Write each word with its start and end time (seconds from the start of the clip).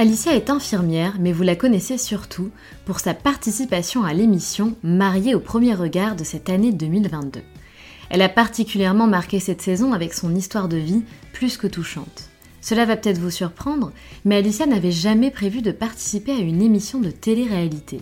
Alicia 0.00 0.34
est 0.34 0.48
infirmière, 0.48 1.16
mais 1.20 1.30
vous 1.30 1.42
la 1.42 1.56
connaissez 1.56 1.98
surtout 1.98 2.48
pour 2.86 3.00
sa 3.00 3.12
participation 3.12 4.02
à 4.02 4.14
l'émission 4.14 4.74
Mariée 4.82 5.34
au 5.34 5.40
premier 5.40 5.74
regard 5.74 6.16
de 6.16 6.24
cette 6.24 6.48
année 6.48 6.72
2022. 6.72 7.42
Elle 8.08 8.22
a 8.22 8.30
particulièrement 8.30 9.06
marqué 9.06 9.40
cette 9.40 9.60
saison 9.60 9.92
avec 9.92 10.14
son 10.14 10.34
histoire 10.34 10.68
de 10.68 10.78
vie 10.78 11.02
plus 11.34 11.58
que 11.58 11.66
touchante. 11.66 12.30
Cela 12.62 12.86
va 12.86 12.96
peut-être 12.96 13.18
vous 13.18 13.28
surprendre, 13.28 13.92
mais 14.24 14.36
Alicia 14.36 14.64
n'avait 14.64 14.90
jamais 14.90 15.30
prévu 15.30 15.60
de 15.60 15.70
participer 15.70 16.32
à 16.32 16.38
une 16.38 16.62
émission 16.62 16.98
de 17.00 17.10
télé-réalité. 17.10 18.00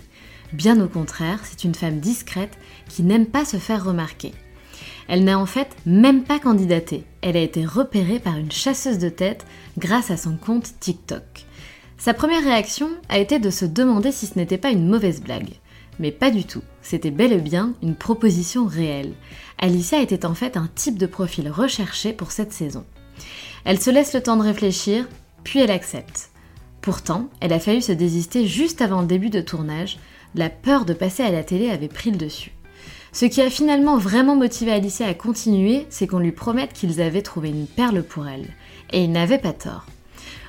Bien 0.52 0.80
au 0.80 0.86
contraire, 0.86 1.40
c'est 1.42 1.64
une 1.64 1.74
femme 1.74 1.98
discrète 1.98 2.58
qui 2.88 3.02
n'aime 3.02 3.26
pas 3.26 3.44
se 3.44 3.56
faire 3.56 3.84
remarquer. 3.84 4.34
Elle 5.08 5.24
n'a 5.24 5.36
en 5.36 5.46
fait 5.46 5.74
même 5.84 6.22
pas 6.22 6.38
candidaté. 6.38 7.02
Elle 7.22 7.36
a 7.36 7.42
été 7.42 7.66
repérée 7.66 8.20
par 8.20 8.36
une 8.36 8.52
chasseuse 8.52 8.98
de 8.98 9.08
tête 9.08 9.44
grâce 9.78 10.12
à 10.12 10.16
son 10.16 10.36
compte 10.36 10.74
TikTok. 10.78 11.47
Sa 11.98 12.14
première 12.14 12.44
réaction 12.44 12.90
a 13.08 13.18
été 13.18 13.40
de 13.40 13.50
se 13.50 13.64
demander 13.64 14.12
si 14.12 14.26
ce 14.26 14.38
n'était 14.38 14.56
pas 14.56 14.70
une 14.70 14.86
mauvaise 14.88 15.20
blague. 15.20 15.54
Mais 15.98 16.12
pas 16.12 16.30
du 16.30 16.44
tout, 16.44 16.62
c'était 16.80 17.10
bel 17.10 17.32
et 17.32 17.40
bien 17.40 17.74
une 17.82 17.96
proposition 17.96 18.66
réelle. 18.66 19.14
Alicia 19.58 20.00
était 20.00 20.24
en 20.24 20.34
fait 20.34 20.56
un 20.56 20.68
type 20.72 20.96
de 20.96 21.06
profil 21.06 21.50
recherché 21.50 22.12
pour 22.12 22.30
cette 22.30 22.52
saison. 22.52 22.84
Elle 23.64 23.80
se 23.80 23.90
laisse 23.90 24.14
le 24.14 24.22
temps 24.22 24.36
de 24.36 24.44
réfléchir, 24.44 25.08
puis 25.42 25.58
elle 25.58 25.72
accepte. 25.72 26.30
Pourtant, 26.82 27.28
elle 27.40 27.52
a 27.52 27.58
failli 27.58 27.82
se 27.82 27.90
désister 27.90 28.46
juste 28.46 28.80
avant 28.80 29.00
le 29.00 29.08
début 29.08 29.30
de 29.30 29.40
tournage, 29.40 29.98
la 30.36 30.50
peur 30.50 30.84
de 30.84 30.94
passer 30.94 31.24
à 31.24 31.32
la 31.32 31.42
télé 31.42 31.68
avait 31.68 31.88
pris 31.88 32.12
le 32.12 32.16
dessus. 32.16 32.52
Ce 33.10 33.26
qui 33.26 33.42
a 33.42 33.50
finalement 33.50 33.98
vraiment 33.98 34.36
motivé 34.36 34.70
Alicia 34.70 35.08
à 35.08 35.14
continuer, 35.14 35.86
c'est 35.90 36.06
qu'on 36.06 36.20
lui 36.20 36.30
promette 36.30 36.72
qu'ils 36.72 37.00
avaient 37.00 37.22
trouvé 37.22 37.48
une 37.48 37.66
perle 37.66 38.04
pour 38.04 38.28
elle. 38.28 38.46
Et 38.92 39.02
il 39.02 39.10
n'avait 39.10 39.38
pas 39.38 39.52
tort. 39.52 39.84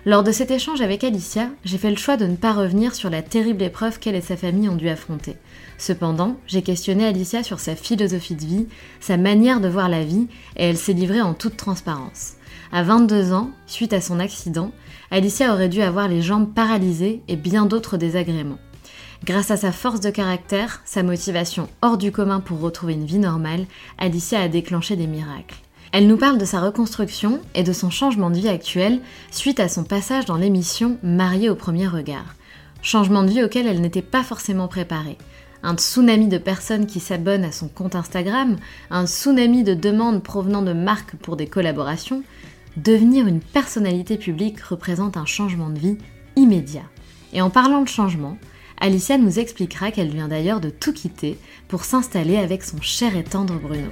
Lors 0.06 0.24
de 0.24 0.32
cet 0.32 0.50
échange 0.50 0.80
avec 0.80 1.04
Alicia, 1.04 1.50
j'ai 1.66 1.78
fait 1.78 1.90
le 1.90 1.98
choix 1.98 2.16
de 2.16 2.26
ne 2.26 2.38
pas 2.38 2.54
revenir 2.54 2.96
sur 2.96 3.10
la 3.10 3.22
terrible 3.22 3.64
épreuve 3.64 4.00
qu'elle 4.00 4.16
et 4.16 4.22
sa 4.22 4.38
famille 4.38 4.70
ont 4.70 4.78
dû 4.78 4.88
affronter. 4.88 5.36
Cependant, 5.78 6.38
j'ai 6.48 6.62
questionné 6.62 7.06
Alicia 7.06 7.44
sur 7.44 7.60
sa 7.60 7.76
philosophie 7.76 8.36
de 8.36 8.46
vie, 8.46 8.68
sa 9.02 9.18
manière 9.18 9.60
de 9.60 9.68
voir 9.68 9.90
la 9.90 10.06
vie, 10.06 10.28
et 10.56 10.64
elle 10.64 10.78
s'est 10.78 10.94
livrée 10.94 11.22
en 11.22 11.34
toute 11.34 11.58
transparence. 11.58 12.36
À 12.72 12.82
22 12.82 13.34
ans, 13.34 13.52
suite 13.68 13.92
à 13.92 14.00
son 14.00 14.22
accident, 14.22 14.72
Alicia 15.12 15.54
aurait 15.54 15.70
dû 15.70 15.82
avoir 15.82 16.08
les 16.08 16.22
jambes 16.22 16.54
paralysées 16.54 17.22
et 17.28 17.36
bien 17.36 17.66
d'autres 17.66 17.98
désagréments. 17.98 18.60
Grâce 19.26 19.52
à 19.52 19.58
sa 19.58 19.74
force 19.74 20.00
de 20.00 20.12
caractère, 20.12 20.81
sa 20.86 21.04
motivation 21.04 21.68
hors 21.81 21.98
du 21.98 22.14
commun 22.14 22.40
pour 22.40 22.62
retrouver 22.62 22.94
une 22.94 23.06
vie 23.06 23.20
normale, 23.20 23.66
Alicia 23.98 24.40
a 24.40 24.48
déclenché 24.48 24.96
des 24.96 25.08
miracles. 25.08 25.58
Elle 25.91 26.07
nous 26.07 26.17
parle 26.17 26.38
de 26.38 26.45
sa 26.45 26.61
reconstruction 26.61 27.41
et 27.55 27.63
de 27.63 27.73
son 27.73 27.89
changement 27.89 28.29
de 28.29 28.38
vie 28.38 28.47
actuel 28.47 29.00
suite 29.31 29.59
à 29.59 29.67
son 29.67 29.83
passage 29.83 30.25
dans 30.25 30.38
l'émission 30.38 30.97
Mariée 31.01 31.50
au 31.50 31.55
premier 31.55 31.88
regard. 31.88 32.35
Changement 32.83 33.23
de 33.23 33.29
vie 33.29 33.44
auquel 33.44 33.66
elle 33.66 33.81
n'était 33.81 34.03
pas 34.03 34.23
forcément 34.23 34.67
préparée. 34.67 35.17
Un 35.63 35.75
tsunami 35.75 36.27
de 36.27 36.38
personnes 36.38 36.85
qui 36.85 37.00
s'abonnent 37.00 37.44
à 37.44 37.51
son 37.51 37.67
compte 37.67 37.95
Instagram, 37.95 38.57
un 38.91 39.07
tsunami 39.07 39.63
de 39.63 39.73
demandes 39.73 40.22
provenant 40.22 40.61
de 40.61 40.73
marques 40.73 41.16
pour 41.16 41.35
des 41.35 41.47
collaborations, 41.47 42.23
devenir 42.77 43.25
une 43.25 43.41
personnalité 43.41 44.17
publique 44.17 44.61
représente 44.61 45.17
un 45.17 45.25
changement 45.25 45.69
de 45.69 45.79
vie 45.79 45.97
immédiat. 46.35 46.85
Et 47.33 47.41
en 47.41 47.50
parlant 47.50 47.81
de 47.81 47.88
changement, 47.88 48.38
Alicia 48.79 49.17
nous 49.17 49.39
expliquera 49.39 49.91
qu'elle 49.91 50.11
vient 50.11 50.29
d'ailleurs 50.29 50.61
de 50.61 50.69
tout 50.69 50.94
quitter 50.94 51.38
pour 51.67 51.83
s'installer 51.83 52.38
avec 52.38 52.63
son 52.63 52.79
cher 52.79 53.17
et 53.17 53.23
tendre 53.23 53.56
Bruno. 53.56 53.89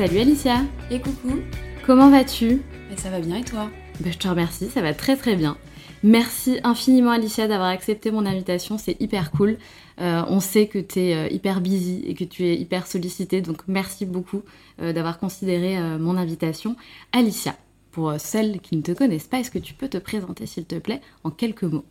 Salut 0.00 0.20
Alicia. 0.20 0.62
Et 0.90 0.98
coucou. 0.98 1.40
Comment 1.84 2.08
vas-tu? 2.08 2.62
Ça 2.96 3.10
va 3.10 3.20
bien 3.20 3.36
et 3.36 3.44
toi? 3.44 3.70
Ben, 4.00 4.10
Je 4.10 4.16
te 4.16 4.28
remercie, 4.28 4.70
ça 4.70 4.80
va 4.80 4.94
très 4.94 5.14
très 5.14 5.36
bien. 5.36 5.58
Merci 6.02 6.58
infiniment 6.64 7.10
Alicia 7.10 7.46
d'avoir 7.46 7.68
accepté 7.68 8.10
mon 8.10 8.24
invitation, 8.24 8.78
c'est 8.78 8.98
hyper 8.98 9.30
cool. 9.30 9.58
Euh, 10.00 10.22
on 10.26 10.40
sait 10.40 10.68
que 10.68 10.78
tu 10.78 11.00
es 11.00 11.14
euh, 11.14 11.28
hyper 11.28 11.60
busy 11.60 12.02
et 12.06 12.14
que 12.14 12.24
tu 12.24 12.46
es 12.46 12.56
hyper 12.56 12.86
sollicitée, 12.86 13.42
donc 13.42 13.58
merci 13.68 14.06
beaucoup 14.06 14.40
euh, 14.80 14.94
d'avoir 14.94 15.18
considéré 15.18 15.78
mon 15.98 16.16
invitation. 16.16 16.76
Alicia, 17.12 17.54
pour 17.90 18.14
celles 18.18 18.60
qui 18.60 18.78
ne 18.78 18.82
te 18.82 18.92
connaissent 18.92 19.28
pas, 19.28 19.40
est-ce 19.40 19.50
que 19.50 19.58
tu 19.58 19.74
peux 19.74 19.88
te 19.88 19.98
présenter 19.98 20.46
s'il 20.46 20.64
te 20.64 20.76
plaît 20.76 21.02
en 21.24 21.30
quelques 21.30 21.64
mots? 21.64 21.84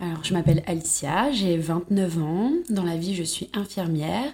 Alors 0.00 0.24
je 0.24 0.32
m'appelle 0.32 0.62
Alicia, 0.66 1.30
j'ai 1.32 1.58
29 1.58 2.18
ans, 2.18 2.52
dans 2.70 2.84
la 2.84 2.96
vie 2.96 3.14
je 3.14 3.24
suis 3.24 3.50
infirmière 3.52 4.32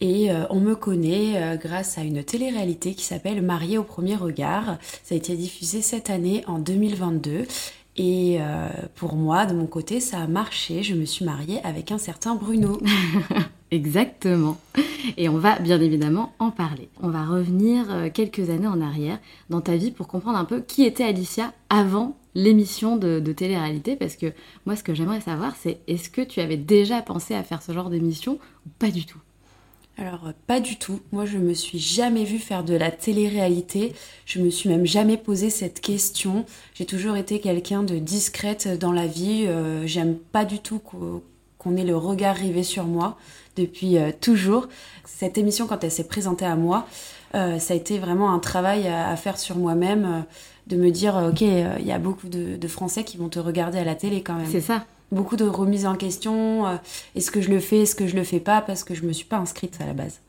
et 0.00 0.30
on 0.50 0.60
me 0.60 0.74
connaît 0.74 1.58
grâce 1.62 1.98
à 1.98 2.02
une 2.02 2.22
télé-réalité 2.22 2.94
qui 2.94 3.04
s'appelle 3.04 3.40
Mariée 3.42 3.78
au 3.78 3.82
premier 3.82 4.16
regard. 4.16 4.78
Ça 5.02 5.14
a 5.14 5.18
été 5.18 5.36
diffusé 5.36 5.82
cette 5.82 6.10
année 6.10 6.44
en 6.46 6.58
2022 6.58 7.46
et 7.98 8.36
euh, 8.40 8.68
pour 8.94 9.14
moi, 9.14 9.46
de 9.46 9.54
mon 9.54 9.66
côté, 9.66 10.00
ça 10.00 10.20
a 10.20 10.26
marché. 10.26 10.82
Je 10.82 10.94
me 10.94 11.04
suis 11.04 11.24
mariée 11.24 11.60
avec 11.64 11.92
un 11.92 11.98
certain 11.98 12.34
Bruno. 12.34 12.80
Exactement. 13.70 14.58
Et 15.16 15.28
on 15.28 15.38
va 15.38 15.58
bien 15.58 15.80
évidemment 15.80 16.32
en 16.38 16.50
parler. 16.50 16.88
On 17.02 17.08
va 17.08 17.24
revenir 17.24 17.86
euh, 17.90 18.08
quelques 18.12 18.50
années 18.50 18.66
en 18.66 18.80
arrière 18.80 19.18
dans 19.50 19.60
ta 19.60 19.76
vie 19.76 19.90
pour 19.90 20.08
comprendre 20.08 20.38
un 20.38 20.44
peu 20.44 20.60
qui 20.60 20.84
était 20.84 21.04
Alicia 21.04 21.52
avant 21.70 22.16
l'émission 22.34 22.96
de 22.96 23.32
télé-réalité. 23.32 23.96
Parce 23.96 24.16
que 24.16 24.32
moi, 24.66 24.76
ce 24.76 24.84
que 24.84 24.94
j'aimerais 24.94 25.22
savoir, 25.22 25.56
c'est 25.56 25.80
est-ce 25.88 26.10
que 26.10 26.20
tu 26.20 26.40
avais 26.40 26.58
déjà 26.58 27.00
pensé 27.00 27.34
à 27.34 27.42
faire 27.42 27.62
ce 27.62 27.72
genre 27.72 27.88
d'émission 27.88 28.38
ou 28.66 28.70
pas 28.78 28.90
du 28.90 29.06
tout? 29.06 29.18
Alors 29.98 30.32
pas 30.46 30.60
du 30.60 30.76
tout. 30.76 31.00
Moi 31.12 31.24
je 31.24 31.38
me 31.38 31.54
suis 31.54 31.78
jamais 31.78 32.24
vue 32.24 32.38
faire 32.38 32.64
de 32.64 32.74
la 32.74 32.90
télé-réalité. 32.90 33.94
Je 34.26 34.40
me 34.40 34.50
suis 34.50 34.68
même 34.68 34.84
jamais 34.84 35.16
posé 35.16 35.48
cette 35.48 35.80
question. 35.80 36.44
J'ai 36.74 36.84
toujours 36.84 37.16
été 37.16 37.40
quelqu'un 37.40 37.82
de 37.82 37.98
discrète 37.98 38.78
dans 38.78 38.92
la 38.92 39.06
vie. 39.06 39.44
Euh, 39.46 39.86
j'aime 39.86 40.16
pas 40.16 40.44
du 40.44 40.58
tout 40.58 40.78
qu'on 40.78 41.76
ait 41.76 41.84
le 41.84 41.96
regard 41.96 42.36
rivé 42.36 42.62
sur 42.62 42.84
moi 42.84 43.16
depuis 43.56 43.96
euh, 43.96 44.10
toujours. 44.20 44.68
Cette 45.04 45.38
émission 45.38 45.66
quand 45.66 45.82
elle 45.82 45.90
s'est 45.90 46.04
présentée 46.04 46.44
à 46.44 46.56
moi, 46.56 46.86
euh, 47.34 47.58
ça 47.58 47.72
a 47.72 47.76
été 47.76 47.98
vraiment 47.98 48.32
un 48.34 48.38
travail 48.38 48.88
à, 48.88 49.16
faire 49.16 49.38
sur 49.38 49.56
moi-même, 49.56 50.24
de 50.66 50.76
me 50.76 50.90
dire 50.90 51.16
ok 51.30 51.40
il 51.40 51.86
y 51.86 51.92
a 51.92 51.98
beaucoup 51.98 52.28
de, 52.28 52.56
de 52.56 52.68
Français 52.68 53.02
qui 53.02 53.16
vont 53.16 53.30
te 53.30 53.38
regarder 53.38 53.78
à 53.78 53.84
la 53.84 53.94
télé 53.94 54.22
quand 54.22 54.34
même. 54.34 54.50
C'est 54.50 54.60
ça. 54.60 54.84
Beaucoup 55.12 55.36
de 55.36 55.44
remises 55.44 55.86
en 55.86 55.96
question. 55.96 56.66
euh, 56.66 56.76
est-ce 57.14 57.30
que 57.30 57.40
je 57.40 57.50
le 57.50 57.60
fais, 57.60 57.82
est-ce 57.82 57.94
que 57.94 58.06
je 58.06 58.16
le 58.16 58.24
fais 58.24 58.40
pas, 58.40 58.60
parce 58.60 58.84
que 58.84 58.94
je 58.94 59.02
me 59.04 59.12
suis 59.12 59.24
pas 59.26 59.38
inscrite 59.38 59.78
à 59.80 59.86
la 59.86 59.94
base. 59.94 60.20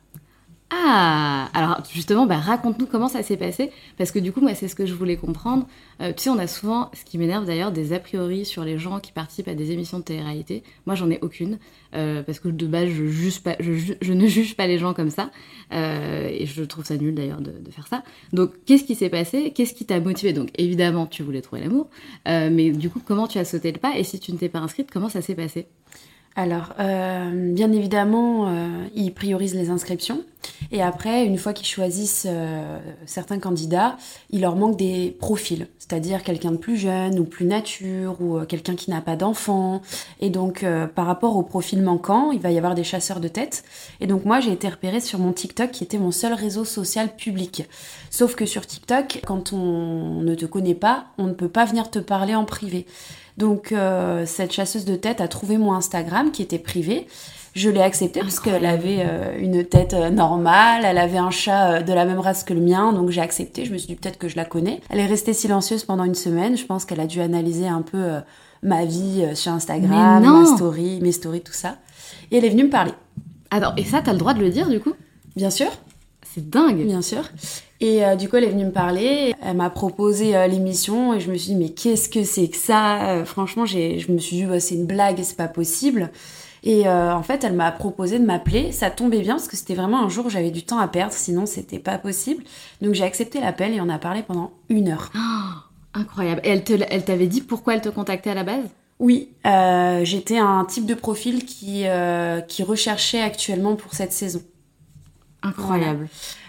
Ah 0.69 1.49
Alors 1.53 1.81
justement, 1.89 2.25
bah, 2.25 2.39
raconte-nous 2.39 2.87
comment 2.87 3.07
ça 3.07 3.23
s'est 3.23 3.37
passé, 3.37 3.71
parce 3.97 4.11
que 4.11 4.19
du 4.19 4.33
coup, 4.33 4.41
moi, 4.41 4.53
c'est 4.53 4.67
ce 4.67 4.75
que 4.75 4.85
je 4.85 4.93
voulais 4.93 5.15
comprendre. 5.15 5.65
Euh, 6.01 6.11
tu 6.11 6.23
sais, 6.23 6.29
on 6.29 6.37
a 6.37 6.47
souvent, 6.47 6.91
ce 6.93 7.05
qui 7.05 7.17
m'énerve 7.17 7.45
d'ailleurs, 7.45 7.71
des 7.71 7.93
a 7.93 7.99
priori 7.99 8.43
sur 8.43 8.65
les 8.65 8.77
gens 8.77 8.99
qui 8.99 9.13
participent 9.13 9.47
à 9.47 9.55
des 9.55 9.71
émissions 9.71 9.99
de 9.99 10.03
télé-réalité. 10.03 10.63
Moi, 10.85 10.95
j'en 10.95 11.09
ai 11.09 11.19
aucune, 11.21 11.57
euh, 11.95 12.21
parce 12.21 12.41
que 12.41 12.49
de 12.49 12.67
base, 12.67 12.89
je, 12.89 14.13
ne 14.13 14.27
juge 14.27 14.55
pas 14.55 14.67
les 14.67 14.77
gens 14.77 14.93
comme 14.93 15.09
ça, 15.09 15.31
euh, 15.71 16.27
et 16.29 16.45
je 16.45 16.63
trouve 16.63 16.83
ça 16.83 16.97
nul 16.97 17.15
d'ailleurs 17.15 17.41
de, 17.41 17.51
de 17.51 17.71
faire 17.71 17.87
ça. 17.87 18.03
Donc, 18.33 18.51
qu'est-ce 18.65 18.83
qui 18.83 18.95
s'est 18.95 19.09
passé? 19.09 19.53
Qu'est-ce 19.55 19.73
qui 19.73 19.85
t'a 19.85 20.01
motivé? 20.01 20.33
Donc, 20.33 20.49
évidemment, 20.57 21.05
tu 21.05 21.23
voulais 21.23 21.41
trouver 21.41 21.61
l'amour, 21.61 21.89
euh, 22.27 22.49
mais 22.51 22.71
du 22.71 22.89
coup, 22.89 23.01
comment 23.05 23.27
tu 23.27 23.37
as 23.37 23.45
sauté 23.45 23.71
le 23.71 23.79
pas? 23.79 23.97
Et 23.97 24.03
si 24.03 24.19
tu 24.19 24.33
ne 24.33 24.37
t'es 24.37 24.49
pas 24.49 24.59
inscrite, 24.59 24.91
comment 24.91 25.09
ça 25.09 25.21
s'est 25.21 25.35
passé? 25.35 25.67
Alors, 26.39 26.75
euh, 26.79 27.51
bien 27.51 27.71
évidemment, 27.71 28.47
euh, 28.47 28.85
ils 28.93 29.11
priorisent 29.11 29.55
les 29.55 29.71
inscriptions. 29.71 30.23
Et 30.71 30.81
après, 30.81 31.25
une 31.25 31.37
fois 31.37 31.53
qu'ils 31.53 31.67
choisissent 31.67 32.27
euh, 32.29 32.79
certains 33.05 33.39
candidats, 33.39 33.97
il 34.29 34.41
leur 34.41 34.55
manque 34.55 34.77
des 34.77 35.15
profils, 35.19 35.67
c'est-à-dire 35.79 36.23
quelqu'un 36.23 36.51
de 36.51 36.57
plus 36.57 36.77
jeune 36.77 37.19
ou 37.19 37.25
plus 37.25 37.45
nature 37.45 38.17
ou 38.19 38.37
euh, 38.37 38.45
quelqu'un 38.45 38.75
qui 38.75 38.91
n'a 38.91 39.01
pas 39.01 39.15
d'enfant. 39.15 39.81
Et 40.19 40.29
donc, 40.29 40.63
euh, 40.63 40.87
par 40.87 41.05
rapport 41.05 41.37
au 41.37 41.43
profil 41.43 41.81
manquant, 41.81 42.31
il 42.31 42.39
va 42.39 42.51
y 42.51 42.57
avoir 42.57 42.75
des 42.75 42.83
chasseurs 42.83 43.19
de 43.19 43.27
tête. 43.27 43.63
Et 43.99 44.07
donc, 44.07 44.25
moi, 44.25 44.39
j'ai 44.39 44.51
été 44.51 44.67
repérée 44.67 44.99
sur 44.99 45.19
mon 45.19 45.31
TikTok, 45.31 45.71
qui 45.71 45.83
était 45.83 45.99
mon 45.99 46.11
seul 46.11 46.33
réseau 46.33 46.65
social 46.65 47.15
public. 47.15 47.67
Sauf 48.09 48.35
que 48.35 48.45
sur 48.45 48.65
TikTok, 48.65 49.21
quand 49.25 49.53
on 49.53 50.21
ne 50.21 50.35
te 50.35 50.45
connaît 50.45 50.75
pas, 50.75 51.05
on 51.17 51.25
ne 51.25 51.33
peut 51.33 51.49
pas 51.49 51.65
venir 51.65 51.89
te 51.89 51.99
parler 51.99 52.35
en 52.35 52.45
privé. 52.45 52.85
Donc 53.37 53.71
euh, 53.71 54.25
cette 54.25 54.51
chasseuse 54.51 54.85
de 54.85 54.95
tête 54.95 55.21
a 55.21 55.27
trouvé 55.27 55.57
mon 55.57 55.73
Instagram 55.73 56.31
qui 56.31 56.41
était 56.41 56.59
privé. 56.59 57.07
Je 57.57 57.71
l'ai 57.71 57.81
accepté 57.81 58.19
parce 58.19 58.39
qu'elle 58.39 58.67
avait 58.67 58.99
euh, 58.99 59.35
une 59.39 59.63
tête 59.63 59.95
euh, 59.95 60.11
normale, 60.11 60.83
elle 60.85 60.99
avait 60.99 61.17
un 61.17 61.31
chat 61.31 61.71
euh, 61.71 61.81
de 61.81 61.91
la 61.91 62.05
même 62.05 62.19
race 62.19 62.43
que 62.43 62.53
le 62.53 62.61
mien, 62.61 62.93
donc 62.93 63.09
j'ai 63.09 63.21
accepté. 63.21 63.65
Je 63.65 63.73
me 63.73 63.79
suis 63.79 63.87
dit 63.87 63.95
peut-être 63.95 64.19
que 64.19 64.27
je 64.27 64.35
la 64.35 64.45
connais. 64.45 64.79
Elle 64.91 64.99
est 64.99 65.07
restée 65.07 65.33
silencieuse 65.33 65.83
pendant 65.83 66.03
une 66.03 66.13
semaine. 66.13 66.55
Je 66.55 66.65
pense 66.65 66.85
qu'elle 66.85 66.99
a 66.99 67.07
dû 67.07 67.19
analyser 67.19 67.67
un 67.67 67.81
peu 67.81 67.97
euh, 67.97 68.19
ma 68.61 68.85
vie 68.85 69.25
sur 69.33 69.53
Instagram, 69.53 70.23
ma 70.23 70.45
story, 70.45 70.99
mes 71.01 71.11
stories, 71.11 71.41
tout 71.41 71.51
ça. 71.53 71.77
Et 72.29 72.37
elle 72.37 72.45
est 72.45 72.49
venue 72.49 72.65
me 72.65 72.69
parler. 72.69 72.93
Attends, 73.49 73.73
et 73.75 73.83
ça, 73.83 74.01
t'as 74.03 74.13
le 74.13 74.19
droit 74.19 74.35
de 74.35 74.39
le 74.41 74.49
dire, 74.49 74.69
du 74.69 74.79
coup? 74.79 74.93
Bien 75.35 75.49
sûr, 75.49 75.69
C'est 76.37 76.49
dingue 76.51 76.85
bien 76.85 77.01
sûr. 77.01 77.23
Et 77.81 78.05
euh, 78.05 78.15
du 78.15 78.29
coup, 78.29 78.35
elle 78.35 78.43
est 78.43 78.49
venue 78.51 78.65
me 78.65 78.71
parler. 78.71 79.33
Elle 79.43 79.57
m'a 79.57 79.71
proposé 79.71 80.35
euh, 80.35 80.45
l'émission 80.45 81.15
et 81.15 81.19
je 81.19 81.31
me 81.31 81.35
suis 81.37 81.53
dit, 81.53 81.55
mais 81.55 81.69
qu'est-ce 81.69 82.09
que 82.09 82.23
c'est 82.23 82.47
que 82.47 82.57
ça? 82.57 83.09
Euh, 83.09 83.25
Franchement, 83.25 83.65
j'ai, 83.65 83.97
je 83.97 84.11
me 84.11 84.19
suis 84.19 84.35
dit, 84.37 84.45
bah, 84.45 84.59
c'est 84.59 84.75
une 84.75 84.85
blague, 84.85 85.19
c'est 85.23 85.35
pas 85.35 85.47
possible. 85.47 86.11
Et 86.63 86.87
en 86.89 87.23
fait, 87.23 87.43
elle 87.43 87.53
m'a 87.53 87.71
proposé 87.71 88.19
de 88.19 88.25
m'appeler. 88.25 88.71
Ça 88.71 88.89
tombait 88.91 89.21
bien 89.21 89.35
parce 89.35 89.47
que 89.47 89.55
c'était 89.55 89.73
vraiment 89.75 90.03
un 90.03 90.09
jour 90.09 90.25
où 90.25 90.29
j'avais 90.29 90.51
du 90.51 90.63
temps 90.63 90.79
à 90.79 90.87
perdre, 90.87 91.13
sinon 91.13 91.45
c'était 91.45 91.79
pas 91.79 91.97
possible. 91.97 92.43
Donc 92.81 92.93
j'ai 92.93 93.03
accepté 93.05 93.39
l'appel 93.39 93.73
et 93.73 93.79
on 93.79 93.87
a 93.89 93.97
parlé 93.99 94.21
pendant 94.21 94.51
une 94.67 94.89
heure. 94.89 95.11
Incroyable. 95.93 96.41
Et 96.43 96.49
elle 96.49 96.63
te- 96.65 96.73
elle 96.89 97.05
t'avait 97.05 97.27
dit 97.27 97.41
pourquoi 97.41 97.75
elle 97.75 97.81
te 97.81 97.89
contactait 97.89 98.31
à 98.31 98.33
la 98.35 98.43
base? 98.43 98.65
Oui, 98.99 99.29
j'étais 100.03 100.39
un 100.39 100.65
type 100.65 100.85
de 100.85 100.93
profil 100.95 101.45
qui, 101.45 101.85
qui 102.47 102.63
recherchait 102.63 103.21
actuellement 103.21 103.75
pour 103.75 103.93
cette 103.93 104.11
saison. 104.11 104.41
Incroyable. 105.43 106.07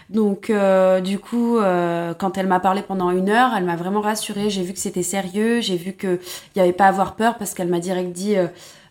Donc 0.09 0.49
euh, 0.49 1.01
du 1.01 1.19
coup, 1.19 1.57
euh, 1.57 2.13
quand 2.15 2.37
elle 2.37 2.47
m'a 2.47 2.59
parlé 2.59 2.81
pendant 2.81 3.11
une 3.11 3.29
heure, 3.29 3.51
elle 3.55 3.65
m'a 3.65 3.75
vraiment 3.75 4.01
rassurée. 4.01 4.49
J'ai 4.49 4.63
vu 4.63 4.73
que 4.73 4.79
c'était 4.79 5.03
sérieux, 5.03 5.61
j'ai 5.61 5.77
vu 5.77 5.93
que 5.93 6.19
il 6.55 6.59
y 6.59 6.61
avait 6.61 6.73
pas 6.73 6.85
à 6.85 6.89
avoir 6.89 7.15
peur 7.15 7.37
parce 7.37 7.53
qu'elle 7.53 7.67
m'a 7.67 7.79
direct 7.79 8.11
dit, 8.11 8.35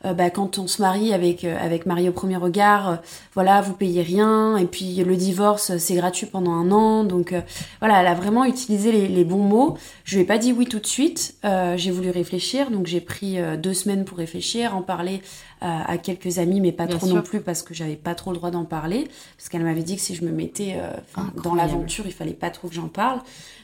euh, 0.05 0.13
bah, 0.13 0.31
quand 0.31 0.59
on 0.59 0.67
se 0.67 0.81
marie 0.81 1.13
avec 1.13 1.45
euh, 1.45 1.57
avec 1.61 1.87
Marie 1.87 2.09
au 2.09 2.13
premier 2.13 2.37
regard, 2.37 2.89
euh, 2.89 2.97
voilà, 3.35 3.61
vous 3.61 3.73
payez 3.75 4.03
rien 4.03 4.57
et 4.57 4.67
puis 4.67 4.97
le 4.97 5.17
divorce 5.17 5.77
c'est 5.79 5.95
gratuit 5.95 6.27
pendant 6.27 6.53
un 6.53 6.71
an. 6.71 7.05
Donc 7.05 7.33
euh, 7.33 7.41
voilà, 7.81 8.01
elle 8.01 8.07
a 8.07 8.15
vraiment 8.15 8.45
utilisé 8.45 8.93
les, 8.93 9.09
les 9.09 9.25
bons 9.25 9.43
mots. 9.43 9.77
Je 10.05 10.17
lui 10.17 10.23
ai 10.23 10.27
pas 10.27 10.39
dit 10.39 10.53
oui 10.53 10.67
tout 10.67 10.79
de 10.79 10.87
suite. 10.87 11.35
Euh, 11.45 11.77
j'ai 11.77 11.91
voulu 11.91 12.11
réfléchir, 12.11 12.71
donc 12.71 12.87
j'ai 12.87 13.01
pris 13.01 13.39
deux 13.59 13.75
semaines 13.75 14.05
pour 14.05 14.19
réfléchir, 14.19 14.77
en 14.77 14.83
parler 14.83 15.23
euh, 15.63 15.67
à 15.87 15.99
quelques 15.99 16.39
amis, 16.39 16.61
mais 16.61 16.73
pas 16.73 16.87
Bien 16.87 16.97
trop 16.99 17.07
sûr. 17.07 17.17
non 17.17 17.23
plus 17.23 17.41
parce 17.41 17.63
que 17.63 17.75
j'avais 17.75 17.97
pas 17.97 18.15
trop 18.15 18.31
le 18.31 18.37
droit 18.37 18.51
d'en 18.51 18.65
parler, 18.65 19.09
parce 19.37 19.49
qu'elle 19.49 19.65
m'avait 19.65 19.83
dit 19.83 19.97
que 19.97 20.03
si 20.03 20.15
je 20.15 20.25
me 20.25 20.31
mettais 20.31 20.77
euh, 20.77 21.23
dans 21.43 21.55
l'aventure, 21.55 22.05
il 22.07 22.13
fallait 22.13 22.33
pas 22.33 22.51
trop 22.51 22.69
que 22.69 22.75
j'en 22.75 22.89
parle. 22.89 23.21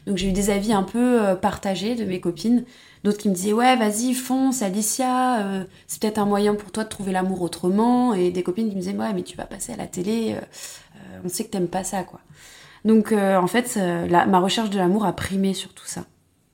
Donc 0.06 0.16
j'ai 0.18 0.28
eu 0.28 0.32
des 0.32 0.50
avis 0.50 0.72
un 0.72 0.82
peu 0.82 1.20
partagés 1.40 1.94
de 1.94 2.04
mes 2.04 2.20
copines, 2.20 2.64
d'autres 3.04 3.18
qui 3.18 3.28
me 3.28 3.34
disaient 3.34 3.52
ouais 3.52 3.76
vas-y 3.76 4.14
fonce 4.14 4.62
Alicia, 4.62 5.40
euh, 5.40 5.64
c'est 5.86 6.00
peut-être 6.00 6.18
un 6.18 6.24
moyen 6.24 6.54
pour 6.54 6.72
toi 6.72 6.84
de 6.84 6.88
trouver 6.88 7.12
l'amour 7.12 7.42
autrement, 7.42 8.14
et 8.14 8.30
des 8.30 8.42
copines 8.42 8.68
qui 8.70 8.74
me 8.74 8.80
disaient 8.80 8.96
ouais 8.96 9.12
mais 9.12 9.22
tu 9.22 9.36
vas 9.36 9.44
passer 9.44 9.74
à 9.74 9.76
la 9.76 9.86
télé, 9.86 10.32
euh, 10.32 10.40
euh, 10.40 11.20
on 11.24 11.28
sait 11.28 11.44
que 11.44 11.50
t'aimes 11.50 11.68
pas 11.68 11.84
ça 11.84 12.02
quoi. 12.02 12.20
Donc 12.84 13.12
en 13.12 13.46
fait 13.46 13.78
ma 13.78 14.38
recherche 14.40 14.68
de 14.68 14.76
l'amour 14.76 15.06
a 15.06 15.14
primé 15.14 15.54
sur 15.54 15.72
tout 15.72 15.86
ça. 15.86 16.04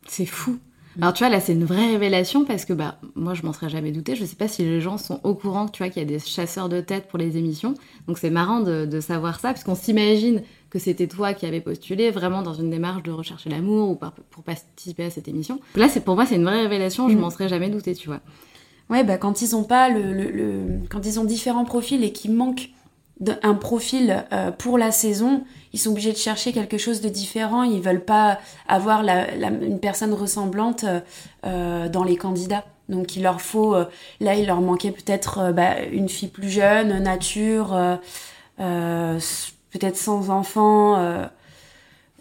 C'est 0.06 0.26
fou. 0.26 0.58
Alors 1.00 1.12
tu 1.12 1.24
vois, 1.24 1.28
là 1.28 1.40
c'est 1.40 1.54
une 1.54 1.64
vraie 1.64 1.86
révélation 1.86 2.44
parce 2.44 2.64
que 2.64 2.72
bah 2.72 2.98
moi 3.16 3.34
je 3.34 3.42
m'en 3.42 3.52
serais 3.52 3.68
jamais 3.68 3.90
douté. 3.90 4.14
Je 4.14 4.24
sais 4.24 4.36
pas 4.36 4.46
si 4.46 4.62
les 4.62 4.80
gens 4.80 4.96
sont 4.96 5.20
au 5.24 5.34
courant 5.34 5.66
tu 5.66 5.82
vois 5.82 5.90
qu'il 5.90 6.02
y 6.02 6.04
a 6.04 6.08
des 6.08 6.20
chasseurs 6.20 6.68
de 6.68 6.80
tête 6.80 7.08
pour 7.08 7.18
les 7.18 7.36
émissions. 7.36 7.74
Donc 8.06 8.18
c'est 8.18 8.30
marrant 8.30 8.60
de, 8.60 8.86
de 8.86 9.00
savoir 9.00 9.40
ça 9.40 9.52
parce 9.52 9.80
s'imagine 9.80 10.42
que 10.70 10.78
c'était 10.78 11.08
toi 11.08 11.34
qui 11.34 11.46
avais 11.46 11.60
postulé 11.60 12.10
vraiment 12.10 12.42
dans 12.42 12.54
une 12.54 12.70
démarche 12.70 13.02
de 13.02 13.10
rechercher 13.10 13.50
l'amour 13.50 13.90
ou 13.90 13.96
par- 13.96 14.12
pour 14.12 14.42
participer 14.44 15.04
à 15.04 15.10
cette 15.10 15.28
émission. 15.28 15.60
Là 15.76 15.88
c'est 15.88 16.00
pour 16.00 16.14
moi 16.14 16.26
c'est 16.26 16.36
une 16.36 16.44
vraie 16.44 16.62
révélation. 16.62 17.08
Je 17.08 17.16
Mm. 17.16 17.20
m'en 17.20 17.30
serais 17.30 17.48
jamais 17.48 17.68
douté, 17.68 17.94
tu 17.94 18.08
vois. 18.08 18.20
Ouais, 18.88 19.04
bah 19.04 19.18
quand 19.18 19.42
ils 19.42 19.54
ont 19.54 19.64
pas 19.64 19.88
le, 19.88 20.12
le, 20.12 20.30
le- 20.30 20.80
quand 20.88 21.04
ils 21.06 21.20
ont 21.20 21.24
différents 21.24 21.64
profils 21.64 22.02
et 22.04 22.12
qu'il 22.12 22.32
manque 22.32 22.70
d'un- 23.20 23.38
un 23.42 23.54
profil 23.54 24.24
euh, 24.32 24.50
pour 24.50 24.78
la 24.78 24.90
saison, 24.92 25.44
ils 25.72 25.78
sont 25.78 25.90
obligés 25.90 26.12
de 26.12 26.16
chercher 26.16 26.52
quelque 26.52 26.78
chose 26.78 27.00
de 27.00 27.08
différent. 27.08 27.62
Ils 27.64 27.80
veulent 27.82 28.04
pas 28.04 28.38
avoir 28.66 29.02
la, 29.02 29.34
la- 29.36 29.48
une 29.50 29.78
personne 29.80 30.12
ressemblante 30.14 30.84
euh, 30.84 31.00
euh, 31.46 31.88
dans 31.88 32.02
les 32.04 32.16
candidats. 32.16 32.64
Donc 32.88 33.14
il 33.16 33.22
leur 33.22 33.40
faut, 33.40 33.74
euh, 33.74 33.84
là 34.20 34.34
il 34.36 34.46
leur 34.46 34.60
manquait 34.60 34.90
peut-être 34.90 35.52
bah, 35.52 35.82
une 35.92 36.08
fille 36.08 36.28
plus 36.30 36.48
jeune, 36.48 36.98
nature, 37.02 37.72
euh, 38.60 39.18
peut-être 39.72 39.96
sans 39.96 40.30
enfant. 40.30 40.96
euh, 40.98 41.24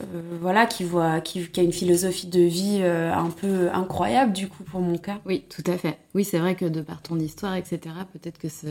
euh, 0.02 0.22
voilà, 0.40 0.66
qui 0.66 0.86
voit, 0.86 1.20
qui, 1.20 1.50
qui 1.50 1.60
a 1.60 1.64
une 1.64 1.74
philosophie 1.74 2.28
de 2.28 2.40
vie 2.40 2.80
euh, 2.82 3.14
un 3.14 3.30
peu 3.30 3.70
incroyable 3.74 4.32
du 4.32 4.48
coup 4.48 4.64
pour 4.64 4.80
mon 4.80 4.98
cas. 4.98 5.20
Oui, 5.26 5.44
tout 5.50 5.64
à 5.70 5.78
fait. 5.78 5.98
Oui, 6.16 6.24
c'est 6.24 6.40
vrai 6.40 6.56
que 6.56 6.64
de 6.66 6.82
par 6.82 7.02
ton 7.02 7.20
histoire, 7.20 7.56
etc., 7.56 7.80
peut-être 8.14 8.38
que 8.40 8.48
ce- 8.48 8.68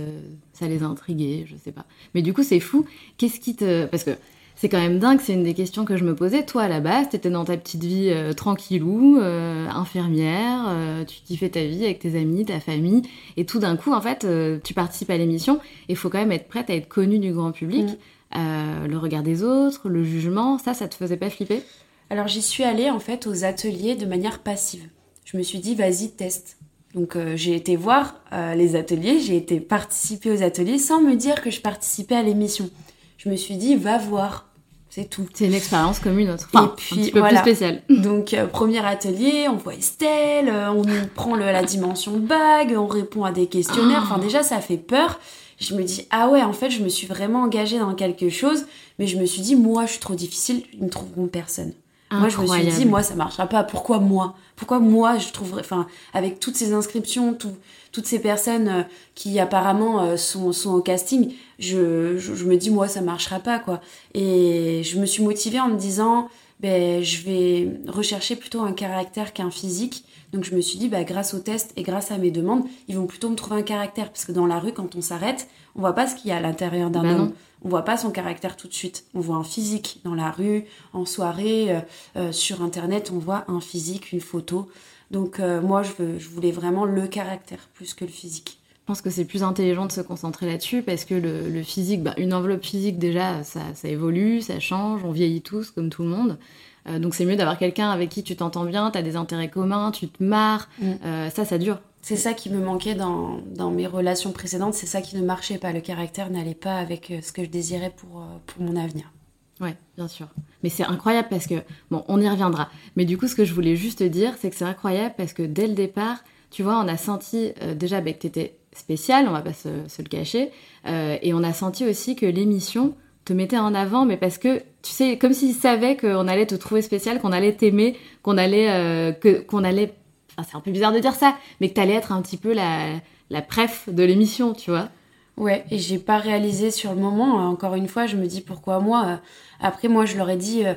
ça 0.55 0.67
les 0.69 0.83
a 0.83 0.87
intrigués, 0.87 1.45
je 1.47 1.55
sais 1.63 1.73
pas. 1.73 1.85
Mais 2.15 2.23
du 2.23 2.33
coup, 2.33 2.43
c'est 2.43 2.61
fou. 2.61 2.87
Qu'est-ce 3.19 3.41
qui 3.41 3.55
te... 3.55 3.85
Parce 3.85 4.05
que 4.05 4.13
c'est 4.57 4.71
quand 4.71 4.81
même 4.81 4.99
dingue, 4.99 5.21
c'est 5.23 5.35
une 5.35 5.45
des 5.45 5.53
questions 5.53 5.85
que 5.85 5.99
je 5.99 6.05
me 6.05 6.15
posais. 6.17 6.47
Toi, 6.47 6.63
à 6.63 6.69
la 6.69 6.81
base, 6.81 7.11
t'étais 7.11 7.29
dans 7.31 7.45
ta 7.45 7.59
petite 7.59 7.85
vie 7.85 8.09
euh, 8.11 8.33
tranquillou, 8.33 9.19
euh, 9.21 9.69
infirmière, 9.69 10.65
euh, 10.69 11.05
tu 11.05 11.21
kiffais 11.27 11.51
ta 11.51 11.63
vie 11.63 11.85
avec 11.85 11.99
tes 11.99 12.19
amis, 12.19 12.47
ta 12.47 12.59
famille, 12.59 13.03
et 13.37 13.45
tout 13.45 13.59
d'un 13.59 13.77
coup, 13.77 13.93
en 13.93 14.01
fait, 14.01 14.25
euh, 14.25 14.59
tu 14.65 14.73
participes 14.73 15.11
à 15.11 15.19
l'émission, 15.19 15.57
et 15.89 15.93
il 15.93 15.97
faut 15.97 16.09
quand 16.09 16.19
même 16.19 16.33
être 16.33 16.49
prête 16.49 16.71
à 16.71 16.75
être 16.75 16.89
connue 16.89 17.19
du 17.19 17.33
grand 17.33 17.53
public. 17.53 17.85
Mm. 17.85 17.97
Euh, 18.37 18.87
le 18.87 18.99
regard 18.99 19.23
des 19.23 19.43
autres, 19.43 19.89
le 19.89 20.05
jugement, 20.05 20.59
ça, 20.59 20.75
ça 20.75 20.87
te 20.89 20.95
faisait 20.95 21.17
pas 21.17 21.31
flipper? 21.31 21.63
Alors 22.11 22.29
j'y 22.29 22.43
suis 22.43 22.63
allée 22.65 22.91
en 22.91 22.99
fait 23.01 23.27
aux 23.27 23.45
ateliers 23.45 23.95
de 23.95 24.07
manière 24.07 24.39
passive. 24.41 24.87
Je 25.25 25.37
me 25.37 25.43
suis 25.43 25.59
dit 25.59 25.75
vas-y 25.75 26.11
teste. 26.11 26.59
Donc 26.95 27.17
euh, 27.17 27.37
j'ai 27.37 27.55
été 27.55 27.77
voir 27.77 28.15
euh, 28.33 28.55
les 28.55 28.77
ateliers, 28.77 29.21
j'ai 29.21 29.37
été 29.37 29.61
participer 29.61 30.31
aux 30.31 30.43
ateliers 30.43 30.79
sans 30.79 31.01
me 31.01 31.15
dire 31.17 31.41
que 31.43 31.51
je 31.51 31.61
participais 31.61 32.17
à 32.17 32.23
l'émission. 32.23 32.71
Je 33.19 33.29
me 33.29 33.37
suis 33.37 33.57
dit 33.57 33.77
va 33.77 33.99
voir, 33.99 34.47
c'est 34.91 35.09
tout. 35.09 35.27
C'est 35.35 35.47
une 35.47 35.55
expérience 35.55 35.99
comme 35.99 36.19
une 36.19 36.31
autre. 36.31 36.49
Enfin, 36.53 36.73
Et 36.73 36.77
puis, 36.77 36.99
un 36.99 37.03
petit 37.03 37.11
peu 37.11 37.19
voilà. 37.21 37.41
plus 37.43 37.51
spéciale. 37.51 37.83
Donc 37.91 38.35
premier 38.53 38.85
atelier, 38.87 39.47
on 39.51 39.57
voit 39.57 39.75
Estelle, 39.75 40.51
on 40.75 40.83
prend 41.15 41.35
le- 41.35 41.45
la 41.47 41.63
dimension 41.63 42.19
bague, 42.19 42.75
on 42.77 42.87
répond 42.87 43.25
à 43.25 43.33
des 43.33 43.47
questionnaires. 43.49 44.03
Enfin 44.05 44.19
déjà 44.19 44.43
ça 44.43 44.61
fait 44.61 44.77
peur. 44.79 45.19
Je 45.59 45.75
me 45.75 45.83
dis 45.83 46.07
ah 46.11 46.29
ouais 46.29 46.43
en 46.43 46.53
fait 46.53 46.71
je 46.71 46.83
me 46.83 46.89
suis 46.89 47.07
vraiment 47.07 47.43
engagée 47.43 47.79
dans 47.79 47.95
quelque 47.95 48.29
chose, 48.31 48.67
mais 48.99 49.07
je 49.07 49.17
me 49.19 49.27
suis 49.27 49.43
dit 49.43 49.57
moi 49.57 49.87
je 49.87 49.93
suis 49.93 50.01
trop 50.01 50.15
difficile, 50.15 50.63
ils 50.75 50.85
ne 50.85 50.89
trouveront 50.89 51.27
personne. 51.27 51.73
Moi, 52.21 52.31
je 52.31 52.37
me 52.39 52.47
suis 52.47 52.63
dit, 52.71 52.85
moi, 52.87 53.03
ça 53.03 53.15
marchera 53.17 53.47
pas. 53.47 53.65
Pourquoi 53.65 53.99
moi? 54.01 54.35
Pourquoi 54.57 54.79
moi, 54.81 55.19
je 55.19 55.29
trouverais, 55.31 55.61
enfin, 55.61 55.87
avec 56.15 56.41
toutes 56.41 56.57
ces 56.57 56.73
inscriptions, 56.73 57.35
tout- 57.35 57.53
toutes 57.93 58.07
ces 58.07 58.19
personnes 58.19 58.69
euh, 58.69 58.83
qui 59.15 59.39
apparemment 59.39 60.03
euh, 60.03 60.17
sont, 60.17 60.53
sont 60.53 60.73
au 60.73 60.81
casting, 60.81 61.35
je, 61.59 62.17
je, 62.17 62.35
je 62.35 62.45
me 62.47 62.57
dis, 62.57 62.71
moi, 62.71 62.89
ça 62.89 63.03
marchera 63.03 63.41
pas, 63.41 63.59
quoi. 63.59 63.83
Et 64.15 64.81
je 64.85 64.99
me 64.99 65.05
suis 65.05 65.23
motivée 65.23 65.61
en 65.61 65.69
me 65.69 65.77
disant, 65.77 66.31
ben, 66.61 67.03
je 67.05 67.23
vais 67.25 67.69
rechercher 67.89 68.37
plutôt 68.37 68.63
un 68.63 68.73
caractère 68.73 69.35
qu'un 69.35 69.51
physique. 69.51 70.03
Donc, 70.33 70.45
je 70.45 70.55
me 70.55 70.61
suis 70.61 70.79
dit, 70.79 70.89
bah, 70.89 71.05
grâce 71.05 71.35
au 71.35 71.39
test 71.39 71.73
et 71.77 71.83
grâce 71.83 72.11
à 72.11 72.19
mes 72.19 72.31
demandes, 72.31 72.65
ils 72.87 72.97
vont 72.97 73.07
plutôt 73.07 73.31
me 73.31 73.35
trouver 73.35 73.61
un 73.61 73.63
caractère. 73.63 74.11
Parce 74.11 74.25
que 74.25 74.33
dans 74.33 74.47
la 74.47 74.59
rue, 74.59 74.73
quand 74.73 74.95
on 74.97 75.01
s'arrête, 75.01 75.49
on 75.75 75.81
voit 75.81 75.95
pas 75.95 76.07
ce 76.07 76.15
qu'il 76.15 76.31
y 76.31 76.33
a 76.33 76.37
à 76.37 76.41
l'intérieur 76.41 76.91
d'un 76.91 77.03
non. 77.03 77.19
homme. 77.19 77.33
On 77.65 77.69
voit 77.69 77.85
pas 77.85 77.97
son 77.97 78.11
caractère 78.11 78.57
tout 78.57 78.69
de 78.69 78.75
suite. 78.75 79.05
On 79.15 79.21
voit 79.21 79.37
un 79.37 79.45
physique 79.45 80.01
dans 80.05 80.15
la 80.15 80.31
rue, 80.31 80.65
en 80.93 81.05
soirée, 81.05 81.75
euh, 81.75 81.81
euh, 82.17 82.33
sur 82.33 82.63
internet, 82.63 83.11
on 83.13 83.19
voit 83.19 83.45
un 83.49 83.61
physique, 83.61 84.13
une 84.13 84.21
photo. 84.21 84.69
Donc 85.11 85.39
moi, 85.39 85.83
je, 85.83 86.19
je 86.19 86.29
voulais 86.29 86.51
vraiment 86.51 86.85
le 86.85 87.07
caractère 87.07 87.71
plus 87.73 87.95
que 87.95 88.05
le 88.05 88.11
physique. 88.11 88.59
Je 88.89 88.93
pense 88.93 89.03
que 89.03 89.11
c'est 89.11 89.27
plus 89.27 89.43
intelligent 89.43 89.85
de 89.85 89.93
se 89.93 90.01
concentrer 90.01 90.47
là-dessus 90.47 90.81
parce 90.81 91.05
que 91.05 91.13
le, 91.13 91.63
physique, 91.63 92.03
bah, 92.03 92.15
une 92.17 92.33
enveloppe 92.33 92.65
physique 92.65 92.99
déjà, 92.99 93.45
ça, 93.45 93.61
ça, 93.75 93.87
évolue, 93.87 94.41
ça 94.41 94.61
change, 94.61 95.05
on 95.05 95.11
vieillit 95.11 95.43
tous 95.43 95.71
comme 95.71 95.91
tout 95.91 96.05
le 96.05 96.09
monde. 96.09 96.39
Euh, 96.87 96.99
donc 96.99 97.15
c'est 97.15 97.25
mieux 97.25 97.37
d'avoir 97.37 97.59
quelqu'un 97.59 97.91
avec 97.91 98.11
qui 98.11 98.23
tu 98.23 98.37
t'entends 98.37 98.65
bien, 98.65 98.91
tu 98.91 98.99
as 98.99 99.03
des 99.03 99.17
intérêts 99.17 99.51
communs, 99.51 99.91
tu 99.91 100.09
te 100.09 100.23
marres. 100.23 100.69
Mm. 100.81 100.93
Euh, 101.05 101.31
ça, 101.31 101.45
ça 101.45 101.59
dure. 101.59 101.81
C'est 102.01 102.17
ça 102.17 102.33
qui 102.33 102.49
me 102.51 102.65
manquait 102.65 102.95
dans, 102.95 103.41
dans 103.55 103.71
mes 103.71 103.87
relations 103.87 104.33
précédentes, 104.33 104.75
c'est 104.75 104.87
ça 104.87 105.01
qui 105.01 105.17
ne 105.17 105.25
marchait 105.25 105.59
pas. 105.59 105.73
Le 105.73 105.81
caractère 105.81 106.31
n'allait 106.31 106.55
pas 106.55 106.77
avec 106.77 107.11
euh, 107.11 107.21
ce 107.23 107.33
que 107.33 107.45
je 107.45 107.51
désirais 107.51 107.93
pour, 107.97 108.25
pour 108.47 108.63
mon 108.63 108.77
avenir. 108.77 109.13
Ouais, 109.61 109.77
bien 109.97 110.07
sûr. 110.07 110.29
Mais 110.63 110.69
c'est 110.69 110.85
incroyable 110.85 111.29
parce 111.29 111.49
que, 111.49 111.57
bon, 111.91 112.05
on 112.07 112.21
y 112.21 112.29
reviendra. 112.29 112.71
Mais 112.97 113.05
du 113.05 113.19
coup, 113.19 113.27
ce 113.27 113.35
que 113.35 113.45
je 113.45 113.53
voulais 113.53 113.75
juste 113.75 114.05
dire, 114.05 114.35
c'est 114.39 114.51
que 114.51 114.57
c'est 114.57 114.65
incroyable 114.65 115.15
parce 115.19 115.33
que 115.33 115.43
dès 115.43 115.67
le 115.67 115.75
départ, 115.75 116.19
tu 116.51 116.63
vois, 116.63 116.79
on 116.79 116.87
a 116.87 116.97
senti 116.97 117.53
déjà 117.75 118.01
bah, 118.01 118.13
que 118.13 118.21
tu 118.21 118.29
étais 118.29 118.57
spécial, 118.73 119.27
on 119.29 119.33
va 119.33 119.43
pas 119.43 119.53
se, 119.53 119.69
se 119.89 120.01
le 120.01 120.09
cacher, 120.09 120.53
et 120.87 121.35
on 121.35 121.43
a 121.43 121.53
senti 121.53 121.85
aussi 121.85 122.15
que 122.15 122.25
l'émission, 122.25 122.95
te 123.29 123.35
mettait 123.35 123.59
en 123.59 123.75
avant, 123.75 124.07
mais 124.07 124.17
parce 124.17 124.39
que, 124.39 124.63
tu 124.83 124.93
sais, 124.93 125.19
comme 125.19 125.33
s'ils 125.33 125.55
savaient 125.55 125.97
qu'on 125.97 126.29
allait 126.29 126.47
te 126.47 126.55
trouver 126.55 126.83
spécial, 126.83 127.21
qu'on 127.21 127.33
allait 127.33 127.53
t'aimer, 127.53 127.97
qu'on 128.23 128.39
allait, 128.39 128.71
euh, 128.71 129.13
que, 129.13 129.41
qu'on 129.41 129.65
allait, 129.65 129.95
enfin, 130.37 130.49
c'est 130.51 130.57
un 130.57 130.61
peu 130.61 130.71
bizarre 130.71 130.93
de 130.93 131.01
dire 131.01 131.15
ça, 131.15 131.35
mais 131.61 131.69
que 131.69 131.75
t'allais 131.75 131.95
être 131.95 132.13
un 132.13 132.23
petit 132.23 132.37
peu 132.37 132.53
la, 132.53 132.91
la 133.31 133.43
pref 133.43 133.89
de 133.89 134.03
l'émission, 134.05 134.53
tu 134.53 134.71
vois. 134.71 134.89
Ouais, 135.37 135.65
et 135.71 135.79
j'ai 135.79 135.99
pas 135.99 136.19
réalisé 136.19 136.71
sur 136.71 136.93
le 136.93 137.01
moment. 137.01 137.49
Encore 137.49 137.75
une 137.75 137.87
fois, 137.87 138.07
je 138.07 138.17
me 138.17 138.27
dis 138.27 138.41
pourquoi 138.41 138.81
moi. 138.81 139.21
Après, 139.61 139.89
moi, 139.89 140.05
je 140.05 140.17
leur 140.17 140.31
ai 140.31 140.37
dit, 140.37 140.65
euh, 140.65 140.75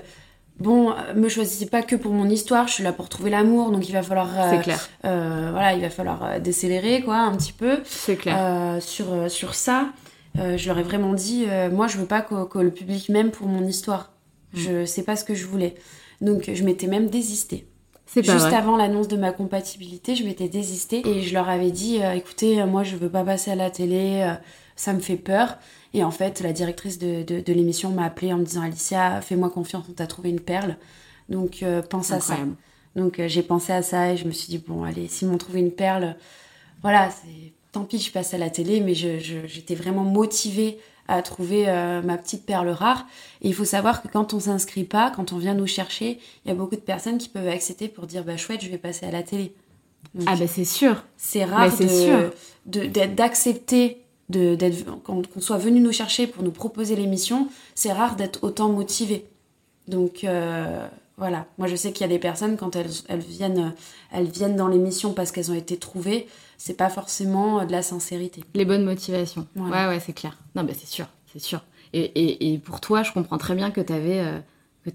bon, 0.60 0.93
me 1.15 1.29
choisissez 1.29 1.65
pas 1.65 1.81
que 1.81 1.96
pour 1.96 2.12
mon 2.12 2.29
histoire, 2.29 2.67
je 2.67 2.74
suis 2.74 2.84
là 2.84 2.93
pour 2.93 3.10
trouver 3.10 3.31
l'amour, 3.31 3.72
donc 3.72 3.88
il 3.89 3.91
va 3.91 4.03
falloir. 4.03 4.29
Euh, 4.39 4.51
c'est 4.51 4.62
clair. 4.62 4.89
voilà, 5.03 5.74
il 5.74 5.81
va 5.81 5.89
falloir 5.89 6.39
décélérer, 6.39 7.01
quoi, 7.01 7.17
un 7.17 7.36
petit 7.36 7.53
peu. 7.53 7.79
C'est 7.86 8.17
clair. 8.17 8.81
sur, 8.81 9.31
sur 9.31 9.55
ça. 9.55 9.88
Euh, 10.38 10.57
je 10.57 10.67
leur 10.67 10.77
ai 10.79 10.83
vraiment 10.83 11.13
dit, 11.13 11.45
euh, 11.47 11.69
moi 11.69 11.88
je 11.88 11.97
veux 11.97 12.05
pas 12.05 12.21
que, 12.21 12.59
le 12.59 12.71
public 12.71 13.09
m'aime 13.09 13.31
pour 13.31 13.47
mon 13.47 13.65
histoire. 13.65 14.11
Mm. 14.53 14.57
Je 14.59 14.85
sais 14.85 15.03
pas 15.03 15.15
ce 15.15 15.25
que 15.25 15.35
je 15.35 15.45
voulais. 15.45 15.75
Donc 16.21 16.50
je 16.53 16.63
m'étais 16.63 16.88
même 16.88 17.09
désistée. 17.09 17.67
Juste 18.13 18.29
avant 18.29 18.75
l'annonce 18.75 19.07
de 19.07 19.15
ma 19.15 19.31
compatibilité, 19.31 20.15
je 20.15 20.25
m'étais 20.25 20.50
désistée 20.50 21.01
et 21.07 21.21
je 21.21 21.33
leur 21.33 21.47
avais 21.47 21.71
dit, 21.71 22.03
euh, 22.03 22.11
écoutez, 22.11 22.63
moi 22.65 22.83
je 22.83 22.97
veux 22.97 23.09
pas 23.09 23.23
passer 23.23 23.51
à 23.51 23.55
la 23.55 23.69
télé, 23.69 24.29
ça 24.75 24.91
me 24.93 25.00
fait 25.00 25.15
peur. 25.15 25.57
Et 25.93 26.03
en 26.03 26.11
fait, 26.11 26.41
la 26.41 26.51
directrice 26.51 27.00
de, 27.00 27.23
de, 27.23 27.53
l'émission 27.53 27.89
m'a 27.89 28.05
appelée 28.05 28.33
en 28.33 28.38
me 28.38 28.43
disant, 28.43 28.61
Alicia, 28.61 29.21
fais-moi 29.21 29.50
confiance, 29.50 29.85
on 29.89 29.93
t'a 29.93 30.07
trouvé 30.07 30.29
une 30.29 30.41
perle. 30.41 30.75
Donc 31.29 31.63
pense 31.89 32.11
à 32.11 32.19
ça. 32.19 32.38
Donc 32.97 33.21
j'ai 33.25 33.43
pensé 33.43 33.71
à 33.71 33.81
ça 33.81 34.11
et 34.11 34.17
je 34.17 34.25
me 34.25 34.31
suis 34.31 34.50
dit, 34.50 34.57
bon, 34.57 34.83
allez, 34.83 35.07
s'ils 35.07 35.29
m'ont 35.29 35.38
trouvé 35.38 35.61
une 35.61 35.71
perle, 35.71 36.17
voilà, 36.81 37.09
c'est 37.11 37.50
tant 37.72 37.84
pis, 37.84 38.00
je 38.00 38.12
passe 38.12 38.34
à 38.34 38.38
la 38.38 38.50
télé, 38.50 38.82
mais 38.82 38.94
j'étais 38.94 39.75
vraiment 39.75 40.04
motivée 40.04 40.80
à 41.08 41.22
trouver 41.22 41.68
euh, 41.68 42.01
ma 42.01 42.18
petite 42.18 42.46
perle 42.46 42.70
rare. 42.70 43.06
Et 43.42 43.50
il 43.50 43.54
faut 43.54 43.66
savoir 43.66 44.01
que 44.01 44.08
quand 44.08 44.34
on 44.34 44.40
s'inscrit 44.40 44.84
pas, 44.84 45.12
quand 45.13 45.34
on 45.34 45.38
vient 45.38 45.54
nous 45.54 45.68
chercher, 45.68 46.20
il 46.46 46.50
y 46.50 46.51
a 46.51 46.56
beaucoup 46.56 46.75
de 46.75 46.82
personnes 46.82 47.18
qui 47.18 47.30
peuvent 47.30 47.48
accepter 47.48 47.88
pour 47.88 48.08
dire 48.08 48.24
bah 48.24 48.38
chouette, 48.38 48.63
je 48.63 48.70
vais 48.70 48.78
passer 48.78 49.06
à 49.06 49.12
la 49.12 49.24
télé. 49.24 49.54
ah 50.25 50.36
bah 50.36 50.48
c'est 50.48 50.66
sûr. 50.66 51.04
C'est 51.18 51.44
rare 51.44 51.70
d'accepter 52.66 53.98
de, 54.30 54.56
d'être 54.56 54.86
qu'on 55.04 55.24
soit 55.40 55.58
venu 55.58 55.82
nous 55.82 55.92
chercher 55.92 56.28
pour 56.28 56.44
nous 56.44 56.51
proposer 56.51 56.96
l'émission. 56.96 57.50
C'est 57.75 57.92
rare 57.92 58.16
d'être 58.16 58.44
autant 58.44 58.70
motivé. 58.70 59.25
Donc 59.88 60.24
euh, 60.24 60.88
voilà, 61.18 61.46
moi 61.58 61.68
je 61.68 61.75
sais 61.75 61.92
qu'il 61.92 62.01
y 62.01 62.10
a 62.10 62.13
des 62.13 62.20
personnes 62.20 62.56
quand 62.56 62.75
elles, 62.75 62.92
elles 63.10 63.20
viennent 63.20 63.74
elles 64.13 64.30
viennent 64.30 64.56
dans 64.56 64.68
l'émission 64.68 65.13
parce 65.13 65.32
qu'elles 65.32 65.51
ont 65.51 65.56
été 65.56 65.78
trouvées 65.78 66.28
c'est 66.62 66.77
pas 66.77 66.89
forcément 66.89 67.62
euh, 67.62 67.65
de 67.65 67.72
la 67.72 67.82
sincérité. 67.82 68.44
Les 68.53 68.65
bonnes 68.65 68.86
motivations. 68.86 69.48
Ouais, 69.56 69.88
ouais, 69.88 70.00
c'est 70.00 70.13
clair. 70.13 70.38
Non, 70.56 70.63
mais 70.63 70.75
c'est 70.75 70.88
sûr, 70.88 71.08
c'est 71.34 71.39
sûr. 71.39 71.62
Et, 71.94 72.03
et, 72.03 72.53
et, 72.53 72.60
pour 72.60 72.80
toi, 72.80 73.01
je 73.01 73.12
comprends 73.12 73.39
très 73.39 73.56
bien 73.56 73.72
que 73.72 73.82
tu 73.82 73.91
avais, 73.91 74.20
euh, 74.20 74.39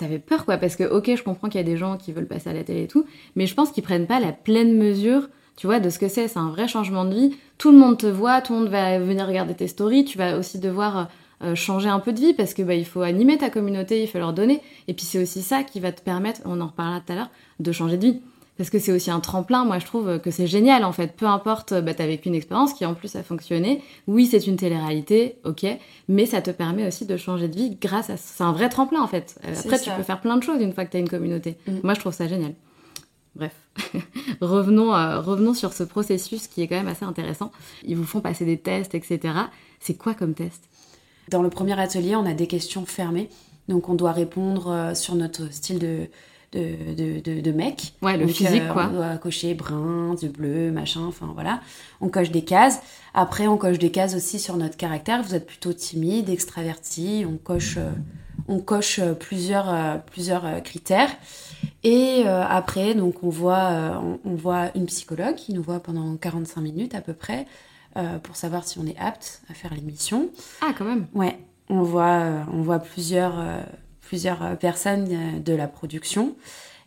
avais 0.00 0.20
peur, 0.20 0.44
quoi. 0.44 0.58
Parce 0.58 0.76
que, 0.76 0.84
ok, 0.84 1.10
je 1.16 1.24
comprends 1.24 1.48
qu'il 1.48 1.60
y 1.60 1.64
a 1.64 1.66
des 1.66 1.76
gens 1.76 1.96
qui 1.96 2.12
veulent 2.12 2.28
passer 2.28 2.50
à 2.50 2.52
la 2.52 2.62
télé 2.62 2.84
et 2.84 2.86
tout, 2.86 3.04
mais 3.34 3.46
je 3.46 3.54
pense 3.54 3.72
qu'ils 3.72 3.82
prennent 3.82 4.06
pas 4.06 4.20
la 4.20 4.30
pleine 4.30 4.78
mesure, 4.78 5.28
tu 5.56 5.66
vois, 5.66 5.80
de 5.80 5.90
ce 5.90 5.98
que 5.98 6.06
c'est. 6.06 6.28
C'est 6.28 6.38
un 6.38 6.50
vrai 6.50 6.68
changement 6.68 7.04
de 7.04 7.14
vie. 7.14 7.36
Tout 7.58 7.72
le 7.72 7.78
monde 7.78 7.98
te 7.98 8.06
voit, 8.06 8.40
tout 8.42 8.52
le 8.52 8.60
monde 8.60 8.68
va 8.68 9.00
venir 9.00 9.26
regarder 9.26 9.54
tes 9.54 9.66
stories. 9.66 10.04
Tu 10.04 10.18
vas 10.18 10.38
aussi 10.38 10.60
devoir 10.60 11.08
euh, 11.42 11.56
changer 11.56 11.88
un 11.88 11.98
peu 11.98 12.12
de 12.12 12.20
vie 12.20 12.32
parce 12.32 12.54
que 12.54 12.62
bah, 12.62 12.74
il 12.74 12.86
faut 12.86 13.02
animer 13.02 13.38
ta 13.38 13.50
communauté, 13.50 14.02
il 14.02 14.06
faut 14.06 14.18
leur 14.18 14.32
donner. 14.32 14.62
Et 14.86 14.94
puis 14.94 15.04
c'est 15.04 15.20
aussi 15.20 15.42
ça 15.42 15.64
qui 15.64 15.80
va 15.80 15.90
te 15.90 16.00
permettre, 16.00 16.42
on 16.44 16.60
en 16.60 16.68
reparlera 16.68 17.00
tout 17.00 17.12
à 17.12 17.16
l'heure, 17.16 17.30
de 17.58 17.72
changer 17.72 17.96
de 17.96 18.06
vie 18.06 18.20
parce 18.56 18.70
que 18.70 18.78
c'est 18.78 18.92
aussi 18.92 19.10
un 19.10 19.20
tremplin. 19.20 19.64
Moi, 19.64 19.78
je 19.78 19.84
trouve 19.84 20.18
que 20.20 20.30
c'est 20.30 20.46
génial, 20.46 20.84
en 20.84 20.92
fait. 20.92 21.14
Peu 21.16 21.26
importe, 21.26 21.74
bah, 21.74 21.94
t'as 21.94 22.06
vécu 22.06 22.28
une 22.28 22.34
expérience 22.34 22.72
qui, 22.72 22.86
en 22.86 22.94
plus, 22.94 23.14
a 23.16 23.22
fonctionné. 23.22 23.82
Oui, 24.06 24.26
c'est 24.26 24.46
une 24.46 24.56
télé-réalité, 24.56 25.36
ok, 25.44 25.66
mais 26.08 26.26
ça 26.26 26.40
te 26.40 26.50
permet 26.50 26.86
aussi 26.86 27.04
de 27.04 27.16
changer 27.16 27.48
de 27.48 27.56
vie 27.56 27.76
grâce 27.80 28.10
à... 28.10 28.16
C'est 28.16 28.42
un 28.42 28.52
vrai 28.52 28.68
tremplin, 28.68 29.02
en 29.02 29.08
fait. 29.08 29.38
Euh, 29.46 29.54
après, 29.58 29.78
tu 29.78 29.90
peux 29.90 30.02
faire 30.02 30.20
plein 30.20 30.36
de 30.36 30.42
choses 30.42 30.60
une 30.60 30.72
fois 30.72 30.84
que 30.84 30.92
t'as 30.92 30.98
une 30.98 31.08
communauté. 31.08 31.58
Mm. 31.66 31.72
Moi, 31.82 31.94
je 31.94 32.00
trouve 32.00 32.14
ça 32.14 32.28
génial. 32.28 32.54
Bref, 33.34 33.52
revenons, 34.40 34.94
euh, 34.94 35.20
revenons 35.20 35.52
sur 35.52 35.74
ce 35.74 35.82
processus 35.82 36.46
qui 36.48 36.62
est 36.62 36.68
quand 36.68 36.76
même 36.76 36.88
assez 36.88 37.04
intéressant. 37.04 37.52
Ils 37.84 37.96
vous 37.96 38.06
font 38.06 38.20
passer 38.20 38.46
des 38.46 38.56
tests, 38.56 38.94
etc. 38.94 39.34
C'est 39.78 39.94
quoi 39.94 40.14
comme 40.14 40.32
test? 40.32 40.64
Dans 41.28 41.42
le 41.42 41.50
premier 41.50 41.78
atelier, 41.78 42.16
on 42.16 42.24
a 42.24 42.32
des 42.32 42.46
questions 42.46 42.86
fermées. 42.86 43.28
Donc, 43.68 43.90
on 43.90 43.94
doit 43.94 44.12
répondre 44.12 44.70
euh, 44.70 44.94
sur 44.94 45.14
notre 45.16 45.52
style 45.52 45.78
de 45.78 46.08
de, 46.56 47.20
de, 47.20 47.40
de, 47.40 47.52
mec. 47.52 47.94
Ouais, 48.02 48.16
le 48.16 48.26
physique, 48.26 48.62
euh, 48.62 48.72
quoi. 48.72 48.88
On 48.90 48.94
doit 48.94 49.16
cocher 49.18 49.54
brun, 49.54 50.14
du 50.14 50.28
bleu, 50.28 50.70
machin, 50.70 51.02
enfin 51.06 51.30
voilà. 51.34 51.60
On 52.00 52.08
coche 52.08 52.30
des 52.30 52.42
cases. 52.42 52.80
Après, 53.14 53.46
on 53.46 53.56
coche 53.56 53.78
des 53.78 53.90
cases 53.90 54.14
aussi 54.14 54.38
sur 54.38 54.56
notre 54.56 54.76
caractère. 54.76 55.22
Vous 55.22 55.34
êtes 55.34 55.46
plutôt 55.46 55.72
timide, 55.72 56.28
extraverti. 56.28 57.24
On 57.28 57.36
coche, 57.36 57.76
euh, 57.78 57.90
on 58.48 58.58
coche 58.58 58.98
euh, 58.98 59.14
plusieurs, 59.14 60.02
plusieurs 60.04 60.62
critères. 60.62 61.10
Et 61.84 62.24
après, 62.26 62.94
donc, 62.94 63.22
on 63.22 63.28
voit, 63.28 64.02
on, 64.24 64.34
voit 64.34 64.70
une 64.74 64.86
psychologue 64.86 65.36
qui 65.36 65.52
nous 65.52 65.62
voit 65.62 65.78
pendant 65.78 66.16
45 66.16 66.60
minutes 66.60 66.94
à 66.94 67.00
peu 67.00 67.12
près 67.12 67.46
pour 68.24 68.34
savoir 68.34 68.66
si 68.66 68.78
on 68.78 68.86
est 68.86 68.98
apte 68.98 69.40
à 69.50 69.54
faire 69.54 69.72
l'émission. 69.72 70.30
Ah, 70.60 70.74
quand 70.76 70.84
même. 70.84 71.06
Ouais. 71.14 71.38
On 71.68 71.82
voit, 71.82 72.44
on 72.52 72.62
voit 72.62 72.80
plusieurs 72.80 73.34
plusieurs 74.06 74.42
euh, 74.42 74.54
personnes 74.54 75.08
euh, 75.10 75.38
de 75.40 75.52
la 75.52 75.66
production. 75.66 76.36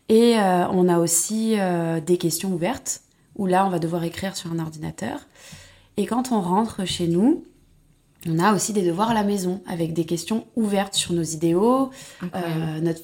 Et 0.07 0.39
euh, 0.39 0.67
on 0.69 0.89
a 0.89 0.97
aussi 0.97 1.55
des 2.03 2.17
questions 2.17 2.51
ouvertes, 2.51 3.01
où 3.35 3.45
là, 3.45 3.63
on 3.67 3.69
va 3.69 3.77
devoir 3.77 4.03
écrire 4.03 4.35
sur 4.35 4.51
un 4.51 4.57
ordinateur. 4.57 5.19
Et 5.97 6.07
quand 6.07 6.31
on 6.31 6.41
rentre 6.41 6.83
chez 6.83 7.07
nous, 7.07 7.43
on 8.25 8.39
a 8.39 8.55
aussi 8.55 8.73
des 8.73 8.81
devoirs 8.81 9.11
à 9.11 9.13
la 9.13 9.23
maison, 9.23 9.61
avec 9.67 9.93
des 9.93 10.05
questions 10.05 10.47
ouvertes 10.55 10.95
sur 10.95 11.13
nos 11.13 11.21
idéaux, 11.21 11.91
notre 12.81 13.01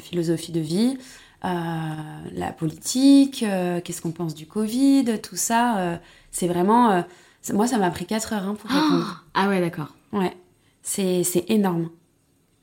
philosophie 0.00 0.50
de 0.50 0.60
vie, 0.60 0.98
la 1.44 2.52
politique, 2.58 3.44
qu'est-ce 3.84 4.02
qu'on 4.02 4.10
pense 4.10 4.34
du 4.34 4.46
Covid, 4.46 5.20
tout 5.22 5.36
ça. 5.36 6.00
c'est 6.32 6.48
vraiment... 6.48 7.04
moi, 7.52 7.68
ça 7.68 7.78
m'a 7.78 7.90
pris 7.90 8.04
4 8.04 8.32
heures 8.32 8.48
hein, 8.48 8.56
pour 8.56 8.68
répondre. 8.68 9.24
ah 9.34 9.48
ouais, 9.48 9.60
d'accord. 9.60 9.94
Ouais, 10.12 10.36
c'est 10.82 11.44
énorme 11.46 11.88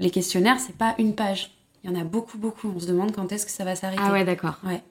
les 0.01 0.10
questionnaires, 0.10 0.60
c'est 0.60 0.75
pas 0.75 0.96
une 0.98 1.15
page. 1.15 1.51
Il 1.84 1.91
y 1.91 1.96
en 1.96 2.00
a 2.00 2.03
beaucoup, 2.03 2.38
beaucoup. 2.38 2.72
On 2.75 2.79
se 2.79 2.88
demande 2.88 3.13
quand 3.13 3.31
est-ce 3.31 3.46
que 3.46 3.51
ça 3.51 3.63
va 3.63 3.75
s'arrêter. 3.75 4.01
Ah 4.03 4.12
ouais, 4.12 4.25
d'accord. 4.25 4.60
Ouais. 4.65 4.84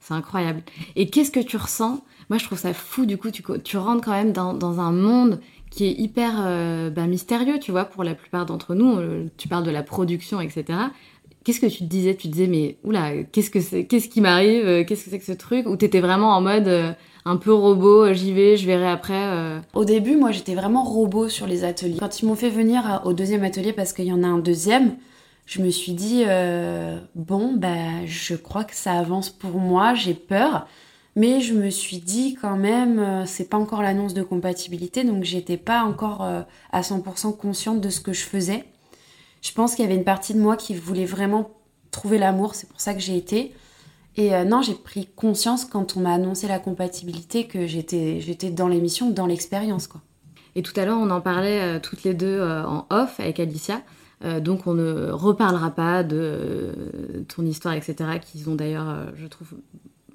C'est 0.00 0.14
incroyable. 0.14 0.62
Et 0.96 1.08
qu'est-ce 1.08 1.30
que 1.30 1.40
tu 1.40 1.56
ressens? 1.56 2.02
Moi, 2.28 2.38
je 2.38 2.44
trouve 2.44 2.58
ça 2.58 2.74
fou. 2.74 3.06
Du 3.06 3.18
coup, 3.18 3.30
tu, 3.30 3.44
tu 3.62 3.76
rentres 3.76 4.04
quand 4.04 4.12
même 4.12 4.32
dans, 4.32 4.80
un 4.80 4.92
monde 4.92 5.40
qui 5.70 5.86
est 5.86 5.92
hyper 5.92 6.34
euh, 6.40 6.90
bah, 6.90 7.06
mystérieux, 7.06 7.58
tu 7.60 7.70
vois, 7.70 7.84
pour 7.84 8.02
la 8.02 8.14
plupart 8.14 8.46
d'entre 8.46 8.74
nous. 8.74 8.98
Euh, 8.98 9.28
tu 9.36 9.48
parles 9.48 9.64
de 9.64 9.70
la 9.70 9.82
production, 9.82 10.40
etc. 10.40 10.78
Qu'est-ce 11.44 11.60
que 11.60 11.66
tu 11.66 11.78
te 11.78 11.84
disais? 11.84 12.14
Tu 12.14 12.28
te 12.28 12.32
disais, 12.32 12.46
mais 12.46 12.76
oula, 12.84 13.22
qu'est-ce 13.32 13.50
que 13.50 13.60
c'est 13.60 13.84
Qu'est-ce 13.84 14.08
qui 14.08 14.20
m'arrive? 14.20 14.66
Euh, 14.66 14.84
Qu'est-ce 14.84 15.04
que 15.04 15.10
c'est 15.10 15.18
que 15.18 15.24
ce 15.24 15.32
truc? 15.32 15.66
Ou 15.66 15.76
t'étais 15.76 16.00
vraiment 16.00 16.36
en 16.36 16.40
mode 16.40 16.96
un 17.24 17.36
peu 17.36 17.52
robot, 17.52 18.12
j'y 18.12 18.32
vais, 18.32 18.56
je 18.56 18.66
verrai 18.66 18.88
après 18.88 19.60
Au 19.74 19.84
début, 19.84 20.16
moi, 20.16 20.30
j'étais 20.32 20.54
vraiment 20.54 20.84
robot 20.84 21.28
sur 21.28 21.46
les 21.46 21.64
ateliers. 21.64 21.98
Quand 22.00 22.20
ils 22.20 22.26
m'ont 22.26 22.34
fait 22.34 22.50
venir 22.50 23.02
au 23.04 23.12
deuxième 23.12 23.44
atelier, 23.44 23.72
parce 23.72 23.92
qu'il 23.92 24.06
y 24.06 24.12
en 24.12 24.22
a 24.22 24.26
un 24.26 24.38
deuxième, 24.38 24.96
je 25.46 25.60
me 25.60 25.70
suis 25.70 25.92
dit, 25.92 26.24
euh, 26.26 26.98
bon, 27.14 27.54
bah, 27.54 28.06
je 28.06 28.34
crois 28.34 28.64
que 28.64 28.74
ça 28.74 28.92
avance 28.92 29.30
pour 29.30 29.58
moi, 29.58 29.94
j'ai 29.94 30.14
peur. 30.14 30.66
Mais 31.14 31.40
je 31.40 31.52
me 31.52 31.68
suis 31.68 31.98
dit 31.98 32.38
quand 32.40 32.56
même, 32.56 32.98
euh, 32.98 33.26
c'est 33.26 33.50
pas 33.50 33.58
encore 33.58 33.82
l'annonce 33.82 34.14
de 34.14 34.22
compatibilité, 34.22 35.04
donc 35.04 35.24
j'étais 35.24 35.58
pas 35.58 35.82
encore 35.82 36.24
euh, 36.24 36.40
à 36.72 36.80
100% 36.80 37.36
consciente 37.36 37.82
de 37.82 37.90
ce 37.90 38.00
que 38.00 38.14
je 38.14 38.22
faisais. 38.22 38.64
Je 39.42 39.52
pense 39.52 39.74
qu'il 39.74 39.84
y 39.84 39.86
avait 39.86 39.96
une 39.96 40.04
partie 40.04 40.32
de 40.32 40.40
moi 40.40 40.56
qui 40.56 40.74
voulait 40.74 41.04
vraiment 41.04 41.50
trouver 41.90 42.16
l'amour, 42.16 42.54
c'est 42.54 42.68
pour 42.68 42.80
ça 42.80 42.94
que 42.94 43.00
j'ai 43.00 43.16
été. 43.16 43.52
Et 44.16 44.30
non, 44.44 44.62
j'ai 44.62 44.74
pris 44.74 45.08
conscience 45.16 45.64
quand 45.64 45.96
on 45.96 46.00
m'a 46.00 46.14
annoncé 46.14 46.46
la 46.46 46.58
compatibilité 46.58 47.46
que 47.46 47.66
j'étais, 47.66 48.20
j'étais 48.20 48.50
dans 48.50 48.68
l'émission, 48.68 49.10
dans 49.10 49.26
l'expérience, 49.26 49.86
quoi. 49.86 50.02
Et 50.54 50.62
tout 50.62 50.78
à 50.78 50.84
l'heure, 50.84 50.98
on 50.98 51.08
en 51.08 51.22
parlait 51.22 51.80
toutes 51.80 52.02
les 52.02 52.12
deux 52.12 52.42
en 52.42 52.86
off 52.90 53.18
avec 53.20 53.40
Alicia. 53.40 53.80
Euh, 54.24 54.40
donc 54.40 54.66
on 54.66 54.74
ne 54.74 55.10
reparlera 55.10 55.70
pas 55.70 56.02
de 56.02 57.24
ton 57.28 57.44
histoire, 57.44 57.74
etc., 57.74 57.94
qu'ils 58.20 58.48
ont 58.48 58.54
d'ailleurs, 58.54 58.88
euh, 58.88 59.06
je 59.16 59.26
trouve, 59.26 59.48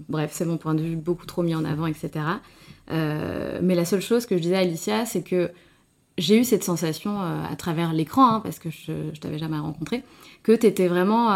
bref, 0.07 0.31
c'est 0.33 0.45
mon 0.45 0.57
point 0.57 0.75
de 0.75 0.81
vue 0.81 0.95
beaucoup 0.95 1.25
trop 1.25 1.43
mis 1.43 1.55
en 1.55 1.65
avant, 1.65 1.87
etc. 1.87 2.25
mais 2.89 3.75
la 3.75 3.85
seule 3.85 4.01
chose 4.01 4.25
que 4.25 4.37
je 4.37 4.41
disais 4.41 4.55
à 4.55 4.59
Alicia, 4.59 5.05
c'est 5.05 5.23
que 5.23 5.51
j'ai 6.17 6.39
eu 6.39 6.43
cette 6.43 6.63
sensation 6.63 7.19
à 7.19 7.55
travers 7.55 7.93
l'écran, 7.93 8.35
hein, 8.35 8.39
parce 8.39 8.59
que 8.59 8.69
je, 8.69 9.11
je 9.13 9.19
t'avais 9.19 9.37
jamais 9.37 9.59
rencontré, 9.59 10.03
que 10.43 10.51
tu 10.51 10.65
étais 10.65 10.87
vraiment 10.87 11.29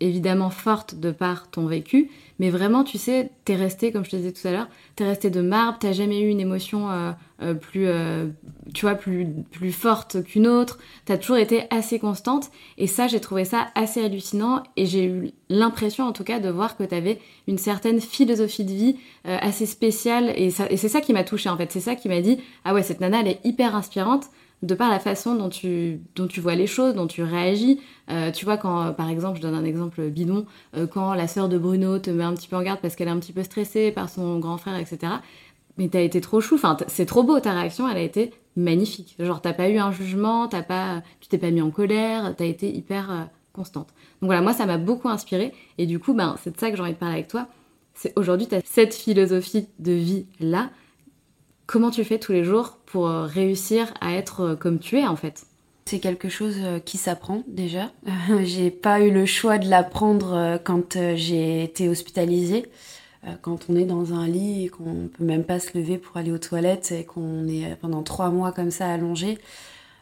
évidemment 0.00 0.50
forte 0.50 0.94
de 0.94 1.10
par 1.10 1.50
ton 1.50 1.66
vécu, 1.66 2.10
mais 2.38 2.48
vraiment, 2.48 2.84
tu 2.84 2.96
sais, 2.96 3.30
t'es 3.44 3.54
resté, 3.54 3.92
comme 3.92 4.04
je 4.04 4.10
te 4.10 4.16
disais 4.16 4.32
tout 4.32 4.48
à 4.48 4.50
l'heure, 4.50 4.68
t'es 4.96 5.04
resté 5.04 5.28
de 5.28 5.42
marbre, 5.42 5.78
t'as 5.78 5.92
jamais 5.92 6.20
eu 6.20 6.28
une 6.28 6.40
émotion 6.40 6.90
euh, 6.90 7.12
euh, 7.42 7.52
plus, 7.52 7.86
euh, 7.86 8.28
tu 8.72 8.86
vois, 8.86 8.94
plus, 8.94 9.26
plus 9.50 9.72
forte 9.72 10.24
qu'une 10.24 10.46
autre, 10.46 10.78
t'as 11.04 11.18
toujours 11.18 11.36
été 11.36 11.64
assez 11.70 11.98
constante, 11.98 12.50
et 12.78 12.86
ça, 12.86 13.08
j'ai 13.08 13.20
trouvé 13.20 13.44
ça 13.44 13.68
assez 13.74 14.02
hallucinant, 14.02 14.62
et 14.76 14.86
j'ai 14.86 15.04
eu 15.04 15.30
l'impression, 15.50 16.06
en 16.06 16.12
tout 16.12 16.24
cas, 16.24 16.40
de 16.40 16.48
voir 16.48 16.78
que 16.78 16.84
t'avais 16.84 17.18
une 17.46 17.58
certaine 17.58 18.00
philosophie 18.00 18.64
de 18.64 18.72
vie 18.72 18.96
assez 19.24 19.66
spéciale, 19.66 20.32
et, 20.34 20.46
et 20.70 20.76
c'est 20.78 20.88
ça 20.88 21.02
qui 21.02 21.12
m'a 21.12 21.24
touchée, 21.24 21.50
en 21.50 21.58
fait, 21.58 21.70
c'est 21.70 21.80
ça 21.80 21.94
qui 21.94 22.08
m'a 22.08 22.22
dit, 22.22 22.38
ah 22.64 22.72
ouais, 22.72 22.82
cette 22.82 23.00
nana, 23.00 23.20
elle 23.20 23.28
est 23.28 23.40
hyper 23.44 23.76
inspirante, 23.76 24.30
de 24.62 24.74
par 24.74 24.90
la 24.90 24.98
façon 24.98 25.34
dont 25.34 25.48
tu, 25.48 26.00
dont 26.14 26.26
tu 26.26 26.40
vois 26.40 26.54
les 26.54 26.66
choses, 26.66 26.94
dont 26.94 27.06
tu 27.06 27.22
réagis. 27.22 27.80
Euh, 28.10 28.30
tu 28.30 28.44
vois, 28.44 28.56
quand, 28.56 28.92
par 28.92 29.08
exemple, 29.08 29.38
je 29.38 29.42
donne 29.42 29.54
un 29.54 29.64
exemple 29.64 30.08
bidon, 30.08 30.46
euh, 30.76 30.86
quand 30.86 31.14
la 31.14 31.28
sœur 31.28 31.48
de 31.48 31.58
Bruno 31.58 31.98
te 31.98 32.10
met 32.10 32.24
un 32.24 32.34
petit 32.34 32.48
peu 32.48 32.56
en 32.56 32.62
garde 32.62 32.80
parce 32.80 32.94
qu'elle 32.96 33.08
est 33.08 33.12
un 33.12 33.18
petit 33.18 33.32
peu 33.32 33.42
stressée 33.42 33.90
par 33.90 34.08
son 34.08 34.38
grand 34.38 34.58
frère, 34.58 34.76
etc. 34.76 35.14
Mais 35.78 35.88
t'as 35.88 36.00
été 36.00 36.20
trop 36.20 36.40
chou, 36.40 36.56
enfin, 36.56 36.76
c'est 36.88 37.06
trop 37.06 37.22
beau, 37.22 37.40
ta 37.40 37.52
réaction, 37.52 37.88
elle 37.88 37.96
a 37.96 38.02
été 38.02 38.32
magnifique. 38.56 39.16
Genre, 39.18 39.40
t'as 39.40 39.54
pas 39.54 39.68
eu 39.70 39.78
un 39.78 39.92
jugement, 39.92 40.46
t'as 40.48 40.62
pas, 40.62 41.02
tu 41.20 41.28
t'es 41.28 41.38
pas 41.38 41.50
mis 41.50 41.62
en 41.62 41.70
colère, 41.70 42.34
t'as 42.36 42.44
été 42.44 42.70
hyper 42.70 43.10
euh, 43.10 43.24
constante. 43.54 43.88
Donc 44.20 44.28
voilà, 44.28 44.42
moi, 44.42 44.52
ça 44.52 44.66
m'a 44.66 44.76
beaucoup 44.76 45.08
inspiré. 45.08 45.54
Et 45.78 45.86
du 45.86 45.98
coup, 45.98 46.12
ben, 46.12 46.36
c'est 46.42 46.54
de 46.54 46.60
ça 46.60 46.70
que 46.70 46.76
j'ai 46.76 46.82
envie 46.82 46.92
de 46.92 46.98
parler 46.98 47.14
avec 47.14 47.28
toi. 47.28 47.46
C'est 47.94 48.12
aujourd'hui, 48.16 48.46
t'as 48.46 48.60
cette 48.64 48.94
philosophie 48.94 49.68
de 49.78 49.92
vie-là 49.92 50.70
Comment 51.70 51.92
tu 51.92 52.02
fais 52.02 52.18
tous 52.18 52.32
les 52.32 52.42
jours 52.42 52.78
pour 52.84 53.06
euh, 53.06 53.26
réussir 53.26 53.94
à 54.00 54.14
être 54.14 54.40
euh, 54.40 54.56
comme 54.56 54.80
tu 54.80 54.98
es 54.98 55.06
en 55.06 55.14
fait? 55.14 55.46
C'est 55.84 56.00
quelque 56.00 56.28
chose 56.28 56.56
euh, 56.58 56.80
qui 56.80 56.98
s'apprend 56.98 57.44
déjà. 57.46 57.92
j'ai 58.42 58.72
pas 58.72 59.00
eu 59.00 59.12
le 59.12 59.24
choix 59.24 59.56
de 59.56 59.68
l'apprendre 59.68 60.58
quand 60.64 60.98
j'ai 61.14 61.62
été 61.62 61.88
hospitalisée. 61.88 62.66
Quand 63.42 63.66
on 63.68 63.76
est 63.76 63.84
dans 63.84 64.14
un 64.14 64.26
lit 64.26 64.64
et 64.64 64.68
qu'on 64.68 65.08
peut 65.16 65.22
même 65.22 65.44
pas 65.44 65.60
se 65.60 65.78
lever 65.78 65.96
pour 65.96 66.16
aller 66.16 66.32
aux 66.32 66.38
toilettes 66.38 66.90
et 66.90 67.04
qu'on 67.04 67.46
est 67.46 67.76
pendant 67.76 68.02
trois 68.02 68.30
mois 68.30 68.50
comme 68.50 68.72
ça 68.72 68.88
allongé, 68.90 69.38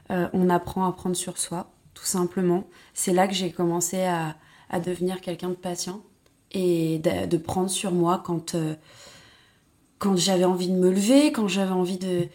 on 0.08 0.48
apprend 0.48 0.86
à 0.86 0.92
prendre 0.92 1.16
sur 1.16 1.36
soi, 1.36 1.68
tout 1.94 2.04
simplement. 2.04 2.64
C'est 2.94 3.12
là 3.12 3.26
que 3.26 3.34
j'ai 3.34 3.50
commencé 3.50 4.04
à, 4.04 4.36
devenir 4.78 5.20
quelqu'un 5.20 5.48
de 5.48 5.54
patient 5.54 6.00
et 6.52 7.00
de, 7.00 7.36
prendre 7.36 7.70
sur 7.70 7.90
moi 7.90 8.22
quand 8.24 8.54
quand 9.98 10.16
j'avais 10.16 10.44
envie 10.44 10.68
de 10.68 10.74
me 10.74 10.90
lever, 10.90 11.32
quand 11.32 11.48
j'avais 11.48 11.72
envie 11.72 11.98
de... 11.98 12.26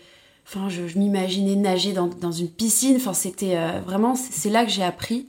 Enfin, 0.46 0.68
je, 0.70 0.82
m'imaginais 0.98 1.56
nager 1.56 1.94
dans, 1.94 2.08
dans, 2.08 2.32
une 2.32 2.50
piscine. 2.50 2.98
Enfin, 2.98 3.14
c'était 3.14 3.56
euh, 3.56 3.80
vraiment... 3.86 4.16
C'est 4.16 4.50
là 4.50 4.66
que 4.66 4.72
j'ai 4.72 4.84
appris. 4.84 5.28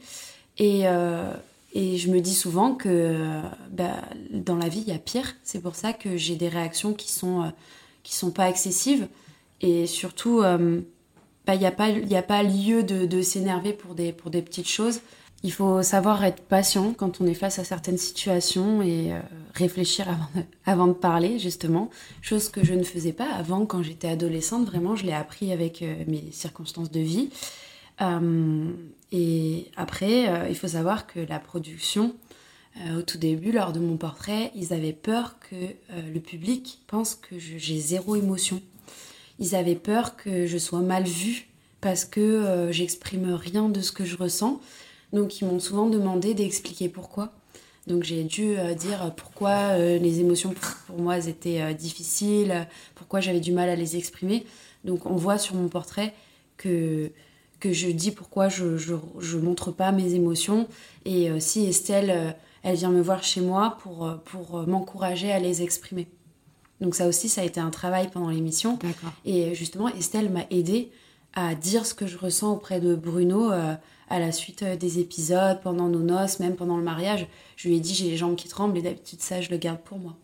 Et, 0.59 0.83
euh, 0.85 1.33
et 1.73 1.97
je 1.97 2.11
me 2.11 2.21
dis 2.21 2.35
souvent 2.35 2.75
que 2.75 2.89
euh, 2.89 3.41
bah, 3.71 4.03
dans 4.31 4.57
la 4.57 4.69
vie, 4.69 4.81
il 4.81 4.93
y 4.93 4.97
a 4.97 4.99
pire. 4.99 5.35
C'est 5.45 5.63
pour 5.63 5.77
ça 5.77 5.93
que 5.93 6.17
j'ai 6.17 6.35
des 6.35 6.49
réactions 6.49 6.93
qui 6.93 7.13
sont, 7.13 7.53
qui 8.03 8.15
sont 8.15 8.31
pas 8.31 8.49
excessives. 8.49 9.07
Et 9.61 9.87
surtout, 9.87 10.43
bah, 11.47 11.55
il 11.55 11.61
n'y 11.61 11.67
a, 11.67 11.71
pas, 11.71 11.87
a 11.87 12.23
pas 12.23 12.43
lieu 12.43 12.83
de, 12.83 13.07
de 13.07 13.23
s'énerver 13.23 13.73
pour 13.73 13.95
des, 13.95 14.13
pour 14.13 14.31
des 14.31 14.43
petites 14.43 14.69
choses. 14.69 15.01
Il 15.45 15.53
faut 15.53 15.83
savoir 15.83 16.25
être 16.25 16.43
patient 16.43 16.95
quand 16.95 17.21
on 17.21 17.27
est 17.27 17.35
face 17.35 17.59
à 17.59 17.65
certaines 17.65 17.99
situations 17.99 18.81
et 18.81 19.13
euh, 19.13 19.21
réfléchir 19.53 20.07
avant 20.65 20.87
de, 20.87 20.95
parler, 20.95 21.39
justement. 21.39 21.91
Chose 22.23 22.49
que 22.49 22.65
je 22.65 22.73
ne 22.73 22.83
faisais 22.83 23.13
pas 23.13 23.31
avant 23.31 23.67
quand 23.67 23.83
j'étais 23.83 24.09
adolescente. 24.09 24.65
Vraiment, 24.65 24.97
je 24.97 25.05
l'ai 25.05 25.13
appris 25.13 25.53
avec 25.53 25.83
euh, 25.83 26.03
mes 26.09 26.31
circonstances 26.33 26.91
de 26.91 27.01
vie. 27.01 27.29
Euh, 28.01 28.71
et 29.13 29.71
après, 29.77 30.49
il 30.49 30.57
faut 30.57 30.67
savoir 30.67 31.07
que 31.07 31.21
la 31.21 31.39
production, 31.39 32.17
au 32.97 33.03
tout 33.03 33.19
début, 33.19 33.53
lors 33.53 33.73
de 33.73 33.79
mon 33.79 33.97
portrait, 33.97 34.51
ils 34.57 34.73
avaient 34.73 34.95
peur 34.95 35.37
que 35.39 35.55
le 36.13 36.19
public 36.19 36.81
pense 36.89 37.15
que 37.15 37.39
j'ai 37.39 37.79
zéro 37.79 38.17
émotion. 38.17 38.61
Ils 39.39 39.55
avaient 39.55 39.77
peur 39.77 40.17
que 40.17 40.49
je 40.49 40.59
sois 40.59 40.81
mal 40.81 41.05
vue 41.05 41.47
parce 41.81 42.05
que 42.05 42.67
j'exprime 42.73 43.35
rien 43.35 43.69
de 43.69 43.81
ce 43.81 43.93
que 43.93 44.05
je 44.05 44.17
ressens. 44.17 44.61
Donc 45.15 45.41
ils 45.41 45.47
m'ont 45.47 45.61
souvent 45.61 45.89
demandé 45.89 46.35
d'expliquer 46.35 46.89
pourquoi. 46.89 47.33
Donc 47.87 48.03
j'ai 48.03 48.25
dû 48.25 48.59
euh, 48.59 48.75
dire 48.75 49.13
pourquoi 49.17 49.51
euh, 49.51 49.99
les 49.99 50.21
émotions 50.21 50.55
pour 50.87 50.99
moi 50.99 51.19
étaient 51.19 51.63
euh, 51.63 51.73
difficiles, 51.73 52.67
pourquoi 52.97 53.21
j'avais 53.21 53.41
du 53.41 53.53
mal 53.53 53.69
à 53.69 53.77
les 53.77 53.97
exprimer. 53.97 54.45
Donc 54.83 55.07
on 55.07 55.15
voit 55.15 55.39
sur 55.39 55.55
mon 55.55 55.69
portrait 55.69 56.15
que, 56.57 57.13
que 57.61 57.73
je 57.73 57.89
dis 57.89 58.11
pourquoi 58.11 58.49
je, 58.49 58.77
je, 58.77 59.37
montre 59.39 59.71
pas 59.71 59.93
mes 59.93 60.15
émotions. 60.15 60.67
Et 61.05 61.29
si 61.41 61.65
Estelle, 61.65 62.37
elle 62.63 62.77
vient 62.77 62.91
me 62.91 63.01
voir 63.01 63.23
chez 63.23 63.41
moi 63.41 63.79
pour, 63.83 64.19
pour 64.25 64.67
m'encourager 64.67 65.33
à 65.33 65.39
les 65.39 65.63
exprimer. 65.63 66.07
Donc 66.81 66.95
ça 66.95 67.07
aussi, 67.07 67.31
ça 67.31 67.41
a 67.41 67.45
été 67.45 67.61
un 67.61 67.71
travail 67.71 68.11
pendant 68.11 68.29
l'émission. 68.29 68.79
Et 69.25 69.55
justement, 69.55 69.89
Estelle 69.89 70.29
m'a 70.31 70.45
aidé 70.51 70.91
à 71.35 71.55
dire 71.55 71.87
ce 71.87 71.95
que 71.95 72.07
je 72.07 72.17
ressens 72.19 72.53
auprès 72.53 72.81
de 72.81 72.95
Bruno 72.95 73.51
à 74.09 74.19
la 74.19 74.33
suite 74.33 74.63
euh, 74.63 74.77
des 74.77 74.99
épisodes, 74.99 75.61
pendant 75.63 75.89
nos 75.89 76.01
noces, 76.01 76.41
même 76.41 76.57
pendant 76.57 76.77
le 76.77 76.83
mariage. 76.83 77.27
Je 77.57 77.69
lui 77.69 77.77
ai 77.77 77.81
dit 77.81 77.95
j'ai 77.95 78.11
les 78.11 78.17
jambes 78.17 78.37
qui 78.37 78.49
tremblent 78.49 78.77
et 78.79 78.83
d'habitude 78.83 79.21
ça 79.21 79.41
je 79.41 79.51
le 79.51 79.57
garde 79.57 79.81
pour 79.81 79.99
moi. 79.99 80.15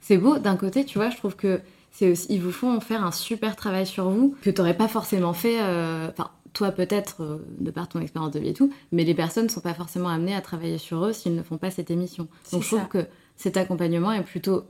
C'est 0.00 0.18
beau, 0.18 0.38
d'un 0.38 0.56
côté 0.56 0.84
tu 0.84 0.98
vois, 0.98 1.10
je 1.10 1.16
trouve 1.16 1.36
que 1.36 1.60
c'est 1.92 2.10
aussi, 2.10 2.26
ils 2.30 2.40
vous 2.40 2.52
font 2.52 2.80
faire 2.80 3.04
un 3.04 3.12
super 3.12 3.56
travail 3.56 3.86
sur 3.86 4.10
vous 4.10 4.34
que 4.42 4.50
tu 4.50 4.60
n'aurais 4.60 4.76
pas 4.76 4.88
forcément 4.88 5.32
fait, 5.32 5.60
euh, 5.60 6.08
enfin 6.10 6.30
toi 6.52 6.72
peut-être 6.72 7.22
euh, 7.22 7.38
de 7.58 7.70
par 7.70 7.88
ton 7.88 8.00
expérience 8.00 8.32
de 8.32 8.40
vie 8.40 8.48
et 8.48 8.54
tout, 8.54 8.72
mais 8.92 9.04
les 9.04 9.14
personnes 9.14 9.44
ne 9.44 9.50
sont 9.50 9.60
pas 9.60 9.74
forcément 9.74 10.08
amenées 10.08 10.34
à 10.34 10.40
travailler 10.40 10.78
sur 10.78 11.04
eux 11.04 11.12
s'ils 11.12 11.34
ne 11.34 11.42
font 11.42 11.58
pas 11.58 11.70
cette 11.70 11.90
émission. 11.90 12.28
Donc 12.52 12.62
je 12.62 12.68
trouve 12.68 12.88
que 12.88 13.06
cet 13.36 13.56
accompagnement 13.56 14.12
est 14.12 14.22
plutôt 14.22 14.64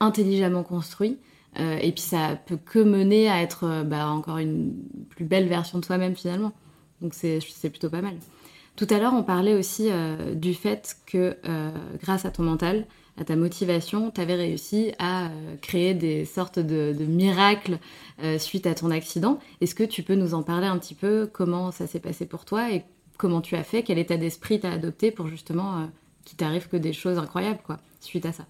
intelligemment 0.00 0.62
construit. 0.62 1.18
Et 1.56 1.90
puis 1.92 2.02
ça 2.02 2.38
peut 2.46 2.58
que 2.58 2.78
mener 2.78 3.28
à 3.28 3.42
être 3.42 3.82
bah, 3.84 4.08
encore 4.08 4.38
une 4.38 4.74
plus 5.08 5.24
belle 5.24 5.48
version 5.48 5.78
de 5.78 5.84
soi-même 5.84 6.14
finalement. 6.14 6.52
Donc 7.00 7.14
c'est 7.14 7.70
plutôt 7.70 7.90
pas 7.90 8.02
mal. 8.02 8.14
Tout 8.78 8.86
à 8.90 9.00
l'heure, 9.00 9.12
on 9.12 9.24
parlait 9.24 9.54
aussi 9.54 9.88
euh, 9.90 10.34
du 10.34 10.54
fait 10.54 10.98
que 11.04 11.36
euh, 11.48 11.70
grâce 12.00 12.24
à 12.24 12.30
ton 12.30 12.44
mental, 12.44 12.86
à 13.16 13.24
ta 13.24 13.34
motivation, 13.34 14.12
tu 14.12 14.20
avais 14.20 14.36
réussi 14.36 14.92
à 15.00 15.26
euh, 15.26 15.56
créer 15.60 15.94
des 15.94 16.24
sortes 16.24 16.60
de, 16.60 16.94
miracles 17.00 17.80
suite 18.38 18.68
à 18.68 18.76
ton 18.76 18.92
accident. 18.92 19.40
Est-ce 19.60 19.74
que 19.74 19.82
tu 19.82 20.04
peux 20.04 20.14
nous 20.14 20.32
en 20.32 20.44
parler 20.44 20.68
un 20.68 20.78
petit 20.78 20.94
peu? 20.94 21.28
Comment 21.32 21.72
ça 21.72 21.88
s'est 21.88 21.98
passé 21.98 22.24
pour 22.24 22.44
toi? 22.44 22.72
Et 22.72 22.84
comment 23.16 23.40
tu 23.40 23.56
as 23.56 23.64
fait? 23.64 23.82
Quel 23.82 23.98
état 23.98 24.16
d'esprit 24.16 24.60
tu 24.60 24.66
as 24.68 24.72
adopté 24.72 25.10
pour 25.10 25.26
justement 25.26 25.88
qu'il 26.24 26.36
t'arrive 26.36 26.68
que 26.68 26.76
des 26.76 26.92
choses 26.92 27.18
incroyables 27.18 27.60
quoi, 27.64 27.78
suite 28.00 28.26
à 28.26 28.32
ça? 28.32 28.44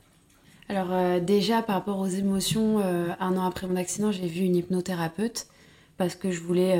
Alors 0.68 1.20
déjà, 1.20 1.62
par 1.62 1.76
rapport 1.76 1.98
aux 1.98 2.06
émotions, 2.06 2.78
un 2.78 3.36
an 3.36 3.46
après 3.46 3.66
mon 3.66 3.76
accident, 3.76 4.12
j'ai 4.12 4.26
vu 4.26 4.40
une 4.42 4.56
hypnothérapeute 4.56 5.46
parce 5.96 6.14
que 6.14 6.30
je 6.30 6.40
voulais 6.40 6.78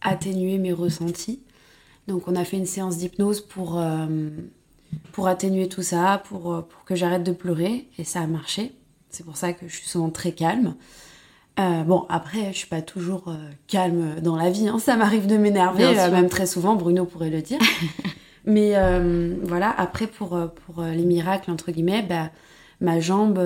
atténuer 0.00 0.58
mes 0.58 0.72
ressentis. 0.72 1.40
Donc 2.08 2.28
on 2.28 2.36
a 2.36 2.44
fait 2.44 2.56
une 2.56 2.66
séance 2.66 2.98
d'hypnose 2.98 3.40
pour, 3.40 3.78
euh, 3.78 4.06
pour 5.12 5.26
atténuer 5.26 5.68
tout 5.68 5.82
ça, 5.82 6.22
pour, 6.28 6.54
euh, 6.54 6.60
pour 6.62 6.84
que 6.84 6.94
j'arrête 6.94 7.24
de 7.24 7.32
pleurer, 7.32 7.88
et 7.98 8.04
ça 8.04 8.20
a 8.20 8.26
marché. 8.26 8.72
C'est 9.10 9.24
pour 9.24 9.36
ça 9.36 9.52
que 9.52 9.66
je 9.68 9.76
suis 9.76 9.88
souvent 9.88 10.10
très 10.10 10.32
calme. 10.32 10.74
Euh, 11.58 11.82
bon, 11.84 12.04
après, 12.08 12.52
je 12.52 12.58
suis 12.58 12.68
pas 12.68 12.82
toujours 12.82 13.34
calme 13.66 14.20
dans 14.20 14.36
la 14.36 14.50
vie. 14.50 14.68
Hein. 14.68 14.78
Ça 14.78 14.96
m'arrive 14.96 15.26
de 15.26 15.38
m'énerver, 15.38 15.94
même 16.10 16.28
très 16.28 16.46
souvent. 16.46 16.76
Bruno 16.76 17.06
pourrait 17.06 17.30
le 17.30 17.40
dire. 17.40 17.58
Mais 18.44 18.74
voilà, 19.42 19.74
après, 19.78 20.06
pour, 20.06 20.38
pour 20.66 20.82
les 20.82 21.04
miracles, 21.04 21.50
entre 21.50 21.72
guillemets, 21.72 22.02
bah, 22.02 22.30
ma 22.80 23.00
jambe, 23.00 23.38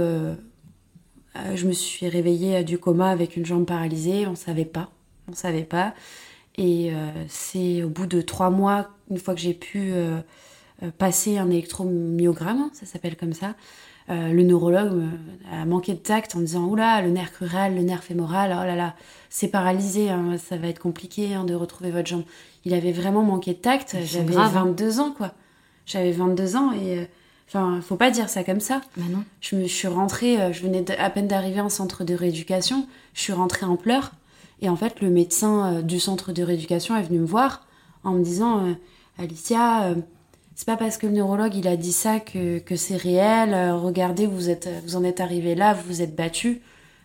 je 1.35 1.67
me 1.67 1.73
suis 1.73 2.09
réveillée 2.09 2.65
du 2.65 2.79
coma 2.79 3.11
avec 3.11 3.37
une 3.37 3.47
jambe 3.47 3.67
paralysée. 3.67 4.27
On 4.27 4.35
savait 4.35 4.65
pas. 4.65 4.91
On 5.29 5.35
savait 5.35 5.65
pas. 5.65 5.95
Et 6.57 6.93
euh, 6.93 7.11
c'est 7.29 7.83
au 7.83 7.89
bout 7.89 8.07
de 8.07 8.21
trois 8.21 8.51
mois, 8.51 8.91
une 9.11 9.19
fois 9.19 9.35
que 9.35 9.41
j'ai 9.41 9.55
pu 9.55 9.93
euh, 9.93 10.19
euh, 10.83 10.91
passer 10.97 11.39
un 11.39 11.49
électromyogramme, 11.51 12.71
ça 12.73 12.87
s'appelle 12.87 13.17
comme 13.17 13.33
ça, 13.33 13.55
le 14.09 14.43
neurologue 14.43 15.05
a 15.53 15.65
manqué 15.65 15.93
de 15.93 15.99
tact 15.99 16.35
en 16.35 16.41
disant 16.41 16.65
Oula, 16.65 17.01
le 17.01 17.11
nerf 17.11 17.31
crural, 17.31 17.77
le 17.77 17.83
nerf 17.83 18.03
fémoral, 18.03 18.51
oh 18.61 18.67
là 18.67 18.75
là, 18.75 18.97
c'est 19.29 19.47
paralysé, 19.47 20.11
hein, 20.11 20.37
ça 20.37 20.57
va 20.57 20.67
être 20.67 20.81
compliqué 20.81 21.33
hein, 21.33 21.45
de 21.45 21.55
retrouver 21.55 21.93
votre 21.93 22.09
jambe. 22.09 22.25
Il 22.65 22.75
avait 22.75 22.91
vraiment 22.91 23.23
manqué 23.23 23.53
de 23.53 23.59
tact. 23.59 23.97
J'avais 24.03 24.35
22 24.35 24.99
hein. 24.99 25.05
ans, 25.05 25.15
quoi. 25.17 25.33
J'avais 25.87 26.11
22 26.11 26.57
ans 26.57 26.73
et. 26.73 27.07
Enfin, 27.53 27.81
faut 27.83 27.97
pas 27.97 28.13
dire 28.13 28.29
ça 28.29 28.45
comme 28.45 28.61
ça. 28.61 28.81
Bah 28.97 29.03
non. 29.11 29.25
Je 29.41 29.57
me 29.57 29.67
suis 29.67 29.89
rentrée, 29.89 30.53
je 30.53 30.63
venais 30.63 30.85
à 31.01 31.11
peine 31.11 31.27
d'arriver 31.27 31.61
en 31.61 31.69
centre 31.69 32.05
de 32.05 32.15
rééducation, 32.15 32.87
je 33.13 33.23
suis 33.23 33.33
rentrée 33.33 33.67
en 33.67 33.75
pleurs. 33.77 34.13
Et 34.63 34.69
en 34.69 34.77
fait, 34.77 35.01
le 35.01 35.11
médecin 35.11 35.75
euh, 35.75 35.83
du 35.83 35.99
centre 35.99 36.33
de 36.33 36.43
rééducation 36.45 36.97
est 36.97 37.03
venu 37.03 37.19
me 37.19 37.27
voir 37.27 37.67
en 38.05 38.13
me 38.13 38.23
disant 38.23 38.67
euh, 38.67 38.75
Alicia, 39.19 39.85
euh, 39.87 39.95
c'est 40.55 40.67
pas 40.67 40.77
parce 40.77 40.97
que 40.97 41.07
le 41.07 41.13
neurologue 41.15 41.55
il 41.57 41.67
a 41.67 41.77
dit 41.77 41.93
ça 41.93 42.21
que, 42.21 42.59
que 42.61 42.77
c'est 42.77 42.97
réel. 42.97 43.53
Euh, 43.53 43.75
regardez, 43.75 44.27
vous 44.27 44.49
êtes, 44.51 44.69
vous 44.85 44.95
en 44.97 45.03
êtes 45.03 45.21
arrivé 45.21 45.55
là, 45.57 45.73
vous 45.75 45.83
vous 45.89 46.03
êtes 46.03 46.15
battu. 46.15 46.61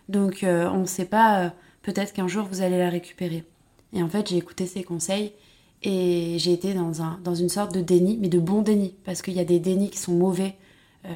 Donc 0.08 0.44
euh, 0.44 0.68
on 0.70 0.80
ne 0.80 0.86
sait 0.86 1.06
pas. 1.06 1.38
euh, 1.40 1.48
Peut-être 1.82 2.12
qu'un 2.12 2.28
jour 2.28 2.46
vous 2.50 2.62
allez 2.62 2.78
la 2.78 2.90
récupérer. 2.90 3.42
Et 3.92 4.02
en 4.02 4.08
fait, 4.08 4.28
j'ai 4.28 4.36
écouté 4.36 4.66
ses 4.66 4.82
conseils 4.84 5.32
et 5.82 6.36
j'ai 6.38 6.52
été 6.52 6.74
dans 6.74 7.02
un 7.02 7.18
dans 7.22 7.34
une 7.34 7.48
sorte 7.48 7.74
de 7.74 7.80
déni, 7.80 8.18
mais 8.20 8.28
de 8.28 8.38
bon 8.38 8.62
déni, 8.62 8.94
parce 9.04 9.22
qu'il 9.22 9.34
y 9.34 9.40
a 9.40 9.44
des 9.44 9.58
dénis 9.58 9.90
qui 9.90 9.98
sont 9.98 10.12
mauvais 10.12 10.56
euh, 11.04 11.08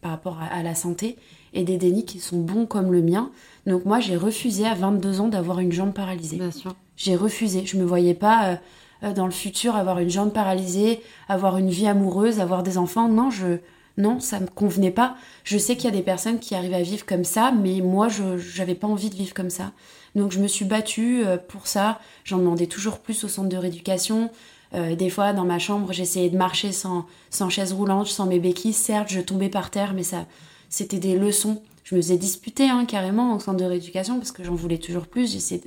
par 0.00 0.12
rapport 0.12 0.38
à, 0.40 0.46
à 0.46 0.62
la 0.62 0.74
santé 0.74 1.16
et 1.52 1.64
des 1.64 1.76
dénis 1.76 2.04
qui 2.04 2.18
sont 2.20 2.38
bons 2.38 2.66
comme 2.66 2.92
le 2.92 3.02
mien. 3.02 3.30
Donc 3.66 3.84
moi, 3.84 4.00
j'ai 4.00 4.16
refusé 4.16 4.66
à 4.66 4.74
22 4.74 5.20
ans 5.20 5.28
d'avoir 5.28 5.58
une 5.58 5.72
jambe 5.72 5.92
paralysée. 5.92 6.36
Bien 6.36 6.50
sûr. 6.50 6.74
J'ai 6.96 7.16
refusé. 7.16 7.66
Je 7.66 7.76
me 7.76 7.84
voyais 7.84 8.14
pas 8.14 8.46
euh, 8.46 8.56
euh, 9.02 9.12
dans 9.12 9.26
le 9.26 9.32
futur 9.32 9.76
avoir 9.76 9.98
une 9.98 10.10
jambe 10.10 10.32
paralysée, 10.32 11.00
avoir 11.28 11.58
une 11.58 11.70
vie 11.70 11.86
amoureuse, 11.86 12.40
avoir 12.40 12.62
des 12.62 12.78
enfants. 12.78 13.08
Non, 13.08 13.30
je 13.30 13.58
non, 13.96 14.20
ça 14.20 14.40
me 14.40 14.46
convenait 14.46 14.90
pas. 14.90 15.16
Je 15.44 15.58
sais 15.58 15.76
qu'il 15.76 15.84
y 15.84 15.92
a 15.92 15.96
des 15.96 16.02
personnes 16.02 16.38
qui 16.38 16.54
arrivent 16.54 16.74
à 16.74 16.82
vivre 16.82 17.04
comme 17.04 17.24
ça, 17.24 17.52
mais 17.52 17.80
moi, 17.80 18.08
je 18.08 18.38
j'avais 18.38 18.74
pas 18.74 18.86
envie 18.86 19.10
de 19.10 19.14
vivre 19.14 19.34
comme 19.34 19.50
ça. 19.50 19.72
Donc 20.14 20.32
je 20.32 20.40
me 20.40 20.48
suis 20.48 20.64
battue 20.64 21.24
euh, 21.24 21.36
pour 21.36 21.66
ça. 21.66 22.00
J'en 22.24 22.38
demandais 22.38 22.66
toujours 22.66 22.98
plus 22.98 23.24
au 23.24 23.28
centre 23.28 23.48
de 23.48 23.56
rééducation. 23.56 24.30
Euh, 24.74 24.94
des 24.94 25.10
fois, 25.10 25.32
dans 25.32 25.44
ma 25.44 25.58
chambre, 25.58 25.92
j'essayais 25.92 26.30
de 26.30 26.36
marcher 26.36 26.72
sans, 26.72 27.06
sans 27.30 27.48
chaise 27.48 27.72
roulante, 27.72 28.06
sans 28.06 28.26
mes 28.26 28.38
béquilles. 28.38 28.72
Certes, 28.72 29.08
je 29.10 29.20
tombais 29.20 29.48
par 29.48 29.70
terre, 29.70 29.94
mais 29.94 30.02
ça, 30.02 30.26
c'était 30.68 30.98
des 30.98 31.16
leçons. 31.16 31.62
Je 31.84 31.96
me 31.96 32.00
faisais 32.00 32.16
disputer 32.16 32.68
hein, 32.68 32.84
carrément 32.84 33.34
au 33.34 33.40
centre 33.40 33.58
de 33.58 33.64
rééducation 33.64 34.18
parce 34.18 34.30
que 34.32 34.44
j'en 34.44 34.54
voulais 34.54 34.78
toujours 34.78 35.06
plus. 35.06 35.32
J'essayais 35.32 35.62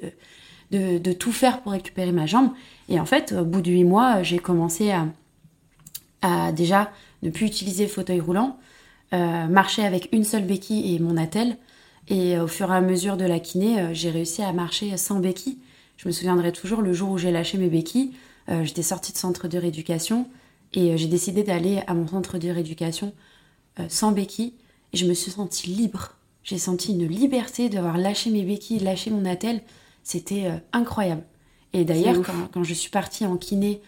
de, 0.72 0.98
de, 0.98 1.14
tout 1.14 1.34
faire 1.34 1.62
pour 1.62 1.74
récupérer 1.74 2.12
ma 2.12 2.26
jambe. 2.26 2.52
Et 2.88 3.00
en 3.00 3.06
fait, 3.06 3.34
au 3.34 3.44
bout 3.44 3.62
de 3.62 3.72
huit 3.72 3.84
mois, 3.84 4.24
j'ai 4.24 4.40
commencé 4.40 4.92
à, 4.92 5.08
à 6.22 6.52
déjà 6.52 6.92
ne 7.24 7.30
plus 7.30 7.46
utiliser 7.46 7.88
fauteuil 7.88 8.20
roulant, 8.20 8.58
euh, 9.14 9.48
marcher 9.48 9.84
avec 9.84 10.10
une 10.12 10.24
seule 10.24 10.44
béquille 10.44 10.96
et 10.96 11.00
mon 11.00 11.18
attelle. 11.18 11.58
Et 12.10 12.38
au 12.38 12.48
fur 12.48 12.72
et 12.72 12.76
à 12.76 12.82
mesure 12.82 13.18
de 13.18 13.26
la 13.26 13.40
kiné, 13.40 13.80
euh, 13.80 13.94
j'ai 13.94 14.10
réussi 14.12 14.42
à 14.44 14.52
marcher 14.54 14.96
sans 14.98 15.20
béquille. 15.20 15.58
Je 15.98 16.08
me 16.08 16.12
souviendrai 16.12 16.52
toujours 16.52 16.82
le 16.82 16.92
jour 16.94 17.12
où 17.12 17.18
j'ai 17.18 17.32
lâché 17.32 17.58
mes 17.58 17.70
béquilles. 17.70 18.12
euh, 18.50 18.64
J'étais 18.66 18.82
sortie 18.84 19.14
de 19.14 19.18
centre 19.18 19.48
de 19.48 19.58
rééducation 19.58 20.28
et 20.74 20.92
euh, 20.92 20.98
j'ai 20.98 21.08
décidé 21.08 21.44
d'aller 21.44 21.82
à 21.88 21.94
mon 21.94 22.08
centre 22.08 22.38
de 22.38 22.50
rééducation 22.50 23.14
euh, 23.80 23.86
sans 23.88 24.12
béquille. 24.12 24.54
Et 24.92 24.98
je 24.98 25.06
me 25.06 25.14
suis 25.14 25.32
sentie 25.32 25.70
libre. 25.70 26.12
J'ai 26.44 26.58
senti 26.58 26.92
une 26.92 27.08
liberté 27.08 27.70
d'avoir 27.70 27.98
lâché 27.98 28.30
mes 28.32 28.44
béquilles, 28.44 28.80
lâché 28.80 29.10
mon 29.12 29.24
attelle. 29.26 29.62
C'était 30.04 30.46
euh, 30.48 30.58
incroyable. 30.74 31.24
Et 31.72 31.86
d'ailleurs, 31.86 32.22
quand, 32.22 32.34
quand 32.52 32.64
je 32.64 32.74
suis 32.74 32.90
partie 32.92 33.26
en 33.26 33.38
kiné 33.38 33.82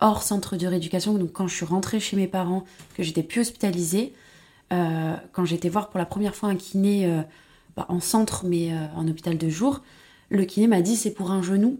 hors 0.00 0.22
centre 0.22 0.56
de 0.56 0.66
rééducation, 0.66 1.14
donc 1.14 1.32
quand 1.32 1.46
je 1.46 1.54
suis 1.54 1.64
rentrée 1.64 1.98
chez 1.98 2.16
mes 2.16 2.26
parents, 2.26 2.64
que 2.96 3.02
j'étais 3.02 3.22
plus 3.22 3.40
hospitalisée, 3.42 4.12
euh, 4.72 5.14
quand 5.32 5.44
j'étais 5.44 5.68
voir 5.68 5.90
pour 5.90 5.98
la 5.98 6.06
première 6.06 6.34
fois 6.34 6.48
un 6.48 6.56
kiné 6.56 7.06
euh, 7.06 7.22
bah, 7.76 7.86
en 7.88 8.00
centre, 8.00 8.44
mais 8.46 8.72
euh, 8.72 8.86
en 8.96 9.06
hôpital 9.08 9.36
de 9.36 9.48
jour, 9.48 9.82
le 10.30 10.44
kiné 10.44 10.66
m'a 10.66 10.80
dit 10.82 10.96
c'est 10.96 11.12
pour 11.12 11.30
un 11.30 11.42
genou. 11.42 11.78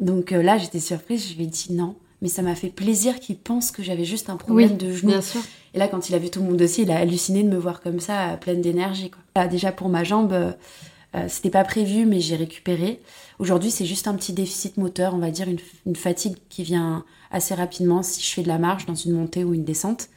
Donc 0.00 0.32
là, 0.32 0.58
j'étais 0.58 0.80
surprise, 0.80 1.28
je 1.28 1.36
lui 1.36 1.44
ai 1.44 1.46
dit 1.46 1.68
non. 1.70 1.96
Mais 2.20 2.28
ça 2.28 2.42
m'a 2.42 2.54
fait 2.54 2.68
plaisir 2.68 3.20
qu'il 3.20 3.36
pense 3.36 3.70
que 3.70 3.82
j'avais 3.82 4.04
juste 4.04 4.30
un 4.30 4.36
problème 4.36 4.72
Oui, 4.72 4.76
de 4.76 4.92
genou. 4.92 5.12
bien 5.12 5.20
sûr. 5.20 5.40
Et 5.74 5.78
là, 5.78 5.88
quand 5.88 6.08
il 6.08 6.14
a 6.14 6.18
vu 6.18 6.30
tout 6.30 6.42
mon 6.42 6.54
dossier, 6.54 6.84
il 6.84 6.90
a 6.90 6.96
halluciné 6.96 7.42
de 7.42 7.48
me 7.48 7.56
voir 7.56 7.80
comme 7.80 8.00
ça, 8.00 8.38
pleine 8.40 8.60
d'énergie. 8.60 9.10
Là, 9.36 9.46
déjà 9.46 9.72
pour 9.72 9.88
ma 9.88 10.04
jambe, 10.04 10.54
c'était 11.28 11.50
pas 11.50 11.64
prévu, 11.64 12.06
mais 12.06 12.20
j'ai 12.20 12.36
récupéré. 12.36 13.00
Aujourd'hui, 13.38 13.70
c'est 13.70 13.84
juste 13.84 14.08
un 14.08 14.14
petit 14.14 14.32
déficit 14.32 14.78
moteur, 14.78 15.14
on 15.14 15.18
va 15.18 15.30
dire 15.30 15.48
une, 15.48 15.58
une 15.86 15.96
fatigue 15.96 16.36
qui 16.48 16.62
vient 16.62 17.04
assez 17.30 17.54
rapidement 17.54 18.02
si 18.02 18.22
je 18.22 18.32
fais 18.32 18.42
de 18.42 18.48
la 18.48 18.58
marche 18.58 18.86
dans 18.86 18.94
une 18.94 19.12
montée 19.12 19.44
ou 19.44 19.54
une 19.54 19.64
descente. 19.64 20.08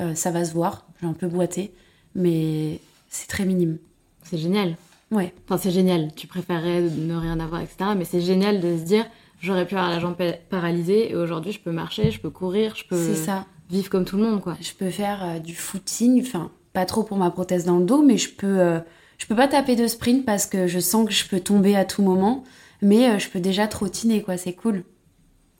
Euh, 0.00 0.14
ça 0.14 0.30
va 0.30 0.44
se 0.44 0.52
voir, 0.52 0.86
j'ai 1.00 1.06
un 1.06 1.12
peu 1.12 1.26
boité, 1.28 1.72
mais 2.14 2.80
c'est 3.08 3.28
très 3.28 3.44
minime. 3.44 3.78
C'est 4.22 4.38
génial. 4.38 4.76
Ouais, 5.10 5.32
Enfin, 5.44 5.58
c'est 5.58 5.70
génial. 5.70 6.10
Tu 6.16 6.26
préférerais 6.26 6.80
ne 6.82 7.14
rien 7.14 7.38
avoir, 7.38 7.60
etc. 7.60 7.90
Mais 7.96 8.04
c'est 8.04 8.20
génial 8.20 8.60
de 8.60 8.76
se 8.76 8.82
dire, 8.82 9.06
j'aurais 9.40 9.66
pu 9.66 9.74
avoir 9.76 9.90
la 9.90 10.00
jambe 10.00 10.16
pa- 10.16 10.32
paralysée 10.50 11.10
et 11.12 11.14
aujourd'hui, 11.16 11.52
je 11.52 11.60
peux 11.60 11.70
marcher, 11.72 12.10
je 12.10 12.18
peux 12.20 12.30
courir, 12.30 12.74
je 12.74 12.84
peux 12.88 13.14
ça. 13.14 13.46
vivre 13.70 13.88
comme 13.90 14.04
tout 14.04 14.16
le 14.16 14.24
monde, 14.24 14.40
quoi. 14.40 14.56
Je 14.60 14.72
peux 14.72 14.90
faire 14.90 15.22
euh, 15.24 15.38
du 15.38 15.54
footing, 15.54 16.20
enfin, 16.22 16.50
pas 16.72 16.86
trop 16.86 17.04
pour 17.04 17.16
ma 17.18 17.30
prothèse 17.30 17.64
dans 17.64 17.78
le 17.78 17.84
dos, 17.84 18.02
mais 18.02 18.16
je 18.18 18.30
peux, 18.30 18.58
euh, 18.60 18.80
je 19.18 19.26
peux 19.26 19.36
pas 19.36 19.46
taper 19.46 19.76
de 19.76 19.86
sprint 19.86 20.24
parce 20.24 20.46
que 20.46 20.66
je 20.66 20.80
sens 20.80 21.06
que 21.06 21.12
je 21.12 21.28
peux 21.28 21.38
tomber 21.40 21.76
à 21.76 21.84
tout 21.84 22.02
moment, 22.02 22.42
mais 22.82 23.20
je 23.20 23.28
peux 23.28 23.40
déjà 23.40 23.68
trottiner, 23.68 24.22
quoi, 24.22 24.36
c'est 24.36 24.54
cool. 24.54 24.82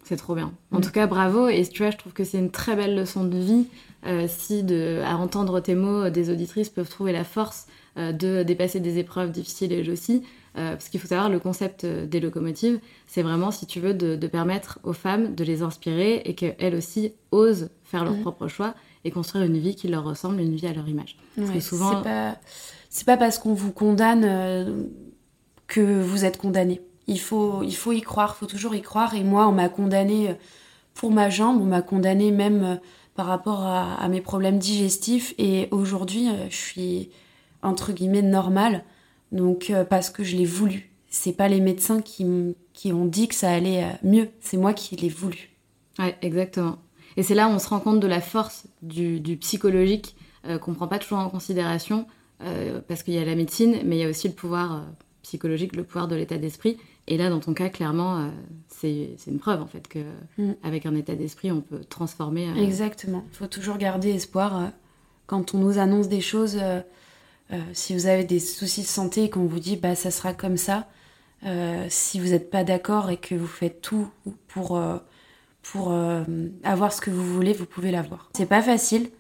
C'est 0.04 0.16
trop 0.16 0.34
bien. 0.34 0.52
En 0.70 0.78
Mm. 0.78 0.82
tout 0.82 0.90
cas, 0.90 1.06
bravo. 1.06 1.48
Et 1.48 1.66
tu 1.66 1.82
vois, 1.82 1.90
je 1.90 1.96
trouve 1.96 2.12
que 2.12 2.24
c'est 2.24 2.38
une 2.38 2.50
très 2.50 2.76
belle 2.76 2.94
leçon 2.94 3.24
de 3.24 3.36
vie 3.38 3.66
euh, 4.06 4.26
si, 4.28 4.62
de, 4.62 5.00
à 5.04 5.16
entendre 5.16 5.60
tes 5.60 5.74
mots, 5.74 6.10
des 6.10 6.30
auditrices 6.30 6.68
peuvent 6.68 6.88
trouver 6.90 7.12
la 7.12 7.24
force 7.24 7.66
euh, 7.96 8.12
de 8.12 8.42
dépasser 8.42 8.80
des 8.80 8.98
épreuves 8.98 9.30
difficiles 9.32 9.72
elles 9.72 9.90
aussi. 9.90 10.22
Euh, 10.56 10.72
parce 10.72 10.88
qu'il 10.88 11.00
faut 11.00 11.08
savoir, 11.08 11.30
le 11.30 11.40
concept 11.40 11.84
euh, 11.84 12.06
des 12.06 12.20
locomotives, 12.20 12.78
c'est 13.08 13.22
vraiment, 13.22 13.50
si 13.50 13.66
tu 13.66 13.80
veux, 13.80 13.94
de, 13.94 14.14
de 14.14 14.26
permettre 14.28 14.78
aux 14.84 14.92
femmes 14.92 15.34
de 15.34 15.42
les 15.42 15.62
inspirer 15.62 16.22
et 16.26 16.34
qu'elles 16.34 16.74
aussi 16.76 17.12
osent 17.32 17.70
faire 17.82 18.04
leurs 18.04 18.12
Mhm. 18.14 18.20
propres 18.20 18.46
choix 18.48 18.74
et 19.04 19.10
construire 19.10 19.44
une 19.46 19.58
vie 19.58 19.74
qui 19.74 19.88
leur 19.88 20.04
ressemble, 20.04 20.40
une 20.40 20.54
vie 20.54 20.66
à 20.66 20.72
leur 20.72 20.86
image. 20.88 21.16
Parce 21.36 21.48
que 21.48 21.54
Ouais, 21.54 21.60
souvent- 21.60 22.02
c'est 22.90 23.04
pas, 23.06 23.16
parce 23.16 23.38
qu'on 23.38 23.54
vous 23.54 23.72
condamne 23.72 24.22
euh, 24.24 24.82
que 25.66 25.80
vous 26.02 26.24
êtes 26.24 26.36
condamné. 26.38 26.80
Il 27.06 27.20
faut, 27.20 27.62
il 27.62 27.74
faut 27.74 27.92
y 27.92 28.00
croire, 28.00 28.36
faut 28.36 28.46
toujours 28.46 28.74
y 28.74 28.82
croire. 28.82 29.14
Et 29.14 29.24
moi, 29.24 29.46
on 29.46 29.52
m'a 29.52 29.68
condamné 29.68 30.30
euh, 30.30 30.34
pour 30.94 31.10
ma 31.10 31.28
jambe, 31.28 31.60
on 31.60 31.66
m'a 31.66 31.82
condamné 31.82 32.30
même 32.30 32.64
euh, 32.64 32.76
par 33.14 33.26
rapport 33.26 33.62
à, 33.64 34.08
mes 34.08 34.20
problèmes 34.20 34.58
digestifs. 34.58 35.34
Et 35.38 35.68
aujourd'hui, 35.70 36.28
euh, 36.28 36.46
je 36.50 36.56
suis 36.56 37.10
entre 37.62 37.92
guillemets 37.92 38.22
normale. 38.22 38.84
Donc 39.32 39.72
parce 39.90 40.10
que 40.10 40.22
je 40.22 40.36
l'ai 40.36 40.44
voulu. 40.44 40.92
C'est 41.08 41.32
pas 41.32 41.48
les 41.48 41.60
médecins 41.60 42.00
qui, 42.00 42.54
qui 42.72 42.92
ont 42.92 43.04
dit 43.04 43.26
que 43.26 43.34
ça 43.34 43.50
allait 43.50 43.84
mieux. 44.04 44.28
C'est 44.40 44.56
moi 44.56 44.72
qui 44.74 44.94
l'ai 44.94 45.08
voulu. 45.08 45.50
Ouais, 45.98 46.16
exactement. 46.22 46.78
Et 47.16 47.24
c'est 47.24 47.34
là 47.34 47.48
où 47.48 47.50
on 47.50 47.58
se 47.58 47.68
rend 47.68 47.80
compte 47.80 47.98
de 47.98 48.06
la 48.06 48.20
force 48.20 48.66
du, 48.82 49.18
du 49.18 49.36
psychologique 49.36 50.14
qu'on 50.60 50.74
prend 50.74 50.86
pas 50.86 51.00
toujours 51.00 51.18
en 51.18 51.30
considération 51.30 52.06
parce 52.86 53.02
qu'il 53.02 53.14
y 53.14 53.18
a 53.18 53.24
la 53.24 53.34
médecine, 53.34 53.78
mais 53.84 53.96
il 53.96 54.00
y 54.00 54.04
a 54.04 54.08
aussi 54.08 54.28
le 54.28 54.34
pouvoir 54.34 54.84
psychologique, 55.22 55.74
le 55.74 55.82
pouvoir 55.82 56.06
de 56.06 56.14
l'état 56.14 56.38
d'esprit. 56.38 56.78
Et 57.06 57.18
là, 57.18 57.28
dans 57.28 57.40
ton 57.40 57.52
cas, 57.54 57.68
clairement, 57.68 58.18
euh, 58.18 58.28
c'est 58.68 59.16
une 59.26 59.38
preuve 59.38 59.60
en 59.62 59.66
fait 59.66 59.86
que 59.88 59.98
Mm. 60.38 60.52
avec 60.62 60.86
un 60.86 60.94
état 60.94 61.14
d'esprit, 61.14 61.52
on 61.52 61.60
peut 61.60 61.80
transformer. 61.84 62.48
euh, 62.48 62.54
Exactement. 62.62 63.24
Il 63.32 63.36
faut 63.36 63.46
toujours 63.46 63.76
garder 63.78 64.10
espoir 64.14 64.56
euh, 64.58 64.66
quand 65.26 65.54
on 65.54 65.58
nous 65.58 65.78
annonce 65.78 66.08
des 66.08 66.20
choses. 66.22 66.58
euh, 66.60 66.80
euh, 67.52 67.60
si 67.74 67.92
vous 67.94 68.06
avez 68.06 68.24
des 68.24 68.40
soucis 68.40 68.80
de 68.82 68.86
santé 68.86 69.24
et 69.24 69.30
qu'on 69.30 69.44
vous 69.44 69.60
dit 69.60 69.76
bah 69.76 69.94
ça 69.94 70.10
sera 70.10 70.32
comme 70.32 70.56
ça, 70.56 70.88
si 71.90 72.18
vous 72.20 72.28
n'êtes 72.28 72.48
pas 72.50 72.64
d'accord 72.64 73.10
et 73.10 73.18
que 73.18 73.34
vous 73.34 73.46
faites 73.46 73.82
tout 73.82 74.08
pour 74.48 74.80
pour 75.62 75.92
avoir 76.62 76.90
ce 76.92 77.02
que 77.02 77.10
vous 77.10 77.34
voulez, 77.34 77.52
vous 77.52 77.66
pouvez 77.66 77.90
l'avoir. 77.90 78.30
C'est 78.34 78.46
pas 78.46 78.62
facile, 78.62 79.10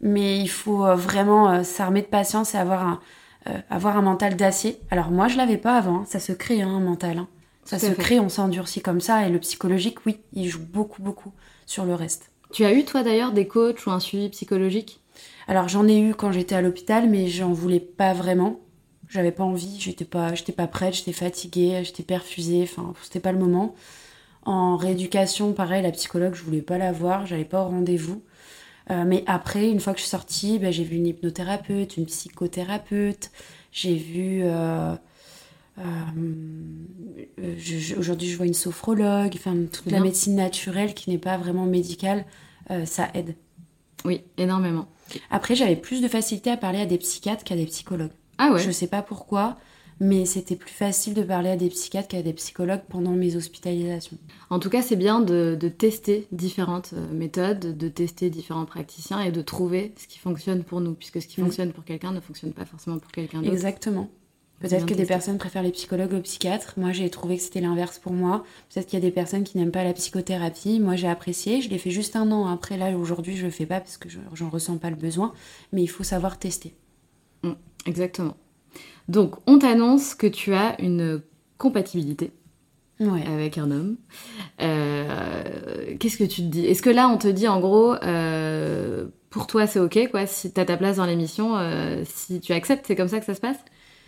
mais 0.00 0.38
il 0.38 0.46
faut 0.48 0.86
vraiment 0.94 1.64
s'armer 1.64 2.02
de 2.02 2.06
patience 2.06 2.54
et 2.54 2.58
avoir 2.58 2.86
un 2.86 3.00
euh, 3.48 3.58
avoir 3.70 3.96
un 3.96 4.02
mental 4.02 4.36
d'acier. 4.36 4.78
Alors 4.90 5.10
moi 5.10 5.28
je 5.28 5.36
l'avais 5.36 5.56
pas 5.58 5.76
avant, 5.76 6.00
hein. 6.00 6.04
ça 6.06 6.20
se 6.20 6.32
crée 6.32 6.62
hein, 6.62 6.68
un 6.68 6.80
mental. 6.80 7.18
hein. 7.18 7.28
Ça 7.64 7.78
se 7.78 7.86
fait. 7.86 7.94
crée, 8.02 8.20
on 8.20 8.28
s'endurcit 8.28 8.82
comme 8.82 9.00
ça 9.00 9.26
et 9.26 9.30
le 9.30 9.38
psychologique, 9.38 10.04
oui, 10.06 10.18
il 10.32 10.48
joue 10.48 10.64
beaucoup 10.64 11.02
beaucoup 11.02 11.32
sur 11.66 11.84
le 11.84 11.94
reste. 11.94 12.30
Tu 12.52 12.64
as 12.64 12.72
eu 12.72 12.84
toi 12.84 13.02
d'ailleurs 13.02 13.32
des 13.32 13.46
coachs 13.46 13.86
ou 13.86 13.90
un 13.90 14.00
suivi 14.00 14.28
psychologique? 14.28 15.00
Alors 15.48 15.68
j'en 15.68 15.86
ai 15.88 15.98
eu 15.98 16.14
quand 16.14 16.32
j'étais 16.32 16.54
à 16.54 16.62
l'hôpital, 16.62 17.08
mais 17.08 17.28
j'en 17.28 17.52
voulais 17.52 17.80
pas 17.80 18.12
vraiment. 18.12 18.60
J'avais 19.08 19.32
pas 19.32 19.44
envie, 19.44 19.78
j'étais 19.78 20.04
pas, 20.04 20.34
j'étais 20.34 20.52
pas 20.52 20.66
prête, 20.66 20.94
j'étais 20.94 21.12
fatiguée, 21.12 21.82
j'étais 21.84 22.02
perfusée, 22.02 22.62
enfin 22.62 22.94
c'était 23.02 23.20
pas 23.20 23.32
le 23.32 23.38
moment. 23.38 23.74
En 24.44 24.76
rééducation, 24.76 25.52
pareil, 25.52 25.82
la 25.82 25.90
psychologue, 25.90 26.34
je 26.34 26.42
voulais 26.42 26.62
pas 26.62 26.78
la 26.78 26.92
voir, 26.92 27.26
j'allais 27.26 27.44
pas 27.44 27.62
au 27.62 27.68
rendez-vous. 27.68 28.22
Euh, 28.90 29.04
mais 29.06 29.24
après, 29.26 29.70
une 29.70 29.80
fois 29.80 29.92
que 29.94 29.98
je 29.98 30.04
suis 30.04 30.10
sortie, 30.10 30.58
ben, 30.58 30.72
j'ai 30.72 30.84
vu 30.84 30.96
une 30.96 31.06
hypnothérapeute, 31.06 31.96
une 31.96 32.06
psychothérapeute, 32.06 33.30
j'ai 33.72 33.94
vu. 33.94 34.40
euh, 34.44 34.94
euh, 35.78 35.82
Aujourd'hui, 37.98 38.28
je 38.28 38.36
vois 38.36 38.46
une 38.46 38.54
sophrologue, 38.54 39.32
enfin 39.34 39.56
toute 39.72 39.86
la 39.86 39.92
Bien. 39.92 40.02
médecine 40.02 40.36
naturelle 40.36 40.94
qui 40.94 41.10
n'est 41.10 41.18
pas 41.18 41.36
vraiment 41.36 41.66
médicale, 41.66 42.24
ça 42.84 43.08
aide. 43.14 43.34
Oui, 44.04 44.22
énormément. 44.38 44.86
Après, 45.30 45.54
j'avais 45.54 45.76
plus 45.76 46.00
de 46.00 46.08
facilité 46.08 46.50
à 46.50 46.56
parler 46.56 46.80
à 46.80 46.86
des 46.86 46.98
psychiatres 46.98 47.44
qu'à 47.44 47.56
des 47.56 47.66
psychologues. 47.66 48.12
Ah 48.38 48.52
ouais? 48.52 48.62
Je 48.62 48.70
sais 48.70 48.86
pas 48.86 49.02
pourquoi, 49.02 49.56
mais 50.00 50.24
c'était 50.26 50.56
plus 50.56 50.70
facile 50.72 51.14
de 51.14 51.22
parler 51.22 51.50
à 51.50 51.56
des 51.56 51.68
psychiatres 51.68 52.08
qu'à 52.08 52.22
des 52.22 52.32
psychologues 52.32 52.82
pendant 52.88 53.12
mes 53.12 53.36
hospitalisations. 53.36 54.18
En 54.50 54.58
tout 54.58 54.70
cas, 54.70 54.82
c'est 54.82 54.96
bien 54.96 55.20
de, 55.20 55.56
de 55.58 55.68
tester 55.68 56.26
différentes 56.32 56.92
euh, 56.94 57.12
méthodes, 57.12 57.76
de 57.76 57.88
tester 57.88 58.30
différents 58.30 58.64
praticiens 58.66 59.20
et 59.20 59.32
de 59.32 59.42
trouver 59.42 59.92
ce 59.96 60.06
qui 60.06 60.18
fonctionne 60.18 60.64
pour 60.64 60.80
nous, 60.80 60.94
puisque 60.94 61.22
ce 61.22 61.26
qui 61.26 61.40
Mm. 61.40 61.44
fonctionne 61.44 61.72
pour 61.72 61.84
quelqu'un 61.84 62.12
ne 62.12 62.20
fonctionne 62.20 62.52
pas 62.52 62.64
forcément 62.64 62.98
pour 62.98 63.10
quelqu'un 63.12 63.38
d'autre. 63.40 63.52
Exactement. 63.52 64.08
Peut-être 64.60 64.86
que 64.86 64.94
des 64.94 65.04
personnes 65.04 65.36
préfèrent 65.36 65.64
les 65.64 65.72
psychologues 65.72 66.14
aux 66.14 66.20
psychiatres. 66.20 66.74
Moi, 66.78 66.92
j'ai 66.92 67.10
trouvé 67.10 67.36
que 67.36 67.42
c'était 67.42 67.60
l'inverse 67.60 67.98
pour 67.98 68.12
moi. 68.12 68.44
Peut-être 68.72 68.86
qu'il 68.86 68.98
y 68.98 69.02
a 69.02 69.04
des 69.04 69.10
personnes 69.10 69.44
qui 69.44 69.58
n'aiment 69.58 69.72
pas 69.72 69.84
la 69.84 69.92
psychothérapie. 69.92 70.80
Moi, 70.80 70.96
j'ai 70.96 71.08
apprécié. 71.08 71.60
Je 71.60 71.68
l'ai 71.68 71.76
fait 71.76 71.90
juste 71.90 72.16
un 72.16 72.30
an. 72.30 72.46
Après, 72.46 72.78
là, 72.78 72.96
aujourd'hui, 72.96 73.36
je 73.36 73.44
le 73.44 73.50
fais 73.50 73.66
pas 73.66 73.80
parce 73.80 73.98
que 73.98 74.08
j'en 74.32 74.48
ressens 74.48 74.78
pas 74.78 74.88
le 74.90 74.96
besoin. 74.96 75.34
Mais 75.72 75.82
il 75.82 75.88
faut 75.88 76.04
savoir 76.04 76.38
tester. 76.38 76.74
Mm, 77.42 77.52
exactement. 77.84 78.36
Donc, 79.08 79.34
on 79.46 79.58
t'annonce 79.58 80.14
que 80.14 80.26
tu 80.26 80.54
as 80.54 80.80
une 80.80 81.20
compatibilité 81.58 82.32
avec 83.00 83.58
un 83.58 83.70
homme. 83.70 83.96
Euh, 84.60 85.96
qu'est-ce 85.98 86.16
que 86.16 86.24
tu 86.24 86.42
te 86.42 86.46
dis? 86.46 86.66
Est-ce 86.66 86.82
que 86.82 86.90
là, 86.90 87.08
on 87.08 87.18
te 87.18 87.28
dit 87.28 87.48
en 87.48 87.60
gros, 87.60 87.94
euh, 88.02 89.06
pour 89.30 89.46
toi, 89.46 89.66
c'est 89.66 89.80
ok, 89.80 90.10
quoi, 90.10 90.26
si 90.26 90.52
tu 90.52 90.60
as 90.60 90.64
ta 90.64 90.76
place 90.76 90.96
dans 90.96 91.06
l'émission, 91.06 91.56
euh, 91.56 92.02
si 92.04 92.40
tu 92.40 92.52
acceptes, 92.52 92.86
c'est 92.86 92.96
comme 92.96 93.08
ça 93.08 93.20
que 93.20 93.26
ça 93.26 93.34
se 93.34 93.40
passe? 93.40 93.58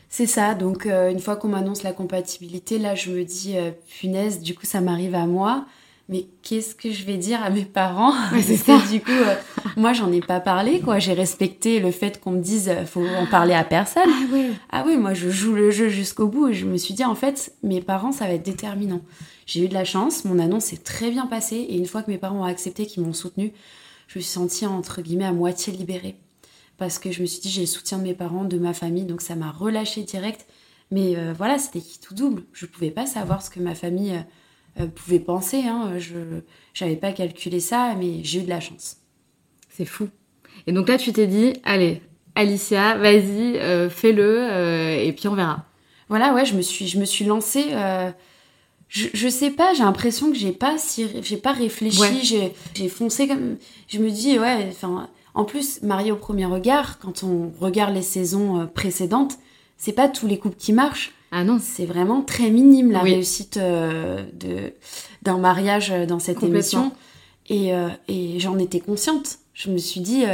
C'est 0.08 0.26
ça, 0.26 0.54
donc 0.54 0.86
une 0.86 1.18
fois 1.18 1.34
qu'on 1.34 1.48
m'annonce 1.48 1.82
la 1.82 1.92
compatibilité, 1.92 2.78
là 2.78 2.94
je 2.94 3.10
me 3.10 3.24
dis, 3.24 3.56
punaise, 3.98 4.40
du 4.40 4.54
coup 4.54 4.64
ça 4.64 4.80
m'arrive 4.80 5.16
à 5.16 5.26
moi 5.26 5.66
mais 6.08 6.26
qu'est-ce 6.42 6.74
que 6.76 6.92
je 6.92 7.04
vais 7.04 7.16
dire 7.16 7.42
à 7.42 7.50
mes 7.50 7.64
parents? 7.64 8.12
C'est 8.40 8.56
ça. 8.56 8.78
Du 8.90 9.00
coup, 9.00 9.10
euh, 9.10 9.34
moi, 9.76 9.92
j'en 9.92 10.12
ai 10.12 10.20
pas 10.20 10.38
parlé, 10.38 10.80
quoi. 10.80 11.00
J'ai 11.00 11.14
respecté 11.14 11.80
le 11.80 11.90
fait 11.90 12.20
qu'on 12.20 12.32
me 12.32 12.40
dise, 12.40 12.68
euh, 12.68 12.84
faut 12.84 13.04
en 13.04 13.26
parler 13.26 13.54
à 13.54 13.64
personne. 13.64 14.08
Ah 14.08 14.26
oui. 14.32 14.52
Ah 14.70 14.84
oui, 14.86 14.96
moi, 14.96 15.14
je 15.14 15.28
joue 15.30 15.54
le 15.54 15.70
jeu 15.72 15.88
jusqu'au 15.88 16.28
bout 16.28 16.48
et 16.48 16.54
je 16.54 16.64
me 16.64 16.76
suis 16.76 16.94
dit, 16.94 17.04
en 17.04 17.16
fait, 17.16 17.52
mes 17.64 17.80
parents, 17.80 18.12
ça 18.12 18.26
va 18.26 18.34
être 18.34 18.44
déterminant. 18.44 19.00
J'ai 19.46 19.64
eu 19.64 19.68
de 19.68 19.74
la 19.74 19.84
chance, 19.84 20.24
mon 20.24 20.38
annonce 20.38 20.66
s'est 20.66 20.76
très 20.76 21.10
bien 21.10 21.26
passée 21.26 21.56
et 21.56 21.76
une 21.76 21.86
fois 21.86 22.02
que 22.02 22.10
mes 22.10 22.18
parents 22.18 22.40
ont 22.40 22.44
accepté, 22.44 22.86
qu'ils 22.86 23.02
m'ont 23.02 23.12
soutenue, 23.12 23.52
je 24.06 24.18
me 24.18 24.22
suis 24.22 24.32
sentie, 24.32 24.66
entre 24.66 25.02
guillemets, 25.02 25.26
à 25.26 25.32
moitié 25.32 25.72
libérée. 25.72 26.16
Parce 26.78 26.98
que 26.98 27.10
je 27.10 27.22
me 27.22 27.26
suis 27.26 27.40
dit, 27.40 27.50
j'ai 27.50 27.62
le 27.62 27.66
soutien 27.66 27.98
de 27.98 28.04
mes 28.04 28.14
parents, 28.14 28.44
de 28.44 28.58
ma 28.58 28.74
famille, 28.74 29.04
donc 29.04 29.22
ça 29.22 29.34
m'a 29.34 29.50
relâché 29.50 30.02
direct. 30.02 30.46
Mais 30.90 31.16
euh, 31.16 31.32
voilà, 31.36 31.58
c'était 31.58 31.80
qui 31.80 31.98
tout 31.98 32.14
double. 32.14 32.44
Je 32.52 32.66
pouvais 32.66 32.90
pas 32.90 33.06
savoir 33.06 33.42
ce 33.42 33.50
que 33.50 33.58
ma 33.58 33.74
famille 33.74 34.12
euh, 34.12 34.20
pouvait 34.84 35.20
penser. 35.20 35.62
Hein. 35.62 35.92
Je 35.98 36.16
n'avais 36.80 36.96
pas 36.96 37.12
calculé 37.12 37.60
ça, 37.60 37.94
mais 37.98 38.22
j'ai 38.22 38.40
eu 38.40 38.42
de 38.42 38.48
la 38.48 38.60
chance. 38.60 38.98
C'est 39.70 39.84
fou. 39.84 40.08
Et 40.66 40.72
donc 40.72 40.88
là, 40.88 40.98
tu 40.98 41.12
t'es 41.12 41.26
dit, 41.26 41.54
allez, 41.64 42.02
Alicia, 42.34 42.96
vas-y, 42.96 43.56
euh, 43.58 43.88
fais-le, 43.88 44.24
euh, 44.24 45.02
et 45.02 45.12
puis 45.12 45.28
on 45.28 45.34
verra. 45.34 45.64
Voilà, 46.08 46.34
ouais, 46.34 46.44
je 46.44 46.54
me 46.54 46.62
suis, 46.62 46.86
je 46.86 46.98
me 46.98 47.04
suis 47.04 47.24
lancée. 47.24 47.74
je, 48.88 49.08
je 49.12 49.28
sais 49.28 49.50
pas, 49.50 49.74
j'ai 49.74 49.82
l'impression 49.82 50.30
que 50.30 50.36
j'ai 50.36 50.52
pas 50.52 50.78
si, 50.78 51.08
j'ai 51.22 51.36
pas 51.36 51.52
réfléchi, 51.52 52.52
j'ai 52.74 52.88
foncé 52.88 53.26
comme. 53.26 53.56
Je 53.88 53.98
me 53.98 54.10
dis, 54.10 54.38
ouais, 54.38 54.68
enfin. 54.70 55.08
En 55.34 55.44
plus, 55.44 55.82
mariée 55.82 56.12
au 56.12 56.16
premier 56.16 56.46
regard, 56.46 56.98
quand 56.98 57.22
on 57.22 57.52
regarde 57.60 57.94
les 57.94 58.00
saisons 58.00 58.66
précédentes, 58.74 59.36
c'est 59.76 59.92
pas 59.92 60.08
tous 60.08 60.26
les 60.26 60.38
couples 60.38 60.56
qui 60.56 60.72
marchent. 60.72 61.12
Ah 61.30 61.44
non. 61.44 61.58
C'est 61.60 61.86
vraiment 61.86 62.22
très 62.22 62.50
minime 62.50 62.92
la 62.92 63.00
réussite 63.00 63.56
euh, 63.56 64.24
de 64.32 64.72
d'un 65.22 65.38
mariage 65.38 65.90
euh, 65.90 66.06
dans 66.06 66.18
cette 66.18 66.42
émission. 66.42 66.92
Et, 67.48 67.74
euh, 67.74 67.88
et 68.08 68.38
j'en 68.40 68.58
étais 68.58 68.80
consciente. 68.80 69.38
Je 69.54 69.70
me 69.70 69.78
suis 69.78 70.00
dit, 70.00 70.24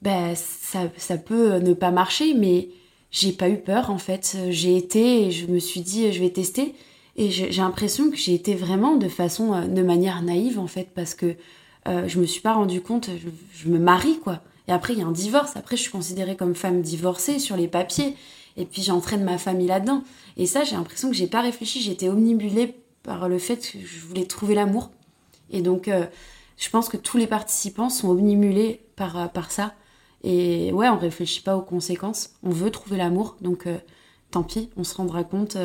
bah, 0.00 0.34
ça, 0.34 0.90
ça 0.96 1.18
peut 1.18 1.58
ne 1.58 1.74
pas 1.74 1.90
marcher, 1.90 2.32
mais 2.34 2.68
j'ai 3.10 3.32
pas 3.32 3.48
eu 3.48 3.58
peur 3.58 3.90
en 3.90 3.98
fait. 3.98 4.36
J'ai 4.50 4.76
été 4.76 5.26
et 5.26 5.30
je 5.30 5.46
me 5.46 5.58
suis 5.58 5.80
dit, 5.80 6.12
je 6.12 6.20
vais 6.20 6.30
tester. 6.30 6.74
Et 7.16 7.30
j'ai 7.30 7.50
l'impression 7.50 8.10
que 8.10 8.16
j'ai 8.16 8.32
été 8.32 8.54
vraiment 8.54 8.96
de 8.96 9.08
façon, 9.08 9.68
de 9.68 9.82
manière 9.82 10.22
naïve 10.22 10.58
en 10.58 10.66
fait, 10.68 10.88
parce 10.94 11.14
que 11.14 11.34
je 11.86 12.18
me 12.18 12.24
suis 12.24 12.40
pas 12.40 12.54
rendu 12.54 12.80
compte, 12.80 13.10
je, 13.10 13.28
je 13.52 13.68
me 13.68 13.78
marie 13.78 14.18
quoi. 14.18 14.40
Et 14.68 14.72
après, 14.72 14.94
il 14.94 15.00
y 15.00 15.02
a 15.02 15.06
un 15.06 15.12
divorce. 15.12 15.56
Après, 15.56 15.76
je 15.76 15.82
suis 15.82 15.90
considérée 15.90 16.36
comme 16.36 16.54
femme 16.54 16.82
divorcée 16.82 17.38
sur 17.38 17.56
les 17.56 17.68
papiers 17.68 18.14
et 18.56 18.66
puis 18.66 18.82
j'entraîne 18.82 19.24
ma 19.24 19.38
famille 19.38 19.66
là-dedans. 19.66 20.02
Et 20.36 20.46
ça, 20.46 20.64
j'ai 20.64 20.76
l'impression 20.76 21.10
que 21.10 21.16
j'ai 21.16 21.26
pas 21.26 21.40
réfléchi, 21.40 21.80
j'étais 21.80 22.08
omnibulée 22.08 22.74
par 23.02 23.28
le 23.28 23.38
fait 23.38 23.56
que 23.56 23.84
je 23.84 24.00
voulais 24.00 24.26
trouver 24.26 24.54
l'amour. 24.54 24.90
Et 25.50 25.62
donc, 25.62 25.88
euh, 25.88 26.06
je 26.56 26.70
pense 26.70 26.88
que 26.88 26.96
tous 26.96 27.16
les 27.16 27.26
participants 27.26 27.90
sont 27.90 28.08
omnibulés 28.08 28.84
par, 28.96 29.18
euh, 29.18 29.26
par 29.26 29.50
ça. 29.50 29.74
Et 30.24 30.72
ouais, 30.72 30.88
on 30.88 30.98
réfléchit 30.98 31.42
pas 31.42 31.56
aux 31.56 31.62
conséquences, 31.62 32.30
on 32.42 32.50
veut 32.50 32.70
trouver 32.70 32.96
l'amour, 32.96 33.36
donc 33.40 33.66
euh, 33.66 33.78
tant 34.30 34.44
pis, 34.44 34.70
on 34.76 34.84
se 34.84 34.94
rendra 34.94 35.24
compte 35.24 35.56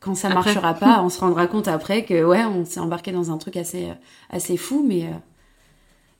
quand 0.00 0.14
ça 0.14 0.30
marchera 0.30 0.72
pas, 0.72 1.02
on 1.04 1.10
se 1.10 1.20
rendra 1.20 1.46
compte 1.46 1.68
après 1.68 2.06
que 2.06 2.24
ouais, 2.24 2.42
on 2.46 2.64
s'est 2.64 2.80
embarqué 2.80 3.12
dans 3.12 3.30
un 3.30 3.36
truc 3.36 3.58
assez, 3.58 3.88
assez 4.30 4.56
fou, 4.56 4.82
mais 4.88 5.06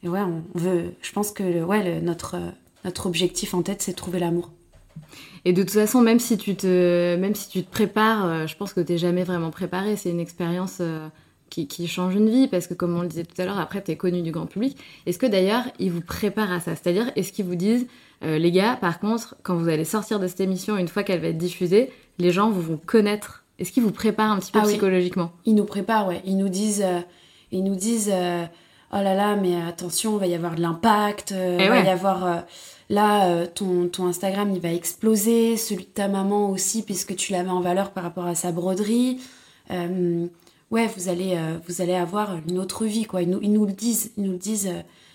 ouais, 0.06 0.20
on 0.20 0.42
veut, 0.54 0.94
je 1.00 1.12
pense 1.12 1.30
que 1.30 1.62
ouais, 1.64 2.02
notre, 2.02 2.36
notre 2.84 3.06
objectif 3.06 3.54
en 3.54 3.62
tête, 3.62 3.80
c'est 3.80 3.94
trouver 3.94 4.18
l'amour. 4.18 4.50
Et 5.44 5.52
de 5.52 5.62
toute 5.62 5.72
façon, 5.72 6.00
même 6.00 6.20
si 6.20 6.36
tu 6.36 6.54
te, 6.54 7.16
même 7.16 7.34
si 7.34 7.48
tu 7.48 7.62
te 7.62 7.70
prépares, 7.70 8.26
euh, 8.26 8.46
je 8.46 8.56
pense 8.56 8.72
que 8.72 8.80
tu 8.80 8.92
n'es 8.92 8.98
jamais 8.98 9.24
vraiment 9.24 9.50
préparé. 9.50 9.96
C'est 9.96 10.10
une 10.10 10.20
expérience 10.20 10.78
euh, 10.80 11.08
qui, 11.48 11.66
qui, 11.66 11.88
change 11.88 12.14
une 12.14 12.28
vie 12.28 12.46
parce 12.46 12.66
que, 12.66 12.74
comme 12.74 12.96
on 12.96 13.02
le 13.02 13.08
disait 13.08 13.24
tout 13.24 13.40
à 13.40 13.44
l'heure, 13.44 13.58
après, 13.58 13.82
tu 13.82 13.90
es 13.90 13.96
connu 13.96 14.22
du 14.22 14.32
grand 14.32 14.46
public. 14.46 14.76
Est-ce 15.06 15.18
que 15.18 15.26
d'ailleurs, 15.26 15.64
ils 15.78 15.90
vous 15.90 16.02
préparent 16.02 16.52
à 16.52 16.60
ça? 16.60 16.76
C'est-à-dire, 16.76 17.10
est-ce 17.16 17.32
qu'ils 17.32 17.46
vous 17.46 17.54
disent, 17.54 17.86
euh, 18.22 18.38
les 18.38 18.52
gars, 18.52 18.76
par 18.76 19.00
contre, 19.00 19.36
quand 19.42 19.56
vous 19.56 19.68
allez 19.68 19.84
sortir 19.84 20.20
de 20.20 20.26
cette 20.26 20.40
émission, 20.40 20.76
une 20.76 20.88
fois 20.88 21.02
qu'elle 21.02 21.20
va 21.20 21.28
être 21.28 21.38
diffusée, 21.38 21.90
les 22.18 22.32
gens 22.32 22.50
vous 22.50 22.62
vont 22.62 22.80
connaître 22.84 23.44
Est-ce 23.58 23.72
qu'ils 23.72 23.82
vous 23.82 23.92
préparent 23.92 24.32
un 24.32 24.38
petit 24.38 24.52
peu 24.52 24.60
ah 24.62 24.66
psychologiquement? 24.66 25.32
Ils 25.46 25.54
nous 25.54 25.64
préparent, 25.64 26.06
ouais. 26.06 26.20
Ils 26.26 26.36
nous 26.36 26.50
disent, 26.50 26.84
ils 27.50 27.64
nous 27.64 27.76
disent 27.76 28.12
oh 28.92 28.96
là 28.96 29.14
là, 29.14 29.36
mais 29.36 29.60
attention, 29.60 30.16
il 30.16 30.20
va 30.20 30.26
y 30.26 30.34
avoir 30.34 30.54
de 30.54 30.60
l'impact, 30.60 31.32
il 31.32 31.68
va 31.68 31.80
y 31.80 31.88
avoir 31.88 32.44
Là, 32.90 33.26
euh, 33.26 33.46
ton, 33.46 33.88
ton, 33.88 34.08
Instagram, 34.08 34.50
il 34.52 34.60
va 34.60 34.72
exploser, 34.72 35.56
celui 35.56 35.84
de 35.84 35.90
ta 35.90 36.08
maman 36.08 36.50
aussi, 36.50 36.82
puisque 36.82 37.14
tu 37.14 37.30
la 37.30 37.44
mets 37.44 37.50
en 37.50 37.60
valeur 37.60 37.92
par 37.92 38.02
rapport 38.02 38.26
à 38.26 38.34
sa 38.34 38.50
broderie. 38.50 39.20
Euh, 39.70 40.26
ouais, 40.72 40.90
vous 40.96 41.08
allez, 41.08 41.36
euh, 41.36 41.58
vous 41.68 41.80
allez 41.82 41.94
avoir 41.94 42.36
une 42.48 42.58
autre 42.58 42.86
vie, 42.86 43.04
quoi. 43.04 43.22
Ils 43.22 43.30
nous, 43.30 43.38
ils 43.42 43.52
nous 43.52 43.64
le 43.64 43.72
disent, 43.72 44.10
ils 44.16 44.24
nous 44.24 44.32
le 44.32 44.38
disent. 44.38 44.68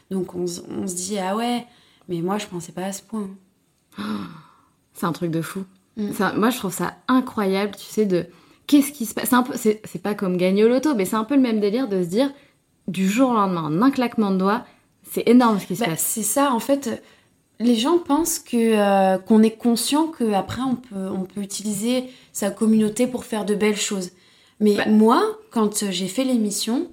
donc 0.09 0.35
on, 0.35 0.45
on, 0.45 0.87
se 0.87 0.95
dit, 0.95 1.19
ah 1.19 1.35
ouais, 1.35 1.65
mais 2.07 2.21
moi, 2.21 2.37
je 2.37 2.45
pensais 2.47 2.71
pas 2.71 2.85
à 2.85 2.93
ce 2.93 3.03
point. 3.03 3.29
C'est 4.93 5.05
un 5.05 5.11
truc 5.11 5.31
de 5.31 5.41
fou. 5.41 5.65
Mm. 5.97 6.11
moi, 6.37 6.51
je 6.51 6.57
trouve 6.57 6.73
ça 6.73 6.93
incroyable, 7.09 7.75
tu 7.75 7.87
sais, 7.87 8.05
de 8.05 8.25
qu'est-ce 8.67 8.93
qui 8.93 9.05
se 9.05 9.13
passe? 9.13 9.31
C'est 9.55 10.01
pas 10.01 10.15
comme 10.15 10.37
gagner 10.37 10.63
au 10.63 10.69
loto, 10.69 10.95
mais 10.95 11.03
c'est 11.03 11.17
un 11.17 11.25
peu 11.25 11.35
le 11.35 11.41
même 11.41 11.59
délire 11.59 11.89
de 11.89 12.01
se 12.01 12.07
dire, 12.07 12.31
du 12.87 13.09
jour 13.09 13.31
au 13.31 13.33
lendemain, 13.33 13.63
en 13.63 13.81
un 13.81 13.91
claquement 13.91 14.31
de 14.31 14.37
doigts, 14.37 14.65
c'est 15.11 15.27
énorme 15.27 15.59
ce 15.59 15.65
qui 15.65 15.75
se 15.75 15.81
bah, 15.81 15.91
passe. 15.91 16.01
C'est 16.01 16.23
ça, 16.23 16.53
en 16.53 16.59
fait 16.59 17.01
les 17.59 17.75
gens 17.75 17.97
pensent 17.99 18.39
que 18.39 18.57
euh, 18.57 19.17
qu'on 19.17 19.41
est 19.41 19.57
conscient 19.57 20.07
qu'après 20.07 20.61
on 20.61 20.75
peut 20.75 21.09
on 21.09 21.23
peut 21.23 21.41
utiliser 21.41 22.09
sa 22.33 22.51
communauté 22.51 23.07
pour 23.07 23.25
faire 23.25 23.45
de 23.45 23.55
belles 23.55 23.77
choses. 23.77 24.11
Mais 24.59 24.75
bah. 24.75 24.87
moi, 24.87 25.23
quand 25.51 25.89
j'ai 25.89 26.07
fait 26.07 26.23
l'émission, 26.23 26.87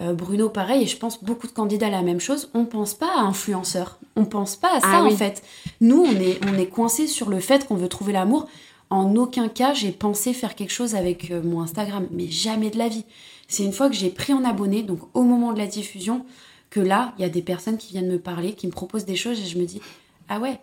euh, 0.00 0.14
Bruno 0.14 0.48
pareil 0.48 0.82
et 0.82 0.86
je 0.86 0.96
pense 0.96 1.22
beaucoup 1.22 1.46
de 1.46 1.52
candidats 1.52 1.90
la 1.90 2.02
même 2.02 2.20
chose, 2.20 2.50
on 2.54 2.64
pense 2.64 2.94
pas 2.94 3.10
à 3.16 3.20
influenceur, 3.20 3.98
on 4.16 4.24
pense 4.24 4.56
pas 4.56 4.76
à 4.76 4.80
ça 4.80 4.88
ah 4.90 5.04
en 5.04 5.10
fait. 5.10 5.42
Nous 5.80 6.02
on 6.02 6.20
est 6.20 6.40
on 6.46 6.58
est 6.58 6.66
coincé 6.66 7.06
sur 7.06 7.28
le 7.28 7.40
fait 7.40 7.66
qu'on 7.66 7.76
veut 7.76 7.88
trouver 7.88 8.12
l'amour. 8.12 8.48
En 8.90 9.16
aucun 9.16 9.48
cas 9.48 9.72
j'ai 9.72 9.92
pensé 9.92 10.34
faire 10.34 10.54
quelque 10.54 10.72
chose 10.72 10.94
avec 10.94 11.30
euh, 11.30 11.42
mon 11.42 11.62
Instagram, 11.62 12.06
mais 12.10 12.28
jamais 12.28 12.70
de 12.70 12.78
la 12.78 12.88
vie. 12.88 13.04
C'est 13.48 13.64
une 13.64 13.72
fois 13.72 13.88
que 13.88 13.94
j'ai 13.94 14.10
pris 14.10 14.32
en 14.32 14.44
abonné, 14.44 14.82
donc 14.82 15.00
au 15.14 15.22
moment 15.22 15.52
de 15.52 15.58
la 15.58 15.66
diffusion, 15.66 16.24
que 16.70 16.80
là, 16.80 17.14
il 17.18 17.22
y 17.22 17.24
a 17.24 17.28
des 17.28 17.42
personnes 17.42 17.76
qui 17.76 17.92
viennent 17.92 18.10
me 18.10 18.18
parler, 18.18 18.54
qui 18.54 18.66
me 18.66 18.72
proposent 18.72 19.04
des 19.04 19.16
choses 19.16 19.38
et 19.40 19.46
je 19.46 19.58
me 19.58 19.66
dis 19.66 19.80
ah 20.28 20.38
ouais, 20.38 20.58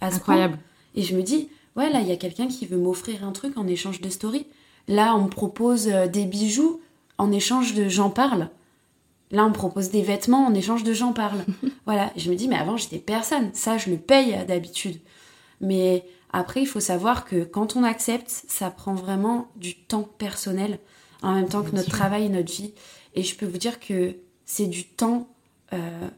incroyable. 0.00 0.58
Et 0.94 1.02
je 1.02 1.16
me 1.16 1.22
dis, 1.22 1.48
ouais, 1.76 1.90
là, 1.90 2.00
il 2.00 2.08
y 2.08 2.12
a 2.12 2.16
quelqu'un 2.16 2.46
qui 2.48 2.66
veut 2.66 2.78
m'offrir 2.78 3.24
un 3.24 3.32
truc 3.32 3.56
en 3.56 3.66
échange 3.66 4.00
de 4.00 4.08
story. 4.08 4.46
Là, 4.86 5.14
on 5.16 5.24
me 5.24 5.28
propose 5.28 5.88
euh, 5.88 6.06
des 6.06 6.24
bijoux 6.24 6.80
en 7.18 7.32
échange 7.32 7.74
de 7.74 7.88
j'en 7.88 8.10
parle. 8.10 8.48
Là, 9.30 9.44
on 9.44 9.48
me 9.48 9.54
propose 9.54 9.90
des 9.90 10.02
vêtements 10.02 10.46
en 10.46 10.54
échange 10.54 10.84
de 10.84 10.92
j'en 10.92 11.12
parle. 11.12 11.44
voilà. 11.86 12.12
je 12.16 12.30
me 12.30 12.36
dis, 12.36 12.48
mais 12.48 12.56
avant, 12.56 12.76
j'étais 12.76 12.98
personne. 12.98 13.50
Ça, 13.52 13.76
je 13.76 13.90
le 13.90 13.96
paye 13.96 14.34
euh, 14.34 14.44
d'habitude. 14.44 15.00
Mais 15.60 16.04
après, 16.32 16.60
il 16.60 16.66
faut 16.66 16.80
savoir 16.80 17.24
que 17.24 17.44
quand 17.44 17.76
on 17.76 17.82
accepte, 17.82 18.30
ça 18.30 18.70
prend 18.70 18.94
vraiment 18.94 19.48
du 19.56 19.74
temps 19.74 20.08
personnel, 20.18 20.78
en 21.22 21.34
même 21.34 21.48
temps 21.48 21.62
que 21.62 21.74
notre 21.74 21.90
travail 21.90 22.26
et 22.26 22.28
notre 22.28 22.52
vie. 22.52 22.72
Et 23.14 23.22
je 23.22 23.34
peux 23.34 23.46
vous 23.46 23.58
dire 23.58 23.80
que 23.80 24.16
c'est 24.44 24.66
du 24.66 24.84
temps 24.84 25.28
euh, 25.72 26.08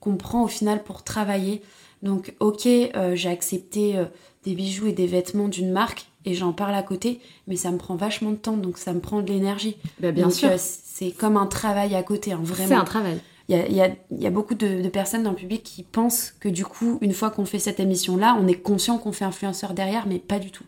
qu'on 0.00 0.16
prend 0.16 0.44
au 0.44 0.48
final 0.48 0.82
pour 0.82 1.02
travailler. 1.02 1.62
Donc, 2.02 2.34
ok, 2.40 2.66
euh, 2.66 3.14
j'ai 3.14 3.30
accepté 3.30 3.96
euh, 3.96 4.04
des 4.44 4.54
bijoux 4.54 4.86
et 4.86 4.92
des 4.92 5.06
vêtements 5.06 5.48
d'une 5.48 5.72
marque 5.72 6.06
et 6.26 6.34
j'en 6.34 6.52
parle 6.52 6.74
à 6.74 6.82
côté, 6.82 7.20
mais 7.46 7.56
ça 7.56 7.70
me 7.70 7.78
prend 7.78 7.96
vachement 7.96 8.30
de 8.30 8.36
temps, 8.36 8.56
donc 8.56 8.78
ça 8.78 8.92
me 8.92 9.00
prend 9.00 9.20
de 9.20 9.30
l'énergie. 9.30 9.76
Bah, 10.00 10.12
bien 10.12 10.30
sûr. 10.30 10.50
C'est 10.56 11.10
comme 11.10 11.36
un 11.36 11.46
travail 11.46 11.94
à 11.94 12.02
côté, 12.02 12.32
hein, 12.32 12.40
vraiment. 12.42 12.68
C'est 12.68 12.74
un 12.74 12.84
travail. 12.84 13.20
Il 13.50 13.56
y 13.56 13.80
a, 13.82 13.90
y 14.10 14.26
a, 14.26 14.30
beaucoup 14.30 14.54
de, 14.54 14.88
personnes 14.88 15.22
dans 15.22 15.30
le 15.30 15.36
public 15.36 15.62
qui 15.62 15.82
pensent 15.82 16.32
que 16.40 16.48
du 16.48 16.64
coup, 16.64 16.96
une 17.02 17.12
fois 17.12 17.30
qu'on 17.30 17.44
fait 17.44 17.58
cette 17.58 17.78
émission-là, 17.78 18.38
on 18.40 18.46
est 18.46 18.54
conscient 18.54 18.96
qu'on 18.96 19.12
fait 19.12 19.26
influenceur 19.26 19.74
derrière, 19.74 20.06
mais 20.06 20.18
pas 20.18 20.38
du 20.38 20.50
tout. 20.50 20.64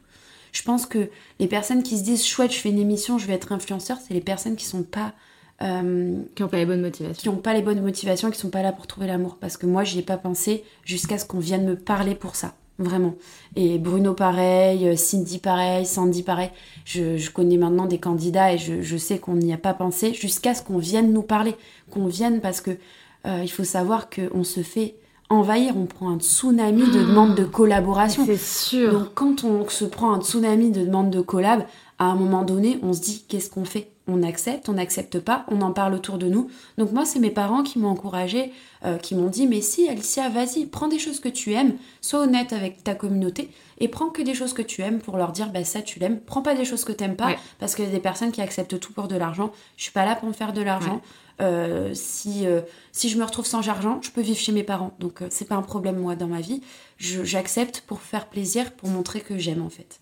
Je 0.56 0.62
pense 0.62 0.86
que 0.86 1.10
les 1.38 1.48
personnes 1.48 1.82
qui 1.82 1.98
se 1.98 2.02
disent 2.02 2.24
chouette, 2.24 2.50
je 2.50 2.58
fais 2.58 2.70
une 2.70 2.78
émission, 2.78 3.18
je 3.18 3.26
vais 3.26 3.34
être 3.34 3.52
influenceur, 3.52 3.98
c'est 4.00 4.14
les 4.14 4.22
personnes 4.22 4.56
qui 4.56 4.64
sont 4.64 4.84
pas 4.84 5.12
euh, 5.60 6.22
qui 6.34 6.42
n'ont 6.42 6.48
pas 6.48 6.56
les 6.56 6.64
bonnes 6.64 6.80
motivations. 6.80 7.20
Qui 7.20 7.28
n'ont 7.28 7.42
pas 7.42 7.52
les 7.52 7.60
bonnes 7.60 7.82
motivations, 7.82 8.30
qui 8.30 8.38
sont 8.38 8.48
pas 8.48 8.62
là 8.62 8.72
pour 8.72 8.86
trouver 8.86 9.06
l'amour. 9.06 9.36
Parce 9.38 9.58
que 9.58 9.66
moi, 9.66 9.84
j'y 9.84 9.98
ai 9.98 10.02
pas 10.02 10.16
pensé 10.16 10.64
jusqu'à 10.82 11.18
ce 11.18 11.26
qu'on 11.26 11.40
vienne 11.40 11.66
me 11.66 11.76
parler 11.76 12.14
pour 12.14 12.36
ça. 12.36 12.54
vraiment. 12.78 13.16
Et 13.54 13.78
Bruno 13.78 14.14
pareil, 14.14 14.96
Cindy 14.96 15.38
pareil, 15.38 15.84
Sandy 15.84 16.22
pareil. 16.22 16.50
Je, 16.86 17.30
connais 17.30 17.58
maintenant 17.58 17.84
des 17.84 17.98
candidats 17.98 18.54
et 18.54 18.58
je, 18.58 18.96
sais 18.96 19.18
qu'on 19.18 19.34
n'y 19.34 19.52
a 19.52 19.58
pas 19.58 19.74
pensé 19.74 20.14
jusqu'à 20.14 20.54
ce 20.54 20.62
qu'on 20.62 20.78
vienne 20.78 21.12
nous 21.12 21.22
parler, 21.22 21.54
qu'on 21.90 22.06
vienne 22.06 22.40
parce 22.40 22.62
que 22.62 22.78
il 23.26 23.50
faut 23.50 23.64
savoir 23.64 24.08
qu'on 24.08 24.44
se 24.44 24.62
fait 24.62 24.94
envahir, 25.28 25.76
on 25.76 25.86
prend 25.86 26.10
un 26.10 26.18
tsunami 26.18 26.82
de 26.82 27.04
demandes 27.04 27.34
de 27.34 27.44
collaboration. 27.44 28.24
C'est 28.26 28.36
sûr. 28.36 28.92
Donc 28.92 29.14
quand 29.14 29.44
on 29.44 29.68
se 29.68 29.84
prend 29.84 30.12
un 30.12 30.20
tsunami 30.20 30.70
de 30.70 30.84
demandes 30.84 31.10
de 31.10 31.20
collab, 31.20 31.64
à 31.98 32.04
un 32.04 32.14
moment 32.14 32.42
donné, 32.42 32.78
on 32.82 32.92
se 32.92 33.00
dit 33.00 33.24
qu'est-ce 33.28 33.50
qu'on 33.50 33.64
fait? 33.64 33.90
On 34.08 34.22
accepte, 34.22 34.68
on 34.68 34.74
n'accepte 34.74 35.18
pas, 35.18 35.44
on 35.48 35.60
en 35.62 35.72
parle 35.72 35.94
autour 35.94 36.18
de 36.18 36.28
nous. 36.28 36.48
Donc 36.78 36.92
moi, 36.92 37.04
c'est 37.04 37.18
mes 37.18 37.30
parents 37.30 37.64
qui 37.64 37.80
m'ont 37.80 37.88
encouragé, 37.88 38.52
euh, 38.84 38.98
qui 38.98 39.16
m'ont 39.16 39.26
dit 39.28 39.48
mais 39.48 39.60
si 39.60 39.88
Alicia, 39.88 40.28
vas-y, 40.28 40.66
prends 40.66 40.86
des 40.86 41.00
choses 41.00 41.18
que 41.18 41.28
tu 41.28 41.54
aimes, 41.54 41.74
sois 42.00 42.20
honnête 42.20 42.52
avec 42.52 42.84
ta 42.84 42.94
communauté 42.94 43.50
et 43.78 43.88
prends 43.88 44.10
que 44.10 44.22
des 44.22 44.34
choses 44.34 44.52
que 44.52 44.62
tu 44.62 44.82
aimes 44.82 45.00
pour 45.00 45.16
leur 45.16 45.32
dire 45.32 45.50
bah 45.50 45.64
ça 45.64 45.82
tu 45.82 45.98
l'aimes. 45.98 46.20
Prends 46.24 46.42
pas 46.42 46.54
des 46.54 46.64
choses 46.64 46.84
que 46.84 46.92
t'aimes 46.92 47.16
pas 47.16 47.34
parce 47.58 47.74
qu'il 47.74 47.84
y 47.84 47.88
a 47.88 47.90
des 47.90 47.98
personnes 47.98 48.30
qui 48.30 48.42
acceptent 48.42 48.78
tout 48.78 48.92
pour 48.92 49.08
de 49.08 49.16
l'argent. 49.16 49.50
Je 49.76 49.82
suis 49.82 49.92
pas 49.92 50.04
là 50.04 50.14
pour 50.14 50.28
me 50.28 50.34
faire 50.34 50.52
de 50.52 50.62
l'argent. 50.62 51.00
Euh, 51.40 51.90
si, 51.92 52.46
euh, 52.46 52.62
si 52.92 53.08
je 53.08 53.18
me 53.18 53.24
retrouve 53.24 53.44
sans 53.44 53.68
argent, 53.68 54.00
je 54.02 54.10
peux 54.10 54.22
vivre 54.22 54.38
chez 54.38 54.52
mes 54.52 54.62
parents. 54.62 54.94
Donc 55.00 55.20
euh, 55.20 55.26
c'est 55.30 55.46
pas 55.46 55.56
un 55.56 55.62
problème 55.62 55.98
moi 55.98 56.16
dans 56.16 56.28
ma 56.28 56.40
vie. 56.40 56.62
J'accepte 56.98 57.82
pour 57.86 58.00
faire 58.00 58.26
plaisir, 58.26 58.72
pour 58.72 58.88
montrer 58.88 59.20
que 59.20 59.36
j'aime 59.36 59.62
en 59.62 59.70
fait. 59.70 60.00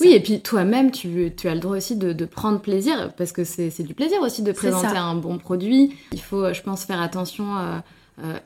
Oui, 0.00 0.12
et 0.12 0.20
puis 0.20 0.40
toi-même, 0.40 0.92
tu, 0.92 1.32
tu, 1.36 1.48
as 1.48 1.54
le 1.54 1.60
droit 1.60 1.76
aussi 1.76 1.96
de, 1.96 2.12
de 2.12 2.24
prendre 2.24 2.60
plaisir, 2.60 3.12
parce 3.16 3.32
que 3.32 3.42
c'est 3.42 3.82
du 3.82 3.92
plaisir 3.92 4.20
aussi 4.20 4.42
de 4.42 4.52
présenter 4.52 4.96
un 4.96 5.16
bon 5.16 5.36
produit. 5.36 5.96
Il 6.12 6.20
faut, 6.20 6.52
je 6.52 6.62
pense, 6.62 6.84
faire 6.84 7.02
attention 7.02 7.82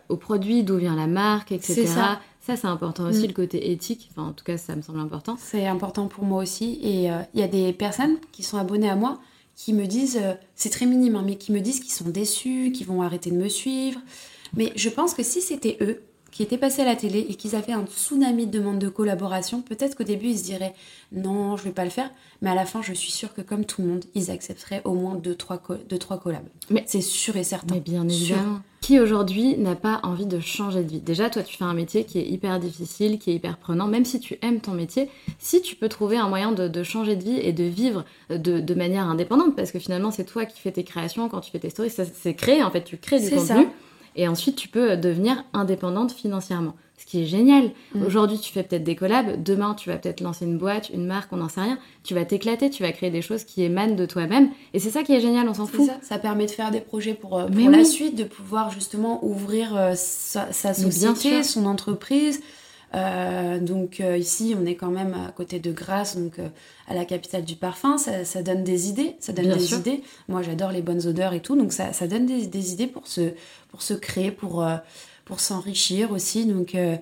au 0.09 0.17
produit, 0.17 0.63
d'où 0.63 0.79
vient 0.79 0.97
la 0.97 1.07
marque, 1.07 1.53
etc. 1.53 1.87
Ça, 1.87 2.21
ça 2.41 2.57
c'est 2.57 2.67
important 2.67 3.05
aussi, 3.05 3.25
mm. 3.25 3.27
le 3.27 3.33
côté 3.35 3.73
éthique. 3.73 4.09
Enfin, 4.11 4.29
en 4.29 4.33
tout 4.33 4.43
cas, 4.43 4.57
ça 4.57 4.75
me 4.75 4.81
semble 4.81 5.01
important. 5.01 5.37
C'est 5.39 5.67
important 5.67 6.07
pour 6.07 6.25
moi 6.25 6.43
aussi. 6.43 6.79
Et 6.83 7.11
il 7.35 7.41
y 7.41 7.43
a 7.43 7.49
des 7.49 7.75
personnes 7.75 8.17
qui 8.33 8.43
sont 8.43 8.57
abonnées 8.57 8.89
à 8.89 8.97
moi 8.97 9.19
qui 9.57 9.73
me 9.73 9.87
disent, 9.87 10.19
euh, 10.21 10.35
c'est 10.55 10.71
très 10.71 10.87
minime, 10.87 11.17
hein, 11.17 11.23
mais 11.25 11.37
qui 11.37 11.53
me 11.53 11.61
disent 11.61 11.81
qu'ils 11.81 11.93
sont 11.93 12.09
déçus, 12.09 12.73
qu'ils 12.73 12.87
vont 12.87 13.03
arrêter 13.03 13.31
de 13.31 13.37
me 13.37 13.49
suivre. 13.49 14.01
Mais 14.57 14.73
je 14.77 14.89
pense 14.89 15.15
que 15.15 15.23
si 15.23 15.41
c'était 15.41 15.77
eux 15.81 16.03
qui 16.31 16.43
étaient 16.43 16.59
passés 16.59 16.83
à 16.83 16.85
la 16.85 16.97
télé 16.97 17.27
et 17.29 17.35
qu'ils 17.37 17.55
avaient 17.55 17.73
un 17.73 17.87
tsunami 17.87 18.47
de 18.47 18.59
demandes 18.59 18.81
de 18.81 18.89
collaboration, 18.89 19.63
peut-être 19.63 19.97
qu'au 19.97 20.03
début 20.05 20.27
ils 20.29 20.39
se 20.39 20.45
diraient 20.45 20.75
non, 21.13 21.57
je 21.57 21.63
vais 21.63 21.71
pas 21.71 21.85
le 21.85 21.91
faire, 21.91 22.11
mais 22.43 22.51
à 22.51 22.57
la 22.57 22.67
fin 22.67 22.83
je 22.83 22.93
suis 22.93 23.13
sûre 23.13 23.33
que 23.35 23.41
comme 23.41 23.65
tout 23.65 23.83
le 23.83 23.89
monde, 23.89 24.05
ils 24.15 24.33
accepteraient 24.33 24.83
au 24.85 24.95
moins 24.95 25.15
deux 25.15 25.37
trois, 25.37 25.63
deux, 25.89 25.99
trois 25.99 26.19
collabs. 26.19 26.49
Mais 26.71 26.83
c'est 26.87 27.01
sûr 27.01 27.37
et 27.37 27.45
certain. 27.45 27.75
Mais 27.75 27.81
bien 27.81 28.09
évidemment 28.09 28.61
qui 28.85 29.01
aujourd'hui 29.01 29.57
n'a 29.57 29.77
pas 29.77 30.01
envie 30.03 30.27
de 30.27 30.41
changer 30.41 30.83
de 30.83 30.91
vie. 30.91 31.01
Déjà, 31.01 31.31
toi, 31.31 31.43
tu 31.43 31.57
fais 31.57 31.65
un 31.65 31.73
métier 31.73 32.05
qui 32.05 32.19
est 32.19 32.29
hyper 32.29 32.61
difficile, 32.61 33.19
qui 33.19 33.31
est 33.31 33.35
hyper 33.37 33.57
prenant, 33.57 33.87
même 33.87 34.05
si 34.05 34.21
tu 34.21 34.37
aimes 34.43 34.61
ton 34.61 34.73
métier, 34.73 35.09
si 35.39 35.63
tu 35.63 35.75
peux 35.75 35.89
trouver 35.89 36.19
un 36.19 36.29
moyen 36.29 36.53
de, 36.53 36.83
changer 36.83 37.17
de 37.17 37.23
vie 37.23 37.39
et 37.41 37.55
de 37.55 37.65
vivre 37.65 38.05
de, 38.29 38.75
manière 38.75 39.09
indépendante, 39.09 39.57
parce 39.57 39.73
que 39.73 39.79
finalement, 39.79 40.11
c'est 40.11 40.25
toi 40.25 40.45
qui 40.45 40.61
fais 40.61 40.71
tes 40.71 40.85
créations, 40.85 41.31
quand 41.31 41.41
tu 41.41 41.51
fais 41.51 41.61
tes 41.61 41.71
stories, 41.71 41.89
c'est 41.91 42.35
créé, 42.35 42.63
en 42.63 42.71
fait, 42.71 42.85
tu 42.85 42.99
crées 42.99 43.21
du 43.21 43.31
contenu, 43.31 43.69
et 44.17 44.29
ensuite, 44.29 44.57
tu 44.57 44.69
peux 44.69 44.97
devenir 44.97 45.45
indépendante 45.53 46.13
financièrement 46.13 46.75
ce 46.97 47.07
qui 47.07 47.23
est 47.23 47.27
génial. 47.27 47.71
Mm. 47.95 48.05
Aujourd'hui, 48.07 48.39
tu 48.39 48.53
fais 48.53 48.63
peut-être 48.63 48.85
des 48.85 48.97
collabs, 48.97 49.43
demain, 49.43 49.75
tu 49.75 49.91
vas 49.91 49.97
peut-être 49.97 50.21
lancer 50.21 50.45
une 50.45 50.59
boîte, 50.59 50.91
une 50.91 51.07
marque, 51.07 51.33
on 51.33 51.37
n'en 51.37 51.49
sait 51.49 51.61
rien. 51.61 51.79
Tu 52.03 52.15
vas 52.15 52.25
t'éclater, 52.25 52.71
tu 52.71 52.83
vas 52.83 52.93
créer 52.93 53.11
des 53.11 53.23
choses 53.23 53.45
qui 53.45 53.63
émanent 53.63 53.97
de 53.97 54.07
toi-même. 54.07 54.51
Et 54.73 54.79
c'est 54.79 54.91
ça 54.91 55.03
qui 55.03 55.13
est 55.13 55.21
génial, 55.21 55.49
on 55.49 55.55
s'en 55.55 55.67
fout. 55.67 55.87
Ça. 55.87 55.99
ça 56.03 56.19
permet 56.19 56.47
de 56.47 56.51
faire 56.51 56.71
des 56.71 56.81
projets 56.81 57.15
pour, 57.15 57.39
euh, 57.39 57.47
pour 57.47 57.71
la 57.71 57.85
suite, 57.85 58.17
de 58.17 58.25
pouvoir 58.25 58.71
justement 58.71 59.25
ouvrir 59.25 59.77
euh, 59.77 59.95
sa, 59.97 60.53
société, 60.53 61.43
son 61.43 61.67
entreprise. 61.67 62.43
Euh, 62.95 63.59
donc 63.59 64.01
ici, 64.17 64.55
on 64.59 64.65
est 64.65 64.77
quand 64.77 64.91
même 64.91 65.15
à 65.15 65.33
côté 65.33 65.59
de 65.59 65.73
Grasse, 65.73 66.17
donc 66.17 66.35
à 66.87 66.95
la 66.95 67.05
capitale 67.05 67.45
du 67.45 67.57
parfum. 67.57 67.99
Ça, 67.99 68.43
donne 68.43 68.63
des 68.63 68.89
idées, 68.89 69.17
ça 69.21 69.33
donne 69.33 69.49
des 69.49 69.75
idées. 69.75 70.03
Moi, 70.29 70.43
j'adore 70.43 70.71
les 70.71 70.83
bonnes 70.83 71.07
odeurs 71.07 71.33
et 71.33 71.41
tout, 71.41 71.57
donc 71.57 71.73
ça, 71.73 71.93
ça 71.93 72.07
donne 72.07 72.27
des, 72.27 72.47
des, 72.47 72.73
idées 72.73 72.87
pour 72.87 73.07
se, 73.07 73.33
pour 73.71 73.83
se 73.83 73.95
créer, 73.95 74.31
pour 74.31 74.65
pour 75.25 75.41
s'enrichir 75.41 76.13
aussi. 76.13 76.47
Donc 76.47 76.75
euh, 76.75 76.97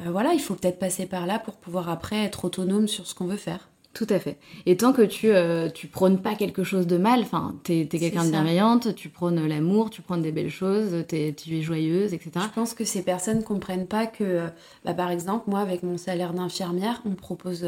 euh, 0.00 0.10
voilà, 0.10 0.32
il 0.32 0.40
faut 0.40 0.54
peut-être 0.54 0.78
passer 0.78 1.06
par 1.06 1.26
là 1.26 1.38
pour 1.38 1.54
pouvoir 1.54 1.88
après 1.88 2.24
être 2.24 2.44
autonome 2.44 2.88
sur 2.88 3.06
ce 3.06 3.14
qu'on 3.14 3.26
veut 3.26 3.36
faire. 3.36 3.68
Tout 3.94 4.06
à 4.10 4.18
fait. 4.18 4.38
Et 4.66 4.76
tant 4.76 4.92
que 4.92 5.02
tu, 5.02 5.30
euh, 5.30 5.70
tu 5.70 5.86
prônes 5.86 6.20
pas 6.20 6.34
quelque 6.34 6.64
chose 6.64 6.86
de 6.86 6.98
mal, 6.98 7.20
enfin, 7.20 7.54
t'es 7.62 7.80
es, 7.80 7.86
quelqu'un 7.86 8.24
de 8.24 8.30
bienveillante, 8.30 8.94
tu 8.96 9.08
prônes 9.08 9.46
l'amour, 9.46 9.88
tu 9.88 10.02
prônes 10.02 10.22
des 10.22 10.32
belles 10.32 10.50
choses, 10.50 10.92
es, 11.12 11.32
tu 11.32 11.56
es 11.56 11.62
joyeuse, 11.62 12.12
etc. 12.12 12.32
Je 12.42 12.54
pense 12.54 12.74
que 12.74 12.84
ces 12.84 13.02
personnes 13.02 13.44
comprennent 13.44 13.86
pas 13.86 14.06
que, 14.06 14.48
bah, 14.84 14.94
par 14.94 15.10
exemple, 15.10 15.48
moi, 15.48 15.60
avec 15.60 15.84
mon 15.84 15.96
salaire 15.96 16.34
d'infirmière, 16.34 17.00
on 17.06 17.10
me 17.10 17.14
propose, 17.14 17.64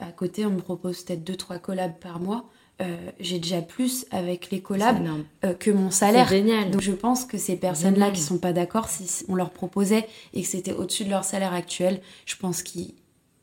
à 0.00 0.10
côté, 0.10 0.44
on 0.44 0.50
me 0.50 0.60
propose 0.60 1.02
peut-être 1.04 1.24
2-3 1.24 1.60
collabs 1.60 1.98
par 1.98 2.18
mois. 2.20 2.44
Euh, 2.80 2.96
j'ai 3.18 3.40
déjà 3.40 3.60
plus 3.60 4.06
avec 4.12 4.50
les 4.50 4.60
collabs 4.60 5.04
euh, 5.44 5.52
que 5.52 5.70
mon 5.70 5.90
salaire. 5.90 6.28
Génial. 6.28 6.70
Donc 6.70 6.80
je 6.80 6.92
pense 6.92 7.24
que 7.24 7.36
ces 7.36 7.56
personnes-là 7.56 8.12
qui 8.12 8.20
sont 8.20 8.38
pas 8.38 8.52
d'accord, 8.52 8.88
si 8.88 9.24
on 9.28 9.34
leur 9.34 9.50
proposait 9.50 10.06
et 10.32 10.42
que 10.42 10.48
c'était 10.48 10.72
au-dessus 10.72 11.04
de 11.04 11.10
leur 11.10 11.24
salaire 11.24 11.52
actuel, 11.52 12.00
je 12.24 12.36
pense 12.36 12.62
qu'ils 12.62 12.94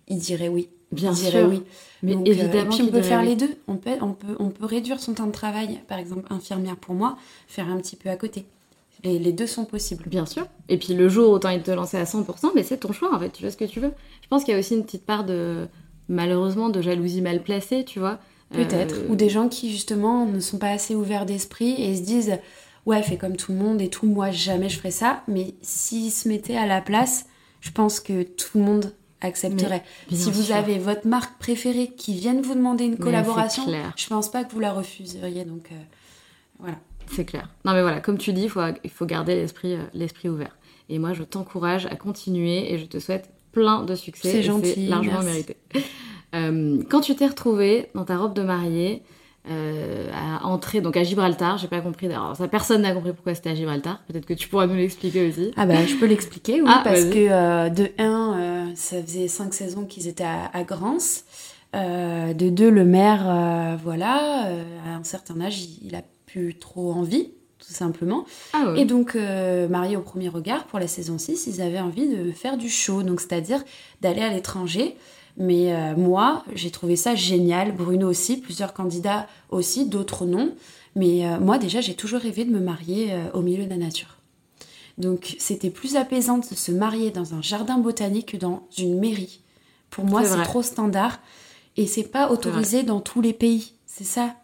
diraient 0.10 0.48
oui. 0.48 0.69
Bien 0.95 1.13
sûr. 1.13 1.47
oui. 1.49 1.63
Mais 2.03 2.15
euh, 2.15 2.21
évidemment. 2.25 2.69
puis 2.69 2.84
on 2.84 2.88
peut 2.91 3.01
faire 3.01 3.23
les 3.23 3.36
deux. 3.36 3.49
On 3.67 3.77
peut, 3.77 3.91
on, 4.01 4.13
peut, 4.13 4.36
on 4.39 4.49
peut 4.49 4.65
réduire 4.65 4.99
son 4.99 5.13
temps 5.13 5.27
de 5.27 5.31
travail, 5.31 5.79
par 5.88 5.97
exemple 5.97 6.31
infirmière 6.31 6.75
pour 6.75 6.95
moi, 6.95 7.17
faire 7.47 7.67
un 7.69 7.77
petit 7.77 7.95
peu 7.95 8.10
à 8.10 8.15
côté. 8.15 8.45
Les, 9.03 9.19
les 9.19 9.34
deux 9.34 9.47
sont 9.47 9.65
possibles. 9.65 10.03
Bien 10.08 10.25
sûr. 10.25 10.45
Et 10.69 10.77
puis 10.77 10.93
le 10.93 11.10
jour 11.10 11.31
où 11.31 11.39
tu 11.39 11.47
as 11.47 11.51
envie 11.51 11.60
de 11.60 11.63
te 11.63 11.71
lancer 11.71 11.97
à 11.97 12.03
100%, 12.03 12.51
mais 12.55 12.63
c'est 12.63 12.77
ton 12.77 12.91
choix 12.93 13.13
en 13.13 13.19
fait, 13.19 13.29
tu 13.29 13.41
fais 13.41 13.51
ce 13.51 13.58
que 13.58 13.65
tu 13.65 13.79
veux. 13.79 13.91
Je 14.21 14.27
pense 14.27 14.43
qu'il 14.43 14.53
y 14.53 14.58
a 14.58 14.60
aussi 14.60 14.75
une 14.75 14.84
petite 14.84 15.05
part 15.05 15.23
de, 15.25 15.67
malheureusement, 16.10 16.69
de 16.69 16.81
jalousie 16.81 17.21
mal 17.21 17.41
placée, 17.43 17.84
tu 17.86 17.99
vois. 17.99 18.19
Peut-être. 18.51 18.95
Euh, 18.95 19.08
Ou 19.10 19.15
des 19.15 19.29
gens 19.29 19.49
qui, 19.49 19.71
justement, 19.71 20.25
ne 20.25 20.39
sont 20.39 20.58
pas 20.58 20.69
assez 20.69 20.95
ouverts 20.95 21.25
d'esprit 21.25 21.75
et 21.81 21.95
se 21.95 22.01
disent 22.03 22.38
Ouais, 22.86 23.01
fais 23.01 23.17
comme 23.17 23.36
tout 23.36 23.51
le 23.51 23.58
monde 23.58 23.81
et 23.81 23.89
tout, 23.89 24.05
moi, 24.05 24.29
jamais 24.29 24.69
je 24.69 24.77
ferais 24.77 24.91
ça. 24.91 25.23
Mais 25.27 25.55
s'ils 25.62 26.12
se 26.12 26.27
mettaient 26.27 26.58
à 26.58 26.67
la 26.67 26.81
place, 26.81 27.25
je 27.62 27.71
pense 27.71 27.99
que 27.99 28.23
tout 28.23 28.60
le 28.60 28.63
monde 28.63 28.93
accepterait. 29.21 29.84
si 30.12 30.32
vous 30.32 30.51
avez 30.51 30.78
votre 30.78 31.08
marque 31.08 31.38
préférée 31.39 31.88
qui 31.95 32.13
vienne 32.13 32.41
vous 32.41 32.56
demander 32.56 32.86
une 32.86 32.97
collaboration, 32.97 33.63
je 33.95 34.08
pense 34.08 34.30
pas 34.30 34.43
que 34.43 34.51
vous 34.51 34.60
la 34.60 34.73
refuseriez. 34.73 35.45
Donc, 35.45 35.71
euh, 35.71 35.75
voilà. 36.60 36.78
C'est 37.12 37.25
clair. 37.25 37.49
Non, 37.65 37.73
mais 37.73 37.82
voilà, 37.82 37.99
comme 37.99 38.17
tu 38.17 38.34
dis, 38.34 38.43
il 38.43 38.49
faut, 38.49 38.62
il 38.84 38.89
faut 38.89 39.06
garder 39.06 39.36
l'esprit 39.36 39.75
euh, 39.75 39.84
l'esprit 39.93 40.30
ouvert. 40.30 40.58
Et 40.89 40.99
moi, 40.99 41.13
je 41.13 41.23
t'encourage 41.23 41.86
à 41.88 41.95
continuer 41.95 42.73
et 42.73 42.78
je 42.78 42.86
te 42.86 42.99
souhaite 42.99 43.30
plein 43.51 43.84
de 43.84 43.95
succès. 43.95 44.32
C'est 44.32 44.43
gentil. 44.43 44.88
largement 44.88 45.23
mérité. 45.23 45.58
Euh, 46.34 46.84
quand 46.89 47.01
tu 47.01 47.15
t'es 47.15 47.28
retrouvée 47.28 47.89
dans 47.95 48.04
ta 48.04 48.17
robe 48.17 48.34
de 48.34 48.41
mariée, 48.41 49.04
euh, 49.49 50.10
à 50.13 50.45
entrer 50.47 50.81
donc 50.81 50.97
à 50.97 51.03
Gibraltar, 51.03 51.58
j'ai 51.58 51.67
pas 51.67 51.81
compris. 51.81 52.08
Alors, 52.08 52.36
ça, 52.36 52.47
personne 52.47 52.81
n'a 52.81 52.93
compris 52.93 53.13
pourquoi 53.13 53.36
c'était 53.36 53.51
à 53.51 53.55
Gibraltar. 53.55 54.01
Peut-être 54.08 54.25
que 54.25 54.34
tu 54.34 54.47
pourras 54.47 54.67
nous 54.67 54.75
l'expliquer 54.75 55.27
aussi. 55.27 55.51
Ah 55.55 55.65
bah 55.65 55.86
je 55.86 55.95
peux 55.95 56.05
l'expliquer, 56.05 56.62
oui, 56.62 56.69
ah, 56.71 56.81
parce 56.84 57.05
que 57.05 57.27
euh, 57.29 57.69
de 57.69 57.89
1, 57.97 58.73
ça 58.75 59.01
faisait 59.03 59.27
5 59.27 59.53
saisons 59.53 59.86
qu'ils 59.86 60.08
étaient 60.08 60.23
à, 60.23 60.49
à 60.53 60.63
Grance. 60.63 61.25
de 61.73 62.49
2, 62.49 62.69
le 62.69 62.86
maire, 62.86 63.77
voilà, 63.84 64.49
à 64.86 64.95
un 64.95 65.03
certain 65.03 65.39
âge, 65.41 65.62
il, 65.62 65.88
il, 65.88 65.95
a 65.95 66.01
plus 66.25 66.55
trop 66.55 66.91
envie, 66.91 67.31
tout 67.60 67.73
simplement. 67.73 68.25
Ah 68.53 68.73
Et 68.75 68.86
donc, 68.86 69.15
marié 69.69 69.95
au 69.95 70.01
premier 70.01 70.29
regard, 70.29 70.65
pour 70.65 70.79
la 70.79 70.88
saison 70.88 71.17
6, 71.17 71.47
ils 71.47 71.62
avaient 71.62 71.79
envie 71.79 72.08
de 72.08 72.31
faire 72.31 72.58
du 72.58 72.69
show, 72.69 73.03
donc 73.03 73.19
c'est-à-dire 73.21 73.63
d'aller 74.01 74.21
à 74.21 74.29
l'étranger. 74.29 74.95
Mais 75.38 75.74
euh, 75.74 75.95
moi, 75.95 76.43
j'ai 76.54 76.71
trouvé 76.71 76.95
ça 76.95 77.15
génial. 77.15 77.74
Bruno 77.74 78.10
aussi, 78.10 78.38
plusieurs 78.38 78.74
candidats 78.74 79.28
aussi, 79.50 79.86
d'autres 79.86 80.26
non. 80.26 80.54
Mais 80.95 81.28
euh, 81.28 81.39
moi, 81.39 81.58
déjà, 81.58 81.82
j'ai 81.82 81.93
toujours 81.93 82.21
rêvé 82.21 82.45
de 82.45 82.52
me 82.52 82.60
marier 82.60 83.12
euh, 83.12 83.32
au 83.34 83.41
milieu 83.41 83.65
de 83.65 83.69
la 83.69 83.78
nature. 83.78 84.17
Donc, 84.98 85.36
c'était 85.39 85.69
plus 85.69 85.98
apaisant 85.98 86.38
de 86.38 86.45
se 86.45 86.71
marier 86.71 87.12
dans 87.12 87.34
un 87.34 87.41
jardin 87.41 87.78
botanique 87.78 88.32
que 88.32 88.38
dans 88.38 88.65
une 88.78 88.98
mairie. 88.98 89.41
Pour 89.89 90.06
moi, 90.06 90.24
c'est 90.24 90.41
trop 90.43 90.62
standard. 90.62 91.19
Et 91.76 91.86
c'est 91.86 92.04
pas 92.04 92.32
autorisé 92.32 92.84
dans 92.84 93.02
tous 93.02 93.19
les 93.19 93.34
pays. 93.34 93.74
C'est 93.86 94.06
ça. 94.06 94.36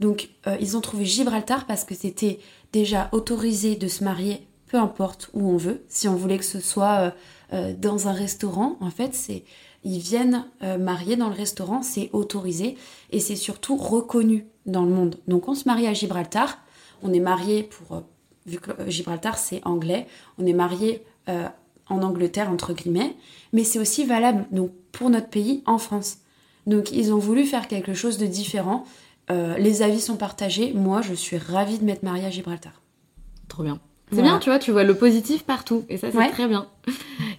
Donc, 0.00 0.28
ils 0.60 0.76
ont 0.76 0.82
trouvé 0.82 1.06
Gibraltar 1.06 1.66
parce 1.66 1.84
que 1.84 1.94
c'était 1.94 2.38
déjà 2.72 3.08
autorisé 3.12 3.76
de 3.76 3.88
se 3.88 4.04
marier 4.04 4.46
peu 4.66 4.76
importe 4.78 5.30
où 5.32 5.48
on 5.48 5.56
veut. 5.56 5.82
Si 5.88 6.06
on 6.08 6.16
voulait 6.16 6.36
que 6.36 6.44
ce 6.44 6.60
soit 6.60 7.14
dans 7.78 8.08
un 8.08 8.12
restaurant, 8.12 8.76
en 8.80 8.90
fait, 8.90 9.14
c'est 9.14 9.44
ils 9.84 9.98
viennent 9.98 10.46
euh, 10.62 10.78
marier 10.78 11.16
dans 11.16 11.28
le 11.28 11.34
restaurant, 11.34 11.82
c'est 11.82 12.10
autorisé 12.12 12.76
et 13.10 13.20
c'est 13.20 13.36
surtout 13.36 13.76
reconnu 13.76 14.46
dans 14.66 14.84
le 14.84 14.90
monde. 14.90 15.16
Donc 15.28 15.48
on 15.48 15.54
se 15.54 15.68
marie 15.68 15.86
à 15.86 15.92
Gibraltar, 15.92 16.58
on 17.02 17.12
est 17.12 17.20
marié 17.20 17.62
pour, 17.62 17.98
euh, 17.98 18.00
vu 18.46 18.58
que 18.58 18.70
euh, 18.72 18.88
Gibraltar 18.88 19.38
c'est 19.38 19.60
anglais, 19.64 20.06
on 20.38 20.46
est 20.46 20.52
marié 20.52 21.02
en 21.88 22.02
Angleterre 22.02 22.50
entre 22.50 22.74
guillemets, 22.74 23.16
mais 23.54 23.64
c'est 23.64 23.78
aussi 23.78 24.04
valable 24.04 24.44
donc 24.50 24.72
pour 24.92 25.08
notre 25.08 25.28
pays 25.28 25.62
en 25.64 25.78
France. 25.78 26.18
Donc 26.66 26.92
ils 26.92 27.14
ont 27.14 27.18
voulu 27.18 27.44
faire 27.44 27.66
quelque 27.66 27.94
chose 27.94 28.18
de 28.18 28.26
différent. 28.26 28.84
les 29.30 29.80
avis 29.80 30.02
sont 30.02 30.16
partagés. 30.16 30.74
Moi, 30.74 31.00
je 31.00 31.14
suis 31.14 31.38
ravie 31.38 31.78
de 31.78 31.84
m'être 31.84 32.02
mariée 32.02 32.26
à 32.26 32.30
Gibraltar. 32.30 32.82
Trop 33.48 33.62
bien. 33.62 33.80
C'est 34.12 34.20
bien, 34.20 34.38
tu 34.38 34.50
vois, 34.50 34.58
tu 34.58 34.70
vois 34.70 34.84
le 34.84 34.94
positif 34.94 35.44
partout. 35.44 35.84
Et 35.88 35.96
ça, 35.96 36.08
c'est 36.12 36.30
très 36.30 36.46
bien. 36.46 36.68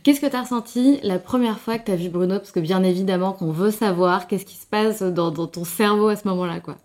Qu'est-ce 0.06 0.22
que 0.22 0.28
tu 0.28 0.36
as 0.36 0.44
ressenti 0.44 1.00
la 1.02 1.18
première 1.18 1.58
fois 1.58 1.80
que 1.80 1.86
tu 1.86 1.92
as 1.92 1.96
vu 1.96 2.10
Bruno? 2.10 2.38
Parce 2.38 2.52
que 2.52 2.60
bien 2.60 2.84
évidemment 2.84 3.34
qu'on 3.34 3.52
veut 3.52 3.72
savoir 3.72 4.28
qu'est-ce 4.28 4.46
qui 4.46 4.56
se 4.56 4.68
passe 4.68 5.02
dans, 5.02 5.32
ton 5.32 5.66
cerveau 5.66 6.10
à 6.10 6.16
ce 6.16 6.28
moment-là, 6.28 6.60
quoi. 6.60 6.78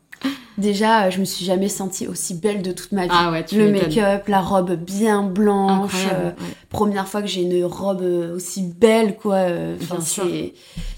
Déjà, 0.57 1.05
euh, 1.05 1.11
je 1.11 1.21
me 1.21 1.27
suis 1.27 1.45
jamais 1.45 1.69
sentie 1.69 2.07
aussi 2.07 2.33
belle 2.33 2.63
de 2.63 2.73
toute 2.73 2.93
ma 2.93 3.03
vie. 3.03 3.13
Ah 3.13 3.31
ouais, 3.31 3.45
tu 3.45 3.59
le 3.59 3.71
make-up, 3.73 4.27
la 4.27 4.41
robe 4.41 4.73
bien 4.73 5.23
blanche. 5.23 6.07
Euh, 6.11 6.31
première 6.71 7.09
fois 7.09 7.21
que 7.21 7.29
j'ai 7.29 7.43
une 7.43 7.63
robe 7.63 8.01
euh, 8.01 8.37
aussi 8.37 8.63
belle, 8.63 9.17
quoi. 9.17 9.49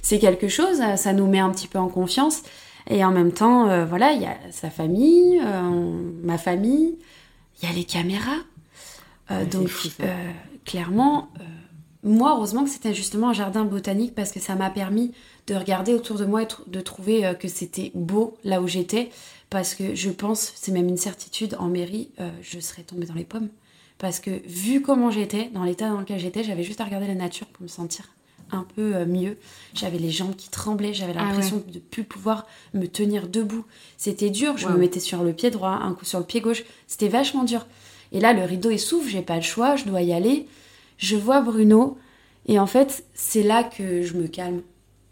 c'est 0.00 0.18
quelque 0.20 0.46
chose. 0.46 0.80
Ça 0.94 1.12
nous 1.12 1.26
met 1.26 1.40
un 1.40 1.50
petit 1.50 1.66
peu 1.66 1.80
en 1.80 1.88
confiance. 1.88 2.42
Et 2.88 3.04
en 3.04 3.10
même 3.10 3.32
temps, 3.32 3.84
voilà, 3.84 4.12
il 4.12 4.22
y 4.22 4.26
a 4.26 4.36
sa 4.52 4.70
famille, 4.70 5.42
ma 6.22 6.38
famille, 6.38 6.98
il 7.60 7.68
y 7.68 7.72
a 7.72 7.74
les 7.74 7.84
caméras. 7.84 8.38
donc, 9.50 9.70
clairement, 10.64 11.28
moi, 12.02 12.34
heureusement 12.36 12.64
que 12.64 12.70
c'était 12.70 12.94
justement 12.94 13.30
un 13.30 13.32
jardin 13.32 13.64
botanique 13.64 14.14
parce 14.14 14.32
que 14.32 14.40
ça 14.40 14.56
m'a 14.56 14.70
permis 14.70 15.12
de 15.46 15.54
regarder 15.54 15.94
autour 15.94 16.18
de 16.18 16.24
moi 16.24 16.42
et 16.42 16.48
de 16.66 16.80
trouver 16.80 17.24
euh, 17.24 17.34
que 17.34 17.46
c'était 17.48 17.92
beau 17.94 18.36
là 18.42 18.60
où 18.60 18.66
j'étais. 18.66 19.10
Parce 19.50 19.74
que 19.74 19.94
je 19.94 20.10
pense, 20.10 20.52
c'est 20.56 20.72
même 20.72 20.88
une 20.88 20.96
certitude, 20.96 21.56
en 21.58 21.68
mairie, 21.68 22.10
euh, 22.20 22.30
je 22.42 22.58
serais 22.58 22.82
tombée 22.82 23.06
dans 23.06 23.14
les 23.14 23.24
pommes. 23.24 23.48
Parce 23.98 24.18
que 24.18 24.30
vu 24.46 24.82
comment 24.82 25.10
j'étais, 25.10 25.50
dans 25.54 25.62
l'état 25.62 25.90
dans 25.90 26.00
lequel 26.00 26.18
j'étais, 26.18 26.42
j'avais 26.42 26.64
juste 26.64 26.80
à 26.80 26.84
regarder 26.84 27.06
la 27.06 27.14
nature 27.14 27.46
pour 27.46 27.62
me 27.62 27.68
sentir 27.68 28.10
un 28.50 28.66
peu 28.74 28.96
euh, 28.96 29.06
mieux. 29.06 29.38
J'avais 29.72 29.98
les 29.98 30.10
jambes 30.10 30.34
qui 30.34 30.50
tremblaient, 30.50 30.92
j'avais 30.92 31.14
ah 31.16 31.24
l'impression 31.24 31.62
de 31.68 31.74
ne 31.74 31.78
plus 31.78 32.02
pouvoir 32.02 32.46
me 32.74 32.86
tenir 32.86 33.28
debout. 33.28 33.64
C'était 33.96 34.30
dur, 34.30 34.58
je 34.58 34.66
me 34.66 34.76
mettais 34.76 35.00
sur 35.00 35.22
le 35.22 35.32
pied 35.32 35.50
droit, 35.50 35.70
un 35.70 35.94
coup 35.94 36.04
sur 36.04 36.18
le 36.18 36.24
pied 36.24 36.40
gauche. 36.40 36.64
C'était 36.88 37.08
vachement 37.08 37.44
dur. 37.44 37.66
Et 38.10 38.18
là, 38.18 38.32
le 38.32 38.42
rideau 38.42 38.70
est 38.70 38.78
s'ouvre, 38.78 39.08
j'ai 39.08 39.22
pas 39.22 39.36
le 39.36 39.42
choix, 39.42 39.76
je 39.76 39.84
dois 39.84 40.02
y 40.02 40.12
aller 40.12 40.48
je 41.02 41.16
vois 41.16 41.40
Bruno 41.40 41.98
et 42.46 42.58
en 42.58 42.66
fait 42.66 43.04
c'est 43.12 43.42
là 43.42 43.64
que 43.64 44.02
je 44.02 44.14
me 44.14 44.28
calme. 44.28 44.62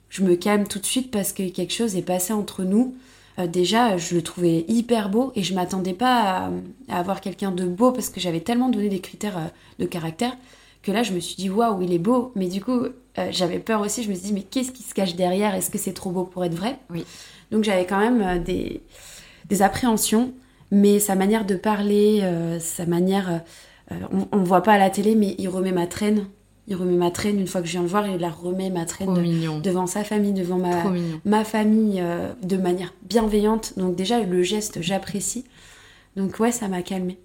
Je 0.09 0.23
me 0.23 0.35
calme 0.35 0.67
tout 0.67 0.79
de 0.79 0.87
suite 0.87 1.11
parce 1.11 1.33
que 1.33 1.49
quelque 1.49 1.73
chose 1.73 1.97
est 1.97 2.03
passé 2.03 2.33
entre 2.33 2.65
nous. 2.65 2.97
Euh, 3.39 3.47
déjà, 3.47 3.97
je 3.97 4.15
le 4.15 4.23
trouvais 4.23 4.65
hyper 4.67 5.09
beau 5.09 5.33
et 5.37 5.43
je 5.43 5.55
m'attendais 5.55 5.93
pas 5.93 6.51
à, 6.89 6.99
avoir 6.99 7.21
quelqu'un 7.21 7.53
de 7.53 7.65
beau 7.65 7.93
parce 7.93 8.09
que 8.09 8.21
j'avais 8.21 8.41
tellement 8.41 8.69
donné 8.69 8.89
des 8.89 9.01
critères 9.01 9.39
euh, 9.39 9.47
de 9.79 9.87
caractère 9.87 10.37
que 10.83 10.93
là 10.93 11.03
je 11.03 11.13
me 11.13 11.21
suis 11.21 11.37
dit 11.37 11.51
waouh 11.51 11.83
il 11.83 11.93
est 11.93 11.99
beau. 11.99 12.33
Mais 12.35 12.49
du 12.49 12.63
coup 12.63 12.85
euh, 12.85 13.29
j'avais 13.31 13.59
peur 13.59 13.81
aussi. 13.81 14.03
Je 14.03 14.11
me 14.11 14.15
suis 14.15 14.27
dit 14.27 14.33
mais 14.33 14.43
qu'est-ce 14.43 14.73
qui 14.73 14.83
se 14.83 14.95
cache 14.95 15.17
derrière? 15.17 15.55
Est-ce 15.55 15.71
que 15.71 15.79
c'est 15.79 15.93
trop 15.93 16.11
beau 16.11 16.25
pour 16.25 16.45
être 16.45 16.55
vrai? 16.55 16.79
Oui. 16.91 17.05
Donc 17.51 17.65
j'avais 17.65 17.85
quand 17.85 17.99
même 17.99 18.43
des, 18.45 18.81
des 19.49 19.63
appréhensions, 19.63 20.33
mais 20.71 21.01
sa 21.01 21.17
manière 21.17 21.45
de 21.45 21.57
parler, 21.57 22.23
sa 22.61 22.87
manière 22.87 23.43
on, 24.33 24.39
ne 24.39 24.45
voit 24.45 24.63
pas 24.63 24.75
à 24.75 24.79
la 24.79 24.91
télé, 24.91 25.15
mais 25.15 25.35
il 25.39 25.49
remet 25.49 25.73
ma 25.73 25.87
traîne. 25.87 26.27
Il 26.69 26.77
remet 26.77 26.97
ma 26.97 27.11
traîne 27.11 27.41
une 27.41 27.49
fois 27.49 27.61
que 27.61 27.67
je 27.67 27.73
viens 27.73 27.83
le 27.83 27.89
voir, 27.89 28.07
il 28.07 28.19
la 28.19 28.31
remet 28.31 28.71
ma 28.71 28.85
traîne 28.85 29.15
devant 29.63 29.87
sa 29.87 30.05
famille, 30.05 30.33
devant 30.33 30.59
ma, 30.59 30.85
ma 31.25 31.45
famille, 31.45 32.01
euh, 32.01 32.33
de 32.43 32.57
manière 32.57 32.95
bienveillante. 33.03 33.75
Donc 33.77 33.97
déjà, 33.97 34.21
le 34.23 34.43
geste, 34.43 34.81
j'apprécie. 34.81 35.45
Donc 36.17 36.39
ouais, 36.39 36.53
ça 36.53 36.69
m'a 36.69 36.83
calmé. 36.83 37.19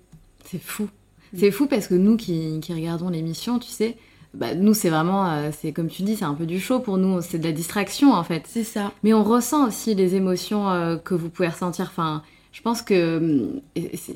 C'est 0.46 0.62
fou. 0.62 0.88
C'est 1.36 1.52
fou 1.52 1.68
parce 1.68 1.88
que 1.88 1.96
nous 1.96 2.18
qui, 2.18 2.60
regardons 2.70 3.10
l'émission, 3.10 3.60
tu 3.60 3.70
sais, 3.70 3.98
bah, 4.34 4.56
nous 4.56 4.74
c'est 4.74 4.90
vraiment, 4.90 5.30
euh, 5.30 5.50
c'est 5.56 5.74
comme 5.74 5.90
tu 5.90 6.02
dis, 6.02 6.16
c'est 6.16 6.26
un 6.26 6.34
peu 6.34 6.46
du 6.46 6.60
show 6.60 6.80
pour 6.80 6.98
nous, 6.98 7.22
c'est 7.22 7.38
de 7.38 7.44
la 7.44 7.52
distraction 7.52 8.14
en 8.14 8.24
fait. 8.24 8.44
C'est 8.48 8.64
ça. 8.64 8.92
Mais 9.04 9.14
on 9.14 9.24
ressent 9.24 9.68
aussi 9.68 9.94
les 9.94 10.16
émotions 10.16 11.00
que 11.04 11.14
vous 11.14 11.30
pouvez 11.30 11.50
ressentir. 11.50 11.86
Enfin, 11.92 12.24
je 12.56 12.62
pense 12.62 12.82
que 12.82 13.62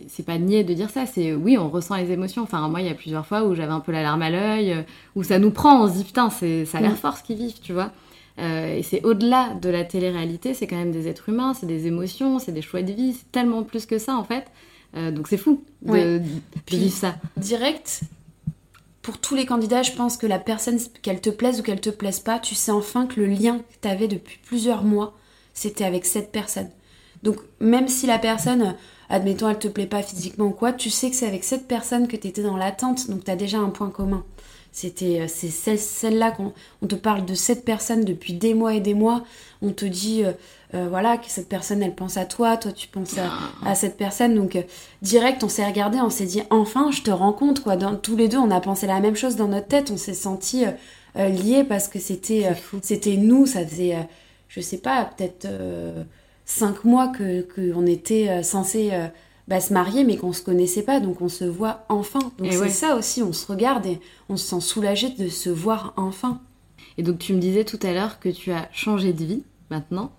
c'est 0.07 0.25
pas 0.25 0.37
nier 0.37 0.63
de 0.63 0.73
dire 0.73 0.89
ça, 0.89 1.05
c'est 1.05 1.33
oui, 1.33 1.57
on 1.57 1.67
ressent 1.67 1.97
les 1.97 2.09
émotions. 2.13 2.41
Enfin, 2.41 2.65
moi, 2.69 2.79
il 2.79 2.87
y 2.87 2.89
a 2.89 2.93
plusieurs 2.93 3.25
fois 3.25 3.43
où 3.43 3.53
j'avais 3.53 3.73
un 3.73 3.81
peu 3.81 3.91
la 3.91 4.01
larme 4.01 4.21
à 4.21 4.29
l'œil, 4.29 4.71
euh, 4.71 4.81
où 5.17 5.23
ça 5.23 5.39
nous 5.39 5.51
prend, 5.51 5.83
on 5.83 5.89
se 5.89 5.97
dit 5.97 6.05
putain, 6.05 6.29
ça 6.29 6.45
a 6.45 6.81
l'air 6.81 6.95
fort 6.95 7.17
ce 7.17 7.23
qu'ils 7.23 7.35
vivent, 7.35 7.59
tu 7.61 7.73
vois. 7.73 7.91
Euh, 8.39 8.77
et 8.77 8.81
c'est 8.81 9.03
au-delà 9.03 9.55
de 9.61 9.67
la 9.67 9.83
télé-réalité, 9.83 10.53
c'est 10.53 10.67
quand 10.67 10.77
même 10.77 10.93
des 10.93 11.09
êtres 11.09 11.27
humains, 11.27 11.53
c'est 11.53 11.65
des 11.65 11.87
émotions, 11.87 12.39
c'est 12.39 12.53
des 12.53 12.61
choix 12.61 12.81
de 12.81 12.93
vie, 12.93 13.11
c'est 13.11 13.29
tellement 13.33 13.63
plus 13.63 13.85
que 13.85 13.97
ça 13.97 14.15
en 14.15 14.23
fait. 14.23 14.45
Euh, 14.95 15.11
donc 15.11 15.27
c'est 15.27 15.35
fou 15.35 15.61
de, 15.81 16.21
vivre 16.69 16.93
ça. 16.93 17.15
Direct, 17.35 18.03
pour 19.01 19.17
tous 19.17 19.35
les 19.35 19.45
candidats, 19.45 19.83
je 19.83 19.91
pense 19.91 20.15
que 20.15 20.27
la 20.27 20.39
personne, 20.39 20.79
qu'elle 21.01 21.19
te 21.19 21.29
plaise 21.29 21.59
ou 21.59 21.63
qu'elle 21.63 21.81
te 21.81 21.89
plaise 21.89 22.21
pas, 22.21 22.39
tu 22.39 22.55
sais 22.55 22.71
enfin 22.71 23.05
que 23.05 23.19
le 23.19 23.25
lien 23.25 23.57
que 23.57 23.75
tu 23.81 23.87
avais 23.89 24.07
depuis 24.07 24.39
plusieurs 24.45 24.85
mois, 24.85 25.17
c'était 25.53 25.83
avec 25.83 26.05
cette 26.05 26.31
personne. 26.31 26.69
Donc 27.23 27.37
même 27.59 27.87
si 27.87 28.07
la 28.07 28.19
personne, 28.19 28.75
admettons, 29.09 29.49
elle 29.49 29.59
te 29.59 29.67
plaît 29.67 29.85
pas 29.85 30.01
physiquement 30.01 30.45
ou 30.45 30.51
quoi, 30.51 30.71
tu 30.73 30.89
sais 30.89 31.09
que 31.09 31.15
c'est 31.15 31.27
avec 31.27 31.43
cette 31.43 31.67
personne 31.67 32.07
que 32.07 32.15
tu 32.15 32.27
étais 32.27 32.43
dans 32.43 32.57
l'attente, 32.57 33.09
donc 33.09 33.23
tu 33.23 33.31
as 33.31 33.35
déjà 33.35 33.57
un 33.59 33.69
point 33.69 33.89
commun. 33.89 34.23
C'était 34.71 35.21
euh, 35.21 35.25
c'est 35.27 35.77
celle-là 35.77 36.31
qu'on 36.31 36.53
on 36.81 36.87
te 36.87 36.95
parle 36.95 37.25
de 37.25 37.33
cette 37.33 37.65
personne 37.65 38.05
depuis 38.05 38.33
des 38.33 38.53
mois 38.53 38.75
et 38.75 38.79
des 38.79 38.93
mois. 38.93 39.23
On 39.61 39.71
te 39.71 39.85
dit 39.85 40.23
euh, 40.23 40.31
euh, 40.75 40.87
voilà 40.89 41.17
que 41.17 41.25
cette 41.27 41.49
personne 41.49 41.81
elle 41.81 41.95
pense 41.95 42.17
à 42.17 42.25
toi, 42.25 42.55
toi 42.55 42.71
tu 42.71 42.87
penses 42.87 43.15
à, 43.65 43.75
cette 43.75 43.97
personne. 43.97 44.35
Donc 44.35 44.57
direct 45.01 45.43
on 45.43 45.49
s'est 45.49 45.65
regardé, 45.65 45.99
on 45.99 46.11
s'est 46.11 46.27
dit 46.27 46.43
enfin 46.51 46.91
je 46.91 47.01
te 47.01 47.11
rencontre 47.11 47.63
quoi. 47.63 47.77
Dans, 47.77 47.95
tous 47.95 48.15
les 48.15 48.27
deux 48.27 48.37
on 48.37 48.51
a 48.51 48.61
pensé 48.61 48.85
la 48.85 48.99
même 48.99 49.15
chose 49.15 49.35
dans 49.35 49.47
notre 49.47 49.67
tête, 49.67 49.89
on 49.91 49.97
s'est 49.97 50.13
senti 50.13 50.65
liés 51.15 51.63
parce 51.67 51.87
que 51.87 51.99
c'était 51.99 52.47
c'était 52.83 53.17
nous. 53.17 53.47
Ça 53.47 53.65
faisait 53.65 54.07
je 54.47 54.61
sais 54.61 54.77
pas 54.77 55.05
peut-être 55.17 55.47
cinq 56.49 56.83
mois 56.83 57.07
que 57.07 57.41
qu'on 57.41 57.85
était 57.85 58.27
euh, 58.29 58.43
censé 58.43 58.89
euh, 58.91 59.07
bah, 59.47 59.61
se 59.61 59.71
marier 59.71 60.03
mais 60.03 60.17
qu'on 60.17 60.33
se 60.33 60.41
connaissait 60.41 60.81
pas. 60.81 60.99
Donc 60.99 61.21
on 61.21 61.29
se 61.29 61.45
voit 61.45 61.85
enfin. 61.89 62.19
Donc 62.37 62.51
c'est 62.51 62.69
ça 62.69 62.95
aussi 62.95 63.21
on 63.21 63.33
se 63.33 63.47
regarde 63.47 63.85
et 63.85 63.99
on 64.27 64.35
se 64.37 64.47
sent 64.47 64.61
soulagé 64.61 65.09
de 65.09 65.29
se 65.29 65.49
voir 65.49 65.93
enfin. 65.95 66.41
Et 66.97 67.03
donc 67.03 67.19
tu 67.19 67.33
me 67.33 67.39
disais 67.39 67.63
tout 67.63 67.79
à 67.83 67.93
l'heure 67.93 68.19
que 68.19 68.29
tu 68.29 68.51
as 68.51 68.67
changé 68.73 69.13
de 69.13 69.23
vie 69.23 69.43
maintenant. 69.69 70.11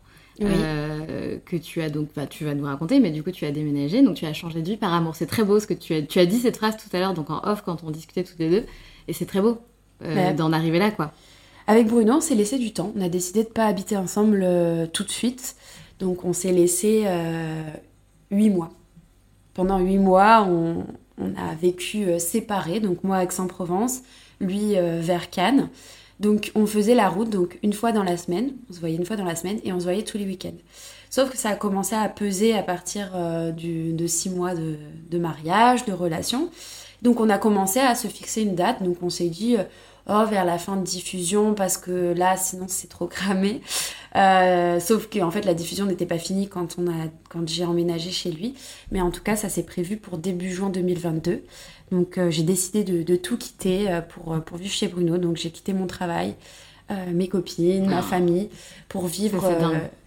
Euh, 0.43 1.37
que 1.45 1.57
tu 1.57 1.83
as 1.83 1.91
donc 1.91 2.09
bah, 2.17 2.27
tu 2.27 2.47
vas 2.47 2.55
nous 2.55 2.65
raconter 2.65 2.99
mais 2.99 3.11
du 3.11 3.23
coup 3.23 3.33
tu 3.33 3.45
as 3.45 3.51
déménagé. 3.51 4.01
Donc 4.03 4.15
tu 4.15 4.25
as 4.25 4.33
changé 4.33 4.63
de 4.63 4.67
vie 4.67 4.77
par 4.77 4.95
amour. 4.95 5.17
C'est 5.17 5.27
très 5.27 5.43
beau 5.43 5.59
ce 5.59 5.67
que 5.67 5.75
tu 5.75 5.95
as 5.95 6.03
tu 6.03 6.19
as 6.21 6.27
dit 6.27 6.39
cette 6.39 6.57
phrase 6.57 6.77
tout 6.77 6.97
à 6.97 7.01
l'heure 7.01 7.13
donc 7.13 7.29
en 7.29 7.43
off 7.45 7.63
quand 7.63 7.83
on 7.85 7.91
discutait 7.91 8.25
toutes 8.25 8.39
les 8.39 8.49
deux. 8.49 8.65
Et 9.09 9.13
c'est 9.13 9.27
très 9.27 9.41
beau 9.41 9.59
d'en 10.37 10.53
arriver 10.53 10.79
là 10.79 10.91
quoi. 10.91 11.13
avec 11.67 11.89
Bruno 11.89 12.15
on 12.15 12.21
s'est 12.21 12.37
laissé 12.37 12.57
du 12.57 12.73
temps. 12.73 12.93
On 12.97 13.03
a 13.03 13.09
décidé 13.09 13.43
de 13.43 13.49
pas 13.49 13.67
habiter 13.67 13.97
ensemble 13.97 14.47
tout 14.95 15.03
de 15.05 15.11
suite 15.11 15.57
donc 16.01 16.25
on 16.25 16.33
s'est 16.33 16.53
laissé 16.53 17.05
euh, 17.07 17.63
huit 18.31 18.51
mois. 18.51 18.71
Pendant 19.55 19.79
huit 19.79 19.99
mois, 19.99 20.47
on, 20.49 20.85
a 21.37 21.55
vécu 21.55 22.07
euh, 22.07 22.19
séparés, 22.19 22.81
donc 22.81 23.05
moi 23.05 23.19
à 23.19 23.25
Aix-en-Provence, 23.25 24.01
lui 24.41 24.77
euh, 24.77 25.01
vers 25.03 25.29
Cannes. 25.29 25.69
Donc 26.19 26.51
on 26.55 26.67
faisait 26.67 26.95
la 26.95 27.11
route 27.11 27.29
donc 27.29 27.59
une 27.63 27.75
fois 27.75 27.93
dans 27.93 28.03
la 28.03 28.17
semaine, 28.17 28.53
on 28.69 28.73
se 28.73 28.81
voyait 28.81 28.97
une 28.97 29.05
fois 29.05 29.17
dans 29.17 29.25
la 29.25 29.37
semaine 29.37 29.59
et 29.63 29.73
on 29.73 29.79
se 29.79 29.85
voyait 29.85 30.03
tous 30.03 30.17
les 30.17 30.25
week-ends. 30.25 30.57
Sauf 31.11 31.31
que 31.31 31.37
ça 31.37 31.51
a 31.51 31.57
commencé 31.57 31.95
à 31.95 32.09
peser 32.09 32.55
à 32.55 32.63
partir 32.63 33.11
de 33.13 34.07
six 34.07 34.31
mois 34.31 34.55
de, 34.55 34.77
de, 35.11 35.19
mariage, 35.19 35.85
de 35.85 35.93
relation. 35.93 36.51
Donc 37.03 37.21
on 37.21 37.29
a 37.31 37.39
commencé 37.39 37.81
à 37.81 37.95
se 37.95 38.07
fixer 38.07 38.43
une 38.43 38.55
date, 38.55 38.83
donc 38.83 38.99
on 39.03 39.11
s'est 39.11 39.29
dit 39.29 39.57
oh, 40.11 40.27
vers 40.27 40.45
la 40.45 40.59
fin 40.59 40.77
de 40.77 40.83
diffusion 40.83 41.55
parce 41.55 41.79
que 41.79 42.13
là, 42.13 42.37
sinon 42.37 42.67
c'est 42.69 42.89
trop 42.89 43.07
cramé. 43.07 43.61
Euh, 44.17 44.81
sauf 44.81 45.09
que 45.09 45.21
en 45.21 45.31
fait, 45.31 45.45
la 45.45 45.55
diffusion 45.55 45.87
n'était 45.87 46.07
pas 46.07 46.19
finie 46.19 46.49
quand, 46.49 46.77
on 46.79 46.89
a, 46.89 47.07
quand 47.29 47.49
j'ai 47.49 47.65
emménagé 47.65 48.11
chez 48.11 48.31
lui. 48.31 48.55
Mais 48.91 49.01
en 49.01 49.11
tout 49.11 49.23
cas, 49.23 49.37
ça 49.37 49.49
s'est 49.49 49.63
prévu 49.63 49.97
pour 49.97 50.19
début 50.19 50.51
juin 50.51 50.71
2022. 50.71 51.43
Donc 51.93 52.19
euh, 52.19 52.31
j'ai 52.31 52.43
décidé 52.43 52.85
de, 52.85 53.17
tout 53.17 53.37
quitter 53.37 53.91
euh, 53.91 54.01
pour, 54.01 54.41
pour 54.43 54.57
vivre 54.57 54.75
chez 54.75 54.89
Bruno. 54.89 55.19
Donc 55.19 55.37
j'ai 55.37 55.51
quitté 55.51 55.73
mon 55.73 55.87
travail, 55.87 56.35
mes 57.13 57.29
copines, 57.29 57.87
ma 57.87 58.03
famille, 58.03 58.51
pour 58.89 59.07
vivre 59.07 59.49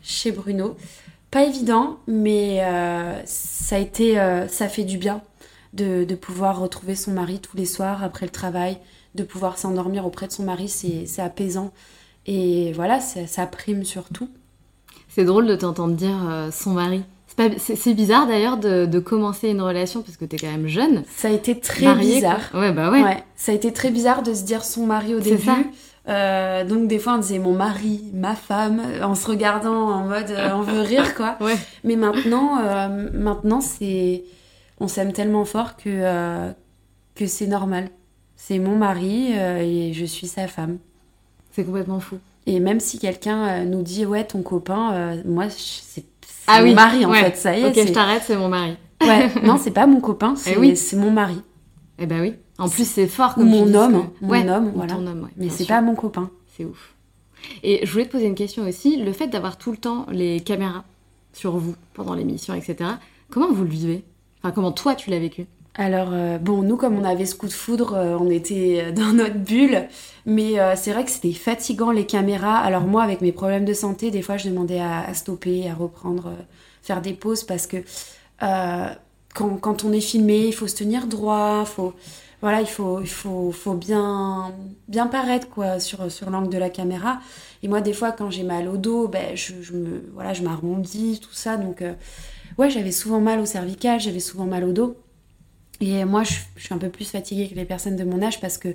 chez 0.02 0.34
Bruno. 0.34 0.76
Pas 1.32 1.46
évident, 1.46 1.98
mais 2.08 2.60
ça 3.24 3.78
a 3.78 3.80
été, 3.80 4.16
ça 4.50 4.68
fait 4.68 4.84
du 4.84 4.98
bien 4.98 5.22
de, 5.72 6.04
de 6.04 6.16
pouvoir 6.16 6.60
retrouver 6.60 6.96
son 6.96 7.12
mari 7.12 7.40
tous 7.40 7.56
les 7.56 7.66
soirs 7.66 8.04
après 8.04 8.26
le 8.26 8.32
travail, 8.32 8.78
de 9.16 9.24
pouvoir 9.24 9.58
s'endormir 9.58 10.06
auprès 10.06 10.28
de 10.28 10.32
son 10.32 10.44
mari, 10.44 10.70
c'est 10.70 11.22
apaisant. 11.22 11.72
Et 12.26 12.72
voilà, 12.74 13.00
ça 13.00 13.46
prime 13.48 13.84
surtout. 13.84 14.30
C'est 15.10 15.26
drôle 15.26 15.46
de 15.46 15.56
t'entendre 15.56 15.94
dire 15.94 16.18
euh, 16.28 16.50
son 16.52 16.72
mari. 16.72 17.04
C'est 17.58 17.94
bizarre 17.94 18.28
d'ailleurs 18.28 18.58
de, 18.58 19.00
commencer 19.00 19.50
une 19.50 19.62
relation 19.62 20.02
parce 20.02 20.18
que 20.18 20.26
t'es 20.26 20.38
quand 20.38 20.52
même 20.52 20.68
jeune. 20.68 21.04
Ça 21.16 21.30
a 21.30 21.32
été 21.32 21.60
très 21.60 21.96
bizarre. 21.96 22.40
Ouais, 22.54 22.72
bah 22.72 22.92
ouais. 22.92 23.24
Ça 23.36 23.52
a 23.52 23.56
été 23.56 23.74
très 23.74 23.90
bizarre 23.90 24.24
de 24.24 24.34
se 24.34 24.44
dire 24.44 24.64
son 24.64 24.86
mari 24.86 25.16
au 25.16 25.20
début. 25.20 25.50
Euh, 26.10 26.66
donc 26.66 26.90
des 26.90 27.00
fois 27.00 27.14
on 27.14 27.20
disait 27.20 27.40
mon 27.40 27.54
mari, 27.54 28.12
ma 28.14 28.36
femme, 28.36 28.82
en 29.02 29.16
se 29.16 29.26
regardant 29.26 29.90
en 29.90 30.04
mode 30.04 30.32
euh, 30.32 30.50
on 30.54 30.62
veut 30.62 30.82
rire 30.82 31.16
quoi. 31.16 31.38
Ouais. 31.42 31.56
Mais 31.86 31.96
maintenant, 31.96 32.58
maintenant 33.14 33.62
c'est, 33.62 34.24
on 34.80 34.88
s'aime 34.88 35.14
tellement 35.14 35.46
fort 35.46 35.78
que 35.78 36.52
que 37.16 37.26
c'est 37.26 37.48
normal. 37.48 37.90
C'est 38.46 38.60
mon 38.60 38.76
mari 38.76 39.30
euh, 39.38 39.60
et 39.62 39.94
je 39.94 40.04
suis 40.04 40.28
sa 40.28 40.50
femme. 40.50 40.80
C'est 41.52 41.64
complètement 41.64 42.02
fou. 42.02 42.18
Et 42.46 42.60
même 42.60 42.82
si 42.82 43.00
quelqu'un 43.00 43.48
euh, 43.48 43.64
nous 43.64 43.84
dit 43.84 44.06
ouais 44.06 44.26
ton 44.26 44.42
copain, 44.42 44.94
euh, 44.94 45.22
moi 45.24 45.46
c'est 45.50 46.04
ah 46.48 46.62
mon 46.62 46.74
mari 46.74 47.06
en 47.06 47.14
fait, 47.14 47.38
ça 47.38 47.58
y 47.58 47.62
est. 47.62 47.66
Ok, 47.66 47.88
je 47.88 47.94
t'arrête, 47.94 48.22
c'est 48.26 48.36
mon 48.36 48.50
mari. 48.50 48.76
ouais, 49.02 49.30
non 49.44 49.58
c'est 49.58 49.72
pas 49.72 49.88
mon 49.88 50.02
copain, 50.02 50.34
eh 50.46 50.76
c'est 50.76 50.98
mon 50.98 51.10
mari. 51.10 51.42
Eh 52.00 52.06
ben 52.06 52.20
oui. 52.20 52.34
En 52.58 52.68
plus, 52.68 52.86
c'est 52.86 53.08
fort 53.08 53.36
comme 53.36 53.48
mon 53.48 53.74
homme, 53.74 54.10
que- 54.20 54.26
mon 54.26 54.32
Ouais, 54.32 54.50
homme, 54.50 54.74
voilà. 54.76 54.94
ton 54.96 55.08
homme, 55.08 55.24
ouais, 55.24 55.30
Mais 55.38 55.50
c'est 55.50 55.66
pas 55.66 55.80
mon 55.80 55.96
copain. 55.96 56.30
C'est 56.58 56.66
ouf. 56.66 56.96
Et 57.64 57.86
je 57.86 57.92
voulais 57.94 58.06
te 58.06 58.12
poser 58.12 58.26
une 58.26 58.36
question 58.36 58.68
aussi. 58.68 58.98
Le 58.98 59.14
fait 59.14 59.28
d'avoir 59.28 59.58
tout 59.58 59.72
le 59.72 59.78
temps 59.78 60.06
les 60.12 60.42
caméras 60.42 60.84
sur 61.32 61.56
vous 61.56 61.76
pendant 61.94 62.14
l'émission, 62.14 62.54
etc. 62.54 62.90
Comment 63.32 63.54
vous 63.54 63.64
le 63.64 63.70
vivez? 63.70 64.04
Enfin, 64.42 64.52
comment 64.52 64.74
toi 64.74 64.96
tu 64.96 65.12
l'as 65.12 65.20
vécu? 65.20 65.46
Alors, 65.76 66.10
euh, 66.14 66.38
bon, 66.38 66.62
nous, 66.62 66.78
comme 66.78 66.98
on 67.00 67.04
avait 67.04 67.26
ce 67.26 67.34
coup 67.36 67.48
de 67.48 67.54
foudre, 67.54 67.94
euh, 67.96 68.18
on 68.20 68.30
était 68.30 68.84
euh, 68.86 68.92
dans 68.96 69.14
notre 69.14 69.38
bulle. 69.38 69.88
Mais 70.26 70.60
euh, 70.60 70.76
c'est 70.76 70.94
vrai 70.94 71.04
que 71.04 71.12
c'était 71.12 71.34
fatigant, 71.34 71.92
les 71.92 72.06
caméras. 72.06 72.60
Alors, 72.60 72.84
moi, 72.84 73.04
avec 73.04 73.22
mes 73.22 73.32
problèmes 73.32 73.66
de 73.66 73.74
santé, 73.74 74.12
des 74.12 74.22
fois, 74.22 74.38
je 74.38 74.50
demandais 74.50 74.80
à, 74.80 75.12
stopper, 75.14 75.70
à 75.70 75.74
reprendre, 75.74 76.28
euh, 76.28 76.42
faire 76.84 77.02
des 77.02 77.14
pauses 77.14 77.44
parce 77.44 77.66
que 77.68 77.78
euh, 78.44 78.88
quand, 79.34 79.58
quand 79.58 79.84
on 79.84 79.92
est 79.92 80.02
filmé, 80.02 80.46
il 80.48 80.54
faut 80.54 80.68
se 80.68 80.76
tenir 80.76 81.08
droit, 81.08 81.66
faut, 81.66 81.94
voilà, 82.42 82.62
il 82.62 82.68
faut, 82.68 83.02
il 83.02 83.10
faut, 83.10 83.52
faut 83.52 83.74
bien, 83.74 84.54
bien 84.88 85.08
paraître 85.08 85.50
quoi, 85.50 85.80
sur, 85.80 86.12
sur 86.12 86.30
l'angle 86.30 86.50
de 86.50 86.58
la 86.60 86.70
caméra. 86.70 87.20
Et 87.64 87.68
moi, 87.68 87.82
des 87.82 87.94
fois, 87.94 88.12
quand 88.12 88.30
j'ai 88.30 88.44
mal 88.44 88.68
au 88.68 88.78
dos, 88.78 89.08
ben, 89.08 89.36
je, 89.36 89.54
je 89.62 89.74
me, 89.74 90.04
voilà, 90.14 90.34
je 90.34 90.44
m'arrondis, 90.44 91.20
tout 91.20 91.34
ça. 91.34 91.58
Donc, 91.58 91.84
ouais, 92.58 92.70
j'avais 92.70 92.92
souvent 92.92 93.20
mal 93.22 93.40
au 93.40 93.46
cervical, 93.46 94.00
j'avais 94.00 94.20
souvent 94.20 94.46
mal 94.46 94.64
au 94.66 94.72
dos. 94.74 94.98
Et 95.82 96.06
moi, 96.06 96.24
je, 96.24 96.34
je 96.56 96.64
suis 96.66 96.74
un 96.74 96.78
peu 96.78 96.90
plus 96.90 97.10
fatiguée 97.10 97.50
que 97.50 97.56
les 97.56 97.66
personnes 97.66 97.96
de 97.96 98.04
mon 98.04 98.22
âge 98.22 98.40
parce 98.40 98.58
que 98.58 98.70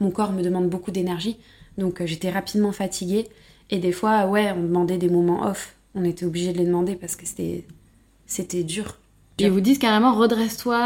mon 0.00 0.10
corps 0.10 0.32
me 0.32 0.42
demande 0.42 0.68
beaucoup 0.68 0.90
d'énergie. 0.90 1.36
Donc, 1.78 2.00
euh, 2.00 2.06
j'étais 2.06 2.30
rapidement 2.30 2.72
fatiguée. 2.72 3.26
Et 3.70 3.78
des 3.78 3.92
fois, 3.92 4.26
ouais, 4.26 4.52
on 4.56 4.62
demandait 4.62 4.98
des 4.98 5.08
moments 5.08 5.46
off. 5.46 5.74
On 5.94 6.04
était 6.04 6.24
obligé 6.26 6.52
de 6.52 6.58
les 6.58 6.64
demander 6.66 6.94
parce 6.96 7.16
que 7.16 7.26
c'était, 7.26 7.64
c'était 8.26 8.62
dur. 8.64 8.98
Ils 9.38 9.50
vous 9.50 9.60
disent 9.60 9.78
carrément 9.78 10.14
redresse-toi, 10.14 10.76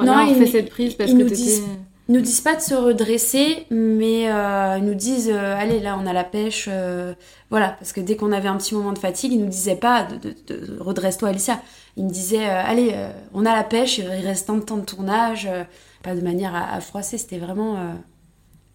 euh, 0.00 0.04
Non, 0.04 0.16
non, 0.26 0.46
cette 0.46 0.70
prise 0.70 0.94
parce 0.94 1.10
ils 1.12 1.18
que 1.18 1.22
nous 1.22 1.28
disent- 1.28 1.62
Ils 2.08 2.14
nous 2.16 2.20
disent 2.20 2.40
pas 2.40 2.56
de 2.56 2.60
se 2.60 2.74
redresser, 2.74 3.66
mais 3.70 4.30
euh, 4.30 4.76
ils 4.78 4.84
nous 4.84 4.94
disent 4.94 5.30
euh, 5.32 5.56
allez 5.56 5.78
là 5.80 5.96
on 6.02 6.06
a 6.06 6.12
la 6.12 6.24
pêche, 6.24 6.66
euh, 6.70 7.14
voilà. 7.50 7.70
Parce 7.78 7.92
que 7.92 8.00
dès 8.00 8.16
qu'on 8.16 8.32
avait 8.32 8.48
un 8.48 8.56
petit 8.56 8.74
moment 8.74 8.92
de 8.92 8.98
fatigue, 8.98 9.32
ils 9.32 9.40
nous 9.40 9.48
disaient 9.48 9.76
pas 9.76 10.04
de, 10.04 10.16
de- 10.16 10.34
de- 10.46 10.78
redresse-toi 10.80 11.28
Alicia, 11.28 11.60
ils 11.96 12.04
me 12.04 12.10
disaient 12.10 12.46
euh, 12.48 12.62
allez 12.64 12.90
euh, 12.94 13.10
on 13.34 13.46
a 13.46 13.54
la 13.54 13.62
pêche, 13.64 13.98
il 13.98 14.06
reste 14.08 14.48
tant 14.48 14.56
de 14.56 14.62
temps 14.62 14.78
de 14.78 14.84
tournage, 14.84 15.46
euh, 15.50 15.64
pas 16.02 16.14
de 16.16 16.20
manière 16.20 16.54
à, 16.54 16.74
à 16.74 16.80
froisser, 16.80 17.18
c'était 17.18 17.38
vraiment 17.38 17.76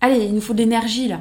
allez 0.02 0.26
il 0.26 0.34
nous 0.34 0.42
faut 0.42 0.54
de 0.54 0.60
l'énergie 0.60 1.08
là. 1.10 1.20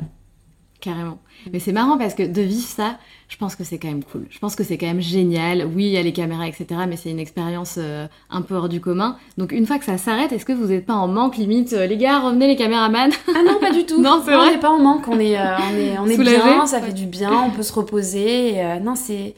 Carrément. 0.87 1.19
Mais 1.53 1.59
c'est 1.59 1.73
marrant 1.73 1.99
parce 1.99 2.15
que 2.15 2.23
de 2.23 2.43
vivre 2.43 2.69
ça, 2.69 2.97
je 3.29 3.37
pense 3.37 3.57
que 3.57 3.65
c'est 3.65 3.77
quand 3.77 3.89
même 3.89 4.05
cool. 4.05 4.25
Je 4.31 4.39
pense 4.39 4.55
que 4.55 4.63
c'est 4.63 4.79
quand 4.79 4.87
même 4.87 5.01
génial. 5.01 5.67
Oui, 5.75 5.87
il 5.87 5.91
y 5.91 5.97
a 5.97 6.03
les 6.03 6.13
caméras, 6.13 6.47
etc. 6.47 6.67
Mais 6.89 6.97
c'est 6.97 7.11
une 7.11 7.19
expérience 7.19 7.75
euh, 7.79 8.07
un 8.31 8.41
peu 8.41 8.55
hors 8.55 8.69
du 8.69 8.81
commun. 8.81 9.17
Donc 9.37 9.51
une 9.51 9.67
fois 9.67 9.81
que 9.81 9.85
ça 9.85 9.99
s'arrête, 9.99 10.31
est-ce 10.31 10.45
que 10.45 10.53
vous 10.53 10.67
n'êtes 10.67 10.87
pas 10.87 10.95
en 10.95 11.09
manque 11.09 11.39
limite 11.39 11.73
euh, 11.73 11.87
Les 11.87 11.97
gars, 11.97 12.21
revenez 12.21 12.47
les 12.47 12.55
caméramans 12.55 13.11
Ah 13.27 13.43
non 13.45 13.59
pas 13.59 13.73
du 13.73 13.85
tout. 13.85 14.01
Non, 14.01 14.23
c'est 14.25 14.33
on 14.33 14.39
vrai 14.39 14.53
n'est 14.53 14.61
pas 14.61 14.71
en 14.71 14.79
manque, 14.79 15.09
on 15.09 15.19
est 15.19 15.37
euh, 15.37 15.57
on 15.59 15.77
est 15.77 15.99
on 15.99 16.07
est 16.07 16.15
Soulagé 16.15 16.37
bien, 16.37 16.67
ça 16.67 16.81
fait 16.81 16.93
du 16.93 17.07
bien, 17.07 17.33
on 17.33 17.51
peut 17.51 17.65
se 17.65 17.73
reposer. 17.73 18.51
et, 18.55 18.65
euh, 18.65 18.79
non 18.79 18.95
c'est 18.95 19.35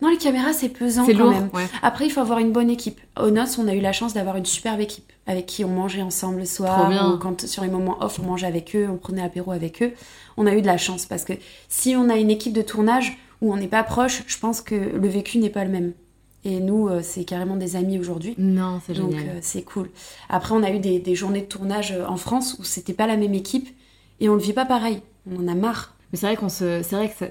non 0.00 0.08
les 0.08 0.16
caméras 0.18 0.52
c'est 0.52 0.68
pesant 0.68 1.04
quand 1.06 1.12
lourd. 1.12 1.30
même. 1.30 1.50
Ouais. 1.52 1.66
Après, 1.82 2.06
il 2.06 2.10
faut 2.10 2.20
avoir 2.20 2.38
une 2.38 2.52
bonne 2.52 2.70
équipe. 2.70 3.00
Au 3.20 3.30
NOS, 3.30 3.58
on 3.58 3.66
a 3.68 3.74
eu 3.74 3.80
la 3.80 3.92
chance 3.92 4.14
d'avoir 4.14 4.36
une 4.36 4.46
superbe 4.46 4.80
équipe 4.80 5.12
avec 5.26 5.46
qui 5.46 5.64
on 5.64 5.68
mangeait 5.68 6.02
ensemble 6.02 6.38
le 6.38 6.44
soir. 6.46 6.90
Ou 7.14 7.18
quand 7.18 7.46
sur 7.46 7.62
les 7.62 7.68
moments 7.68 7.98
off, 8.00 8.18
on 8.18 8.26
mangeait 8.26 8.46
avec 8.46 8.74
eux, 8.76 8.88
on 8.90 8.96
prenait 8.96 9.22
apéro 9.22 9.50
avec 9.52 9.82
eux. 9.82 9.92
On 10.36 10.46
a 10.46 10.54
eu 10.54 10.62
de 10.62 10.66
la 10.66 10.78
chance 10.78 11.04
parce 11.06 11.24
que 11.24 11.32
si 11.68 11.96
on 11.96 12.08
a 12.08 12.16
une 12.16 12.30
équipe 12.30 12.52
de 12.52 12.62
tournage 12.62 13.18
où 13.42 13.52
on 13.52 13.56
n'est 13.56 13.66
pas 13.68 13.82
proche, 13.82 14.22
je 14.26 14.38
pense 14.38 14.60
que 14.60 14.74
le 14.74 15.08
vécu 15.08 15.38
n'est 15.38 15.50
pas 15.50 15.64
le 15.64 15.70
même. 15.70 15.92
Et 16.44 16.60
nous, 16.60 16.88
euh, 16.88 17.00
c'est 17.02 17.24
carrément 17.24 17.56
des 17.56 17.74
amis 17.76 17.98
aujourd'hui. 17.98 18.34
Non, 18.38 18.80
c'est 18.86 18.94
Donc 18.94 19.10
génial. 19.10 19.28
euh, 19.28 19.38
c'est 19.42 19.62
cool. 19.62 19.90
Après, 20.28 20.54
on 20.54 20.62
a 20.62 20.70
eu 20.70 20.78
des, 20.78 21.00
des 21.00 21.14
journées 21.16 21.40
de 21.42 21.46
tournage 21.46 21.90
euh, 21.92 22.06
en 22.06 22.16
France 22.16 22.56
où 22.60 22.64
c'était 22.64 22.92
pas 22.94 23.06
la 23.08 23.16
même 23.16 23.34
équipe 23.34 23.68
et 24.20 24.28
on 24.28 24.34
le 24.34 24.40
vit 24.40 24.52
pas 24.52 24.64
pareil. 24.64 25.02
On 25.30 25.44
en 25.44 25.48
a 25.48 25.54
marre. 25.54 25.94
Mais 26.12 26.18
c'est 26.18 26.26
vrai 26.26 26.36
qu'on 26.36 26.48
se, 26.48 26.80
c'est 26.82 26.94
vrai 26.96 27.08
que 27.10 27.16
ça, 27.18 27.26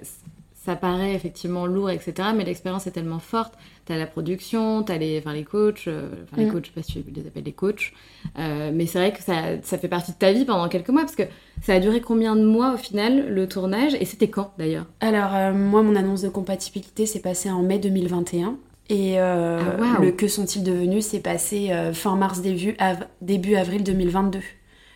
ça 0.68 0.76
paraît 0.76 1.14
effectivement 1.16 1.66
lourd, 1.66 1.90
etc. 1.90 2.14
Mais 2.36 2.44
l'expérience 2.44 2.86
est 2.88 2.92
tellement 2.92 3.20
forte. 3.20 3.54
T'as 3.86 3.96
la 3.98 4.06
production, 4.06 4.84
t'as 4.84 4.98
les, 4.98 5.18
enfin 5.20 5.34
les 5.34 5.46
coachs, 5.46 5.88
euh, 5.88 6.10
enfin 6.26 6.42
les 6.42 6.46
Mm. 6.48 6.52
coachs, 6.52 6.66
je 6.66 6.70
sais 6.70 6.76
pas 6.76 6.84
si 6.84 7.04
tu 7.04 7.12
les 7.12 7.26
appelles 7.26 7.46
les 7.46 7.54
coachs. 7.54 7.94
Euh, 8.38 8.72
mais 8.74 8.86
c'est 8.86 9.00
vrai 9.00 9.14
que 9.14 9.24
ça, 9.24 9.36
ça 9.64 9.78
fait 9.78 9.88
partie 9.88 10.12
de 10.12 10.18
ta 10.18 10.32
vie 10.34 10.44
pendant 10.46 10.68
quelques 10.68 10.90
mois 10.90 11.02
parce 11.04 11.16
que 11.16 11.24
ça 11.64 11.74
a 11.74 11.80
duré 11.80 12.02
combien 12.02 12.36
de 12.36 12.44
mois 12.46 12.74
au 12.74 12.78
final 12.78 13.34
le 13.34 13.48
tournage 13.48 13.94
et 14.00 14.04
c'était 14.06 14.28
quand 14.30 14.52
d'ailleurs? 14.58 14.86
Alors, 15.00 15.34
euh, 15.34 15.54
moi, 15.54 15.82
mon 15.84 15.96
annonce 15.96 16.22
de 16.22 16.30
compatibilité 16.30 17.06
s'est 17.06 17.22
passée 17.22 17.50
en 17.50 17.64
mai 17.64 17.80
2021. 17.80 18.58
Et 18.90 19.20
Ah, 19.20 19.60
le 20.02 20.12
Que 20.12 20.28
sont-ils 20.28 20.64
devenus 20.64 21.06
s'est 21.06 21.20
passé 21.20 21.72
fin 21.94 22.16
mars, 22.16 22.42
début, 22.42 22.76
av- 22.80 23.06
début 23.22 23.56
avril 23.56 23.84
2022. 23.84 24.40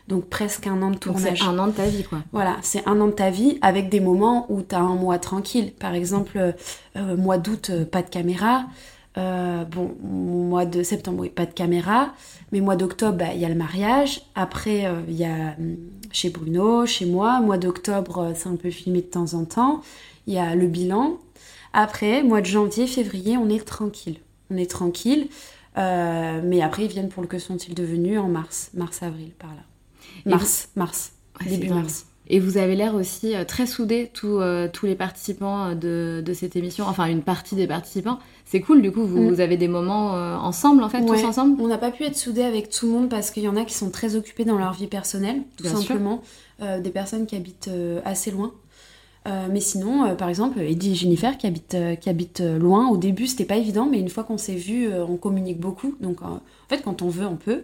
Donc 0.07 0.25
presque 0.25 0.67
un 0.67 0.81
an 0.81 0.89
de 0.91 0.95
Donc 0.95 1.19
c'est 1.19 1.33
tournage. 1.35 1.41
un 1.43 1.57
an 1.59 1.67
de 1.67 1.71
ta 1.73 1.85
vie 1.87 2.03
quoi. 2.03 2.19
Voilà, 2.31 2.57
c'est 2.61 2.87
un 2.87 2.99
an 3.01 3.07
de 3.07 3.11
ta 3.11 3.29
vie 3.29 3.57
avec 3.61 3.89
des 3.89 3.99
moments 3.99 4.45
où 4.49 4.61
tu 4.61 4.75
as 4.75 4.79
un 4.79 4.95
mois 4.95 5.19
tranquille. 5.19 5.73
Par 5.79 5.93
exemple, 5.93 6.37
euh, 6.37 6.51
euh, 6.97 7.15
mois 7.15 7.37
d'août, 7.37 7.69
euh, 7.69 7.85
pas 7.85 8.01
de 8.01 8.09
caméra. 8.09 8.65
Euh, 9.17 9.65
bon, 9.65 9.95
mois 10.01 10.65
de 10.65 10.83
septembre, 10.83 11.19
oui, 11.21 11.29
pas 11.29 11.45
de 11.45 11.53
caméra. 11.53 12.13
Mais 12.51 12.61
mois 12.61 12.75
d'octobre, 12.77 13.17
bah, 13.17 13.33
il 13.33 13.39
y 13.41 13.45
a 13.45 13.49
le 13.49 13.55
mariage. 13.55 14.21
Après, 14.35 14.85
euh, 14.85 15.01
il 15.07 15.15
y 15.15 15.25
a 15.25 15.55
hum, 15.59 15.77
chez 16.11 16.29
Bruno, 16.29 16.85
chez 16.85 17.05
moi. 17.05 17.39
Mois 17.41 17.57
d'octobre, 17.57 18.31
c'est 18.35 18.49
un 18.49 18.55
peu 18.55 18.69
filmé 18.69 19.01
de 19.01 19.07
temps 19.07 19.33
en 19.33 19.45
temps. 19.45 19.81
Il 20.27 20.33
y 20.33 20.37
a 20.39 20.55
le 20.55 20.67
bilan. 20.67 21.17
Après, 21.73 22.23
mois 22.23 22.41
de 22.41 22.45
janvier, 22.47 22.87
février, 22.87 23.37
on 23.37 23.49
est 23.49 23.65
tranquille. 23.65 24.17
On 24.49 24.57
est 24.57 24.69
tranquille. 24.69 25.27
Euh, 25.77 26.41
mais 26.43 26.61
après, 26.61 26.83
ils 26.85 26.89
viennent 26.91 27.07
pour 27.09 27.21
le 27.21 27.27
que 27.27 27.39
sont-ils 27.39 27.73
devenus 27.75 28.19
en 28.19 28.27
mars, 28.27 28.71
mars-avril, 28.73 29.31
par 29.39 29.49
là. 29.51 29.61
Mars, 30.25 30.69
mars, 30.75 31.11
Ouais, 31.39 31.47
début 31.49 31.69
mars. 31.69 32.05
Et 32.27 32.39
vous 32.39 32.57
avez 32.57 32.75
l'air 32.75 32.95
aussi 32.95 33.35
euh, 33.35 33.43
très 33.43 33.65
soudés, 33.65 34.09
tous, 34.13 34.39
euh, 34.39 34.69
tous 34.71 34.85
les 34.85 34.95
participants 34.95 35.65
euh, 35.69 35.75
de, 35.75 36.21
de 36.25 36.33
cette 36.33 36.55
émission, 36.55 36.85
enfin 36.87 37.07
une 37.07 37.23
partie 37.23 37.55
des 37.55 37.67
participants. 37.67 38.19
C'est 38.45 38.61
cool, 38.61 38.81
du 38.81 38.91
coup, 38.91 39.05
vous, 39.05 39.21
Mm. 39.23 39.33
vous 39.33 39.39
avez 39.41 39.57
des 39.57 39.67
moments 39.67 40.15
euh, 40.15 40.35
ensemble, 40.37 40.83
en 40.83 40.89
fait, 40.89 40.99
Ouais. 41.01 41.19
tous 41.19 41.25
ensemble? 41.25 41.59
On 41.61 41.67
n'a 41.67 41.77
pas 41.77 41.91
pu 41.91 42.03
être 42.03 42.15
soudés 42.15 42.43
avec 42.43 42.69
tout 42.69 42.85
le 42.85 42.91
monde 42.93 43.09
parce 43.09 43.31
qu'il 43.31 43.43
y 43.43 43.47
en 43.49 43.57
a 43.57 43.65
qui 43.65 43.73
sont 43.73 43.89
très 43.89 44.15
occupés 44.15 44.45
dans 44.45 44.57
leur 44.57 44.71
vie 44.73 44.87
personnelle, 44.87 45.41
tout 45.57 45.63
Bien 45.63 45.75
simplement. 45.75 46.21
Euh, 46.61 46.79
des 46.79 46.91
personnes 46.91 47.25
qui 47.25 47.35
habitent 47.35 47.69
assez 48.05 48.31
loin. 48.31 48.53
Mais 49.51 49.59
sinon, 49.59 50.15
par 50.15 50.29
exemple, 50.29 50.59
Eddie 50.59 50.91
et 50.93 50.95
Jennifer 50.95 51.37
qui 51.37 51.45
habitent, 51.47 51.77
qui 51.99 52.09
habitent 52.09 52.41
loin, 52.41 52.89
au 52.89 52.97
début 52.97 53.27
c'était 53.27 53.45
pas 53.45 53.57
évident, 53.57 53.85
mais 53.89 53.99
une 53.99 54.09
fois 54.09 54.23
qu'on 54.23 54.39
s'est 54.39 54.55
vu, 54.55 54.89
on 54.91 55.15
communique 55.17 55.59
beaucoup. 55.59 55.95
Donc 56.01 56.23
en 56.23 56.39
fait, 56.69 56.81
quand 56.81 57.01
on 57.03 57.09
veut, 57.09 57.27
on 57.27 57.35
peut. 57.35 57.61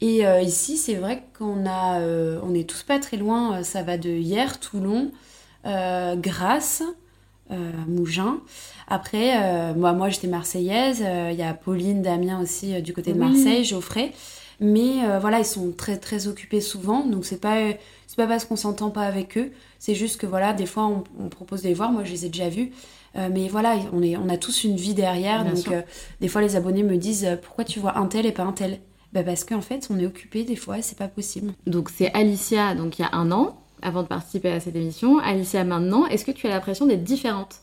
Et 0.00 0.26
euh, 0.26 0.40
ici, 0.40 0.76
c'est 0.76 0.94
vrai 0.94 1.24
qu'on 1.36 1.66
a, 1.66 2.00
euh, 2.00 2.40
on 2.44 2.54
est 2.54 2.68
tous 2.68 2.82
pas 2.84 2.98
très 2.98 3.16
loin. 3.16 3.58
euh, 3.58 3.62
Ça 3.64 3.82
va 3.82 3.98
de 3.98 4.10
hier, 4.10 4.60
Toulon, 4.60 5.10
euh, 5.66 6.16
Grasse, 6.16 6.82
Mougins. 7.86 8.40
Après, 8.88 9.72
moi, 9.74 9.94
moi 9.94 10.10
j'étais 10.10 10.26
marseillaise. 10.28 11.00
Il 11.00 11.36
y 11.36 11.42
a 11.42 11.54
Pauline, 11.54 12.02
Damien 12.02 12.42
aussi 12.42 12.82
du 12.82 12.92
côté 12.92 13.12
de 13.14 13.18
Oui. 13.18 13.26
Marseille, 13.26 13.64
Geoffrey. 13.64 14.12
Mais 14.60 15.18
voilà, 15.18 15.38
ils 15.38 15.46
sont 15.46 15.72
très 15.72 15.96
très 15.96 16.26
occupés 16.26 16.60
souvent, 16.60 17.06
donc 17.06 17.24
c'est 17.24 17.40
pas 17.40 17.56
c'est 18.06 18.16
pas 18.16 18.26
parce 18.26 18.44
qu'on 18.44 18.56
s'entend 18.56 18.90
pas 18.90 19.02
avec 19.06 19.38
eux, 19.38 19.52
c'est 19.78 19.94
juste 19.94 20.20
que 20.20 20.26
voilà, 20.26 20.52
des 20.52 20.66
fois 20.66 20.86
on, 20.88 21.04
on 21.24 21.28
propose 21.30 21.62
de 21.62 21.68
les 21.68 21.74
voir. 21.74 21.90
Moi, 21.92 22.04
je 22.04 22.10
les 22.12 22.26
ai 22.26 22.28
déjà 22.28 22.48
vus, 22.50 22.70
Euh, 23.16 23.30
mais 23.32 23.48
voilà, 23.48 23.76
on 23.94 24.02
est 24.02 24.16
on 24.18 24.28
a 24.28 24.36
tous 24.36 24.64
une 24.64 24.76
vie 24.76 24.92
derrière, 24.94 25.44
Bien 25.44 25.54
donc 25.54 25.68
euh, 25.72 25.80
des 26.20 26.28
fois 26.28 26.42
les 26.42 26.56
abonnés 26.56 26.82
me 26.82 26.96
disent 26.98 27.24
euh, 27.24 27.36
pourquoi 27.36 27.64
tu 27.64 27.80
vois 27.80 27.96
un 27.98 28.06
tel 28.06 28.26
et 28.26 28.32
pas 28.32 28.42
un 28.44 28.52
tel? 28.52 28.80
Bah 29.12 29.22
parce 29.22 29.44
qu'en 29.44 29.62
fait, 29.62 29.88
on 29.90 29.98
est 29.98 30.06
occupé 30.06 30.44
des 30.44 30.56
fois, 30.56 30.82
c'est 30.82 30.98
pas 30.98 31.08
possible. 31.08 31.52
Donc 31.66 31.88
c'est 31.88 32.12
Alicia, 32.12 32.74
donc 32.74 32.98
il 32.98 33.02
y 33.02 33.04
a 33.06 33.10
un 33.12 33.32
an, 33.32 33.58
avant 33.80 34.02
de 34.02 34.08
participer 34.08 34.50
à 34.50 34.60
cette 34.60 34.76
émission. 34.76 35.18
Alicia 35.18 35.64
maintenant, 35.64 36.06
est-ce 36.06 36.24
que 36.24 36.30
tu 36.30 36.46
as 36.46 36.50
l'impression 36.50 36.84
d'être 36.86 37.04
différente? 37.04 37.60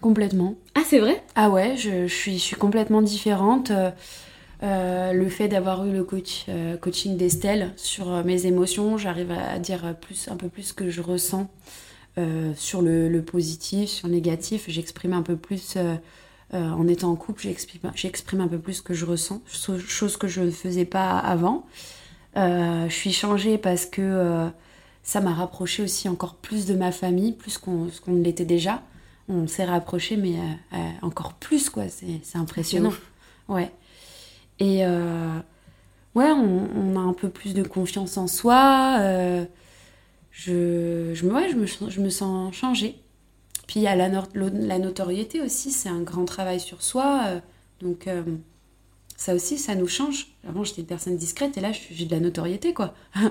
Complètement. 0.00 0.56
Ah, 0.74 0.80
c'est 0.86 0.98
vrai? 0.98 1.22
Ah 1.34 1.50
ouais, 1.50 1.76
je, 1.76 2.06
je 2.06 2.14
suis, 2.14 2.38
je 2.38 2.42
suis 2.42 2.56
complètement 2.56 3.02
différente. 3.02 3.70
Euh, 3.70 3.90
euh, 4.62 5.12
le 5.12 5.28
fait 5.28 5.48
d'avoir 5.48 5.84
eu 5.84 5.92
le 5.92 6.04
coach, 6.04 6.46
euh, 6.48 6.76
coaching 6.76 7.16
d'Estelle 7.16 7.72
sur 7.76 8.24
mes 8.24 8.46
émotions, 8.46 8.96
j'arrive 8.96 9.32
à 9.32 9.58
dire 9.58 9.94
plus, 10.00 10.28
un 10.28 10.36
peu 10.36 10.48
plus 10.48 10.62
ce 10.62 10.72
que 10.72 10.88
je 10.88 11.02
ressens 11.02 11.50
euh, 12.18 12.52
sur 12.56 12.80
le, 12.80 13.08
le 13.08 13.22
positif, 13.22 13.90
sur 13.90 14.08
le 14.08 14.14
négatif. 14.14 14.64
J'exprime 14.68 15.12
un 15.12 15.22
peu 15.22 15.36
plus, 15.36 15.76
euh, 16.54 16.70
en 16.70 16.86
étant 16.88 17.10
en 17.10 17.16
couple, 17.16 17.42
j'exprime 17.94 18.40
un 18.40 18.48
peu 18.48 18.58
plus 18.58 18.74
ce 18.74 18.82
que 18.82 18.94
je 18.94 19.04
ressens, 19.06 19.40
cho- 19.46 19.78
chose 19.78 20.16
que 20.16 20.28
je 20.28 20.42
ne 20.42 20.50
faisais 20.50 20.84
pas 20.84 21.18
avant. 21.18 21.66
Euh, 22.36 22.88
je 22.88 22.94
suis 22.94 23.12
changée 23.12 23.58
parce 23.58 23.86
que 23.86 24.00
euh, 24.02 24.48
ça 25.02 25.20
m'a 25.20 25.32
rapproché 25.34 25.82
aussi 25.82 26.08
encore 26.08 26.34
plus 26.36 26.66
de 26.66 26.74
ma 26.74 26.92
famille, 26.92 27.32
plus 27.32 27.58
qu'on 27.58 27.88
ne 28.06 28.22
l'était 28.22 28.44
déjà. 28.44 28.82
On 29.28 29.46
s'est 29.46 29.64
rapproché, 29.64 30.16
mais 30.16 30.34
encore 31.00 31.34
plus, 31.34 31.70
quoi. 31.70 31.84
C'est 31.88 32.36
impressionnant. 32.36 32.90
Ouais. 33.48 33.70
Et 34.58 34.84
ouais, 34.84 36.30
on, 36.30 36.68
on 36.76 36.96
a 36.96 37.00
un 37.00 37.12
peu 37.14 37.28
plus 37.28 37.54
de 37.54 37.62
confiance 37.62 38.16
en 38.18 38.26
soi. 38.26 38.98
je, 40.30 41.12
je, 41.14 41.26
me- 41.26 41.32
ouais, 41.34 41.48
je, 41.50 41.56
me, 41.56 41.66
je 41.90 42.00
me 42.00 42.10
sens 42.10 42.54
changée. 42.54 42.96
Puis 43.72 43.80
il 43.80 43.84
y 43.84 43.86
a 43.86 43.96
la, 43.96 44.78
notoriété 44.78 45.40
aussi, 45.40 45.70
c'est 45.70 45.88
un 45.88 46.02
grand 46.02 46.26
travail 46.26 46.60
sur 46.60 46.82
soi. 46.82 47.22
euh, 47.28 47.40
donc 47.80 48.06
euh, 48.06 48.22
Ça 49.16 49.34
aussi, 49.34 49.56
ça 49.56 49.74
nous 49.74 49.88
change. 49.88 50.26
Avant, 50.46 50.62
j'étais 50.62 50.82
une 50.82 50.86
personne 50.86 51.16
discrète 51.16 51.56
et 51.56 51.62
là, 51.62 51.70
j'ai 51.72 52.04
de 52.04 52.10
la 52.10 52.20
notoriété, 52.20 52.74
quoi. 52.74 52.92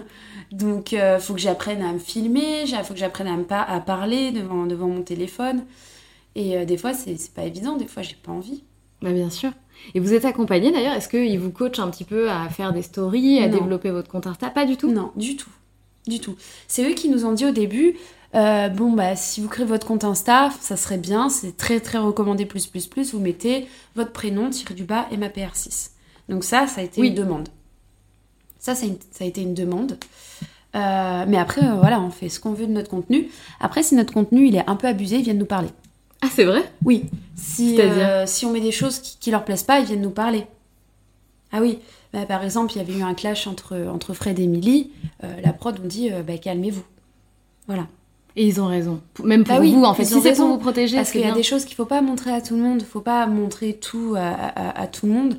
Donc, 0.52 0.94
il 0.94 1.00
euh, 1.00 1.20
faut 1.20 1.36
que 1.36 1.40
j'apprenne 1.40 1.84
à 1.84 1.94
me 1.94 2.00
filmer, 2.00 2.64
il 2.64 2.76
faut 2.84 2.96
que 2.96 3.00
j'apprenne 3.00 3.28
à, 3.28 3.38
me 3.38 3.46
à 3.52 3.80
parler 3.82 4.32
devant, 4.32 4.66
devant 4.66 4.88
mon 4.88 5.04
téléphone. 5.04 5.64
Et 6.34 6.66
des 6.66 6.78
fois, 6.78 6.96
c'est 6.96 7.32
pas 7.36 7.44
évident. 7.44 7.78
Des 7.78 7.86
fois, 7.86 8.02
j'ai 8.02 8.16
pas 8.16 8.32
envie. 8.32 8.64
Bah, 9.04 9.12
bien 9.12 9.30
sûr. 9.30 9.52
Et 9.94 10.00
vous 10.00 10.12
êtes 10.12 10.26
accompagné 10.26 10.72
d'ailleurs 10.72 10.96
Est-ce 10.96 11.08
qu'ils 11.08 11.40
vous 11.40 11.52
coachent 11.52 11.78
un 11.78 11.92
petit 11.92 12.04
peu 12.04 12.32
à 12.32 12.50
faire 12.50 12.74
des 12.74 12.82
stories, 12.82 13.44
à 13.44 13.48
développer 13.48 13.92
votre 13.92 14.10
compte 14.10 14.26
Insta? 14.26 14.50
Pas 14.50 14.66
du 14.66 14.76
tout? 14.76 14.92
Non, 14.92 15.12
du 15.16 15.36
tout. 15.36 15.52
Du 16.08 16.20
tout. 16.20 16.36
C'est 16.68 16.90
eux 16.90 16.96
qui 16.96 17.10
nous 17.10 17.26
ont 17.26 17.32
dit 17.32 17.46
au 17.46 17.52
début 17.52 17.96
euh, 18.34 18.70
bon, 18.70 18.92
bah, 18.94 19.16
si 19.16 19.42
vous 19.42 19.50
créez 19.50 19.66
votre 19.66 19.86
compte 19.86 20.04
Insta, 20.04 20.52
ça 20.62 20.78
serait 20.78 20.98
bien, 20.98 21.30
c'est 21.30 21.58
très 21.58 21.80
très 21.80 21.98
recommandé 21.98 22.46
plus 22.46 22.68
plus 22.68 22.88
plus, 22.88 23.14
vous 23.14 23.20
mettez 23.20 23.68
votre 23.96 24.12
prénom, 24.12 24.50
tiré 24.50 24.74
du 24.74 24.84
bas, 24.84 25.08
et 25.12 25.18
ma 25.18 25.28
PR6. 25.28 25.90
Donc 26.30 26.44
ça, 26.44 26.68
ça 26.68 26.82
a 26.82 26.84
été 26.84 27.02
une 27.02 27.14
demande. 27.14 27.50
Ça, 28.58 28.76
ça 28.76 28.86
a, 29.20 29.24
été 29.26 29.42
une 29.42 29.54
demande. 29.54 29.98
Euh, 30.76 31.26
mais 31.28 31.38
après, 31.38 31.66
euh, 31.66 31.74
voilà, 31.74 32.00
on 32.00 32.12
fait 32.12 32.30
ce 32.30 32.40
qu'on 32.40 32.54
veut 32.54 32.68
de 32.68 32.72
notre 32.72 32.90
contenu. 32.90 33.30
Après, 33.60 33.84
si 33.84 33.96
notre 33.96 34.14
contenu, 34.14 34.48
il 34.48 34.56
est 34.56 34.70
un 34.70 34.76
peu 34.76 34.88
abusé, 34.88 35.18
ils 35.18 35.24
viennent 35.24 35.40
nous 35.40 35.46
parler. 35.46 35.70
Ah, 36.22 36.28
c'est 36.32 36.46
vrai? 36.46 36.62
Oui. 36.86 37.06
Si, 37.36 37.80
si 38.28 38.46
on 38.46 38.52
met 38.52 38.62
des 38.62 38.72
choses 38.72 39.00
qui, 39.00 39.18
qui 39.20 39.32
leur 39.32 39.44
plaisent 39.44 39.64
pas, 39.64 39.80
ils 39.80 39.88
viennent 39.88 40.02
nous 40.02 40.12
parler. 40.12 40.46
Ah 41.52 41.60
oui, 41.60 41.80
bah, 42.14 42.26
par 42.28 42.44
exemple, 42.44 42.72
il 42.74 42.78
y 42.78 42.82
avait 42.82 42.94
eu 42.94 43.02
un 43.02 43.16
clash 43.16 43.48
entre, 43.48 43.76
entre 43.92 44.14
Fred 44.14 44.40
et 44.40 44.44
Emily. 44.44 44.92
la 45.44 45.52
prod, 45.52 45.78
on 45.84 45.88
dit, 45.88 46.12
bah, 46.26 46.38
calmez-vous. 46.38 46.84
Voilà. 47.68 47.88
Et 48.36 48.46
ils 48.46 48.62
ont 48.62 48.68
raison. 48.68 49.02
Même 49.24 49.44
pour 49.44 49.56
ah 49.56 49.60
vous, 49.60 49.84
en 49.84 49.94
fait. 49.94 50.06
Si 50.06 50.22
c'est 50.22 50.34
pour 50.34 50.48
vous 50.48 50.58
protéger, 50.58 50.98
Parce 50.98 51.12
qu'il 51.12 51.22
y 51.22 51.26
a 51.26 51.34
des 51.34 51.44
choses 51.44 51.66
qu'il 51.66 51.76
faut 51.76 51.86
pas 51.86 52.02
montrer 52.02 52.32
à 52.32 52.42
tout 52.42 52.56
le 52.56 52.62
monde. 52.62 52.82
Il 52.82 52.88
faut 52.88 53.02
pas 53.02 53.28
montrer 53.28 53.74
tout 53.74 54.16
à, 54.18 54.88
tout 54.88 55.06
le 55.06 55.14
monde. 55.14 55.38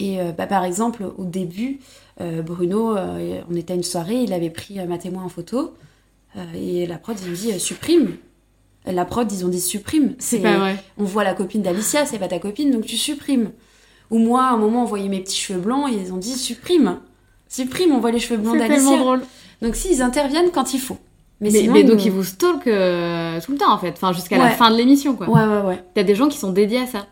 Et 0.00 0.20
euh, 0.20 0.32
bah, 0.32 0.46
par 0.46 0.64
exemple, 0.64 1.04
au 1.16 1.24
début, 1.24 1.78
euh, 2.20 2.42
Bruno, 2.42 2.96
euh, 2.96 3.40
on 3.48 3.54
était 3.54 3.72
à 3.72 3.76
une 3.76 3.84
soirée, 3.84 4.22
il 4.22 4.32
avait 4.32 4.50
pris 4.50 4.78
ma 4.86 4.98
témoin 4.98 5.22
en 5.22 5.28
photo. 5.28 5.74
et 6.54 6.86
la 6.86 6.98
prod, 6.98 7.16
ils 7.20 7.28
ont 7.28 7.32
dit 7.32 7.60
supprime. 7.60 8.16
La 8.86 9.04
prod, 9.04 9.30
ils 9.30 9.46
ont 9.46 9.48
dit 9.48 9.60
supprime. 9.60 10.14
C'est 10.18 10.40
pas 10.40 10.58
vrai. 10.58 10.82
On 10.98 11.04
voit 11.04 11.24
la 11.24 11.34
copine 11.34 11.62
d'Alicia, 11.62 12.06
c'est 12.06 12.18
pas 12.18 12.28
ta 12.28 12.38
copine, 12.38 12.70
donc 12.70 12.84
tu 12.84 12.96
supprimes. 12.96 13.52
Ou 14.10 14.18
moi, 14.18 14.44
à 14.44 14.50
un 14.50 14.56
moment, 14.56 14.82
on 14.82 14.86
voyait 14.86 15.08
mes 15.08 15.20
petits 15.20 15.38
cheveux 15.38 15.60
blancs, 15.60 15.90
et 15.90 15.96
ils 15.96 16.12
ont 16.12 16.18
dit 16.18 16.32
supprime. 16.32 16.98
Supprime, 17.48 17.92
on 17.92 18.00
voit 18.00 18.10
les 18.10 18.18
cheveux 18.18 18.38
blancs 18.40 18.58
d'Alicia. 18.58 18.76
C'est 18.76 18.84
tellement 18.84 19.04
drôle. 19.04 19.22
Donc 19.62 19.76
si, 19.76 19.92
ils 19.92 20.02
interviennent 20.02 20.50
quand 20.50 20.74
il 20.74 20.80
faut. 20.80 20.98
Mais, 21.40 21.84
donc 21.84 22.04
ils 22.04 22.12
vous 22.12 22.24
stalkent 22.24 22.66
euh, 22.68 23.40
tout 23.40 23.52
le 23.52 23.58
temps 23.58 23.72
en 23.72 23.78
fait, 23.78 23.90
enfin 23.90 24.12
jusqu'à 24.12 24.38
la 24.38 24.50
fin 24.50 24.70
de 24.70 24.76
l'émission 24.76 25.14
quoi. 25.14 25.28
Ouais 25.28 25.44
ouais 25.44 25.60
ouais. 25.60 25.84
T'as 25.94 26.02
des 26.02 26.14
gens 26.14 26.28
qui 26.28 26.38
sont 26.38 26.52
dédiés 26.52 26.80
à 26.80 26.86
ça, 26.86 27.06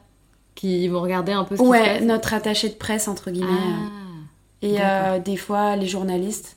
qui 0.54 0.88
vont 0.88 1.00
regarder 1.00 1.32
un 1.32 1.44
peu 1.44 1.56
ce 1.56 1.60
qui 1.62 1.66
se 1.66 1.72
passe. 1.72 2.02
notre 2.02 2.32
attaché 2.34 2.68
de 2.68 2.74
presse 2.74 3.08
entre 3.08 3.30
guillemets. 3.30 3.50
Ah, 3.50 4.62
et 4.62 4.76
euh, 4.80 5.18
des 5.18 5.36
fois 5.36 5.76
les 5.76 5.88
journalistes 5.88 6.56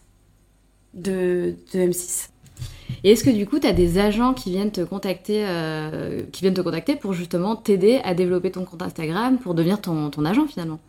de, 0.93 1.55
de 1.73 1.79
M6. 1.79 2.29
Et 3.03 3.11
est-ce 3.11 3.23
que 3.23 3.29
du 3.29 3.45
coup, 3.45 3.59
tu 3.59 3.67
as 3.67 3.73
des 3.73 3.99
agents 3.99 4.33
qui 4.33 4.51
viennent 4.51 4.71
te 4.71 4.81
contacter, 4.81 5.43
euh, 5.45 6.23
qui 6.31 6.41
viennent 6.41 6.53
te 6.53 6.61
contacter 6.61 6.95
pour 6.95 7.13
justement 7.13 7.55
t'aider 7.55 7.99
à 8.03 8.13
développer 8.13 8.51
ton 8.51 8.65
compte 8.65 8.81
Instagram, 8.81 9.37
pour 9.37 9.53
devenir 9.53 9.81
ton, 9.81 10.09
ton 10.09 10.25
agent 10.25 10.47
finalement? 10.47 10.79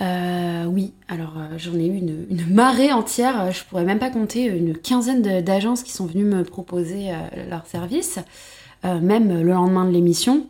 Euh, 0.00 0.64
oui, 0.66 0.92
alors 1.08 1.34
euh, 1.36 1.58
j'en 1.58 1.74
ai 1.74 1.86
eu 1.86 1.96
une, 1.96 2.26
marée 2.50 2.92
entière, 2.92 3.40
euh, 3.40 3.50
je 3.50 3.64
pourrais 3.64 3.84
même 3.84 3.98
pas 3.98 4.10
compter, 4.10 4.44
une 4.44 4.76
quinzaine 4.76 5.22
d'agences 5.42 5.82
qui 5.82 5.92
sont 5.92 6.06
venues 6.06 6.24
me 6.24 6.44
proposer 6.44 7.10
leur 7.50 7.66
service, 7.66 8.18
même 8.84 9.42
le 9.42 9.52
lendemain 9.52 9.84
de 9.84 9.90
l'émission. 9.90 10.46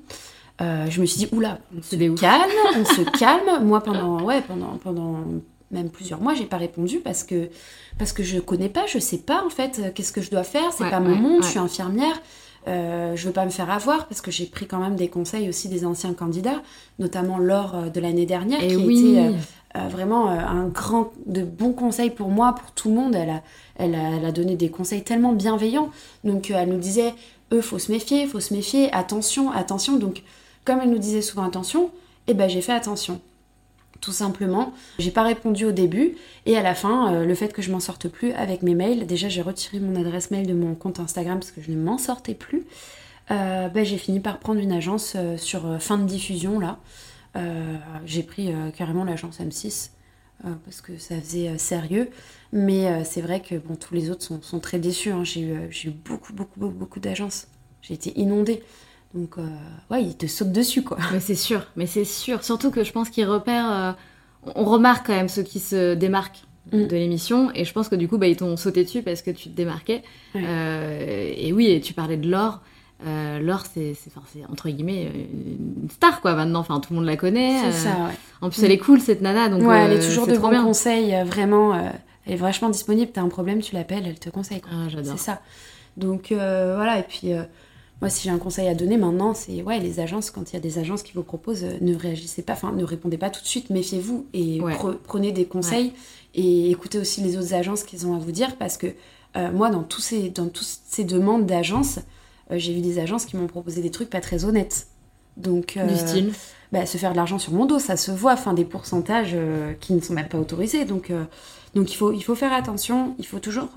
je 0.61 1.01
me 1.01 1.07
suis 1.07 1.19
dit, 1.19 1.29
oula, 1.33 1.59
on 1.77 1.83
se 1.83 1.97
calme, 1.97 2.51
on 2.77 2.85
se 2.85 3.03
calme. 3.19 3.65
Moi, 3.65 3.83
pendant, 3.83 4.23
ouais, 4.23 4.43
pendant, 4.43 4.77
pendant 4.83 5.25
même 5.71 5.89
plusieurs 5.91 6.21
mois, 6.21 6.35
j'ai 6.35 6.45
pas 6.45 6.59
répondu 6.59 6.99
parce 6.99 7.25
que, 7.25 7.49
parce 7.99 8.13
que 8.13 8.23
je 8.23 8.39
connais 8.39 8.69
pas, 8.69 8.87
je 8.87 8.99
sais 8.99 9.19
pas 9.19 9.45
en 9.45 9.51
fait 9.51 9.93
qu'est-ce 9.95 10.13
que 10.13 10.21
je 10.21 10.31
dois 10.31 10.45
faire, 10.45 10.73
c'est 10.73 10.91
pas 10.91 11.01
mon 11.01 11.17
monde, 11.17 11.43
je 11.43 11.49
suis 11.49 11.59
infirmière. 11.59 12.21
Euh, 12.69 13.17
je 13.17 13.27
veux 13.27 13.33
pas 13.33 13.45
me 13.45 13.51
faire 13.51 13.71
avoir 13.71 14.07
parce 14.07 14.21
que 14.21 14.31
j'ai 14.31 14.45
pris 14.45 14.67
quand 14.67 14.79
même 14.79 14.95
des 14.95 15.09
conseils 15.09 15.49
aussi 15.49 15.69
des 15.69 15.87
anciens 15.87 16.13
candidats, 16.13 16.63
notamment 16.99 17.39
lors 17.39 17.75
euh, 17.75 17.89
de 17.89 18.01
l'année 18.01 18.27
dernière, 18.27 18.63
Et 18.63 18.69
qui 18.69 18.77
oui. 18.77 19.19
a 19.19 19.29
été 19.29 19.37
euh, 19.77 19.89
vraiment 19.89 20.29
un 20.29 20.67
grand, 20.67 21.13
de 21.27 21.43
bons 21.43 21.73
conseils 21.73 22.11
pour 22.11 22.29
moi, 22.29 22.55
pour 22.55 22.73
tout 22.73 22.89
le 22.89 22.95
monde. 22.95 23.15
Elle 23.15 23.31
a, 23.31 23.43
elle 23.77 23.95
a, 23.95 24.33
donné 24.33 24.57
des 24.57 24.71
conseils 24.71 25.03
tellement 25.03 25.33
bienveillants. 25.33 25.91
Donc 26.25 26.51
elle 26.51 26.69
nous 26.69 26.79
disait, 26.79 27.15
eux, 27.53 27.61
faut 27.61 27.79
se 27.79 27.91
méfier, 27.91 28.27
faut 28.27 28.41
se 28.41 28.53
méfier, 28.53 28.93
attention, 28.93 29.51
attention. 29.51 29.97
Donc 29.97 30.23
comme 30.65 30.81
elle 30.83 30.91
nous 30.91 30.99
disait 30.99 31.23
souvent 31.23 31.45
attention, 31.45 31.91
eh 32.27 32.35
ben 32.35 32.49
j'ai 32.51 32.61
fait 32.61 32.73
attention 32.73 33.21
tout 34.01 34.13
simplement. 34.13 34.73
J'ai 34.99 35.11
pas 35.11 35.23
répondu 35.23 35.65
au 35.65 35.73
début 35.73 36.17
et 36.47 36.57
à 36.57 36.63
la 36.63 36.75
fin, 36.75 37.13
euh, 37.13 37.25
le 37.25 37.35
fait 37.35 37.53
que 37.53 37.63
je 37.63 37.71
m'en 37.71 37.81
sorte 37.81 38.09
plus 38.09 38.33
avec 38.33 38.63
mes 38.63 38.75
mails, 38.75 39.07
déjà 39.07 39.29
j'ai 39.29 39.43
retiré 39.43 39.81
mon 39.81 39.99
adresse 40.01 40.31
mail 40.31 40.47
de 40.47 40.55
mon 40.55 40.75
compte 40.75 41.01
Instagram 41.01 41.39
parce 41.39 41.51
que 41.51 41.61
je 41.61 41.71
ne 41.71 41.77
m'en 41.77 41.99
sortais 41.99 42.35
plus. 42.35 42.65
Euh, 43.31 43.69
ben, 43.69 43.85
j'ai 43.85 43.99
fini 43.99 44.21
par 44.21 44.39
prendre 44.39 44.61
une 44.61 44.73
agence 44.73 45.15
euh, 45.17 45.37
sur 45.37 45.81
fin 45.83 45.99
de 45.99 46.05
diffusion 46.05 46.59
là. 46.59 46.79
j'ai 48.05 48.25
pris 48.25 48.53
carrément 48.77 49.05
l'agence 49.05 49.39
M6 49.39 49.91
parce 50.65 50.81
que 50.81 50.99
ça 50.99 51.21
faisait 51.21 51.57
sérieux. 51.57 52.11
Mais 52.53 53.05
c'est 53.05 53.21
vrai 53.21 53.41
que 53.41 53.55
bon, 53.55 53.77
tous 53.77 53.95
les 53.95 54.11
autres 54.11 54.25
sont, 54.25 54.59
très 54.59 54.81
déçus. 54.81 55.11
Hein. 55.11 55.23
J'ai 55.23 55.43
eu, 55.43 55.71
eu, 55.85 55.91
beaucoup, 55.91 56.33
beaucoup, 56.33 56.59
beaucoup, 56.59 56.75
beaucoup 56.75 57.01
d'agences. 57.01 57.47
J'ai 57.81 57.95
été 57.95 58.19
inondée. 58.19 58.65
Donc, 59.15 59.39
euh, 59.39 59.43
ouais, 59.91 60.03
il 60.03 60.17
te 60.17 60.27
saute 60.27 60.53
dessus, 60.53 60.83
quoi. 60.83 60.99
Mais 61.13 61.21
c'est 61.21 61.35
sûr, 61.35 61.63
mais 61.77 61.87
c'est 61.87 62.05
sûr. 62.05 62.45
Surtout 62.45 62.71
que 62.71 62.85
je 62.85 62.93
pense 62.93 63.09
qu'il 63.09 63.25
repère. 63.27 63.71
Euh, 63.71 63.93
on 64.55 64.65
remarque 64.65 65.07
quand 65.07 65.15
même 65.15 65.29
ceux 65.29 65.43
qui 65.43 65.61
se 65.61 65.95
démarquent 65.95 66.43
mm. 66.73 66.87
de 66.87 66.97
l'émission. 66.97 67.51
Et 67.55 67.65
je 67.65 67.73
pense 67.73 67.89
que 67.89 67.95
du 67.95 68.07
coup, 68.07 68.19
bah, 68.19 68.27
ils 68.27 68.37
t'ont 68.37 68.57
sauté 68.57 68.85
dessus 68.85 69.03
parce 69.03 69.23
que 69.23 69.31
tu 69.31 69.49
te 69.49 69.57
démarquais. 69.57 70.03
Euh, 70.37 71.33
et 71.37 71.53
oui, 71.53 71.71
et 71.71 71.81
tu 71.81 71.95
parlais 71.95 72.17
de 72.17 72.29
Laure. 72.29 72.61
Laure, 73.41 73.65
c'est 73.73 73.95
entre 74.51 74.69
guillemets 74.69 75.05
une 75.05 75.89
star, 75.89 76.21
quoi, 76.21 76.35
maintenant. 76.35 76.61
Enfin, 76.61 76.81
tout 76.81 76.93
le 76.93 76.99
monde 76.99 77.07
la 77.07 77.17
connaît. 77.17 77.73
C'est 77.73 77.89
ça, 77.89 77.91
ouais. 77.91 78.15
En 78.43 78.51
plus, 78.51 78.63
elle 78.63 78.73
est 78.73 78.79
cool, 78.79 79.01
cette 79.01 79.23
nana. 79.23 79.49
Donc, 79.49 79.63
ouais, 79.63 79.85
elle 79.85 79.93
est 79.93 80.07
toujours 80.07 80.27
de 80.27 80.37
bons 80.37 80.63
conseils, 80.63 81.17
vraiment. 81.25 81.75
elle 82.27 82.33
est 82.35 82.37
vachement 82.37 82.69
disponible. 82.69 83.11
T'as 83.13 83.23
un 83.23 83.29
problème, 83.29 83.63
tu 83.63 83.75
l'appelles, 83.75 84.05
elle 84.07 84.19
te 84.19 84.29
conseille. 84.29 84.61
Ah, 84.71 84.89
j'adore. 84.89 85.17
C'est 85.17 85.25
ça. 85.25 85.41
Donc, 85.97 86.27
voilà. 86.31 86.99
Et 86.99 87.05
puis 87.05 87.33
moi, 88.01 88.11
si 88.11 88.25
j'ai 88.25 88.31
un 88.31 88.39
conseil 88.39 88.69
à 88.69 88.75
donner 88.75 88.97
maintenant, 88.97 89.35
c'est 89.35 89.63
ouais, 89.63 89.81
les 89.81 89.99
agences, 89.99 90.31
quand 90.31 90.53
il 90.53 90.55
y 90.55 90.57
a 90.57 90.61
des 90.61 90.79
agences 90.79 91.03
qui 91.03 91.13
vous 91.15 91.25
proposent, 91.25 91.65
euh, 91.65 91.79
ne 91.81 91.97
réagissez 91.97 92.43
pas, 92.43 92.53
enfin, 92.53 92.73
ne 92.73 92.85
répondez 92.85 93.19
pas 93.19 93.29
tout 93.29 93.43
de 93.43 93.47
suite, 93.47 93.71
méfiez-vous 93.71 94.27
et 94.35 94.61
prenez 95.05 95.33
des 95.33 95.47
conseils 95.47 95.93
et 96.35 96.71
écoutez 96.71 96.99
aussi 96.99 97.23
les 97.23 97.37
autres 97.37 97.55
agences 97.55 97.83
qu'ils 97.83 98.07
ont 98.07 98.15
à 98.15 98.19
vous 98.19 98.31
dire 98.31 98.57
parce 98.57 98.77
que 98.77 98.87
euh, 99.37 99.51
moi, 99.51 99.71
dans, 99.71 99.83
tous 99.83 100.01
ces, 100.01 100.31
dans 100.31 100.47
toutes 100.47 100.79
ces 100.89 101.05
demandes 101.05 101.47
d'agences, 101.47 101.99
euh, 102.51 102.59
j'ai 102.59 102.73
vu 102.73 102.81
des 102.81 103.01
agences 103.01 103.25
qui 103.25 103.37
m'ont 103.37 103.49
proposé 103.49 103.83
des 103.83 103.91
trucs 103.91 104.11
pas 104.11 104.21
très 104.21 104.45
honnêtes. 104.45 104.87
Donc, 105.37 105.79
du 105.79 105.97
style? 105.97 106.33
bah, 106.73 106.87
Se 106.87 106.99
faire 106.99 107.13
de 107.13 107.17
l'argent 107.17 107.39
sur 107.39 107.53
mon 107.53 107.67
dos, 107.67 107.79
ça 107.79 107.97
se 107.97 108.11
voit, 108.11 108.33
enfin, 108.33 108.55
des 108.55 108.65
pourcentages 108.65 109.37
qui 109.81 109.93
ne 109.93 110.01
sont 110.01 110.13
même 110.13 110.27
pas 110.27 110.39
autorisés. 110.39 110.85
Donc, 110.85 111.13
donc 111.75 111.93
il, 111.93 111.97
faut, 111.97 112.13
il 112.13 112.23
faut 112.23 112.35
faire 112.35 112.53
attention, 112.53 113.15
il 113.21 113.27
faut 113.27 113.39
toujours 113.39 113.69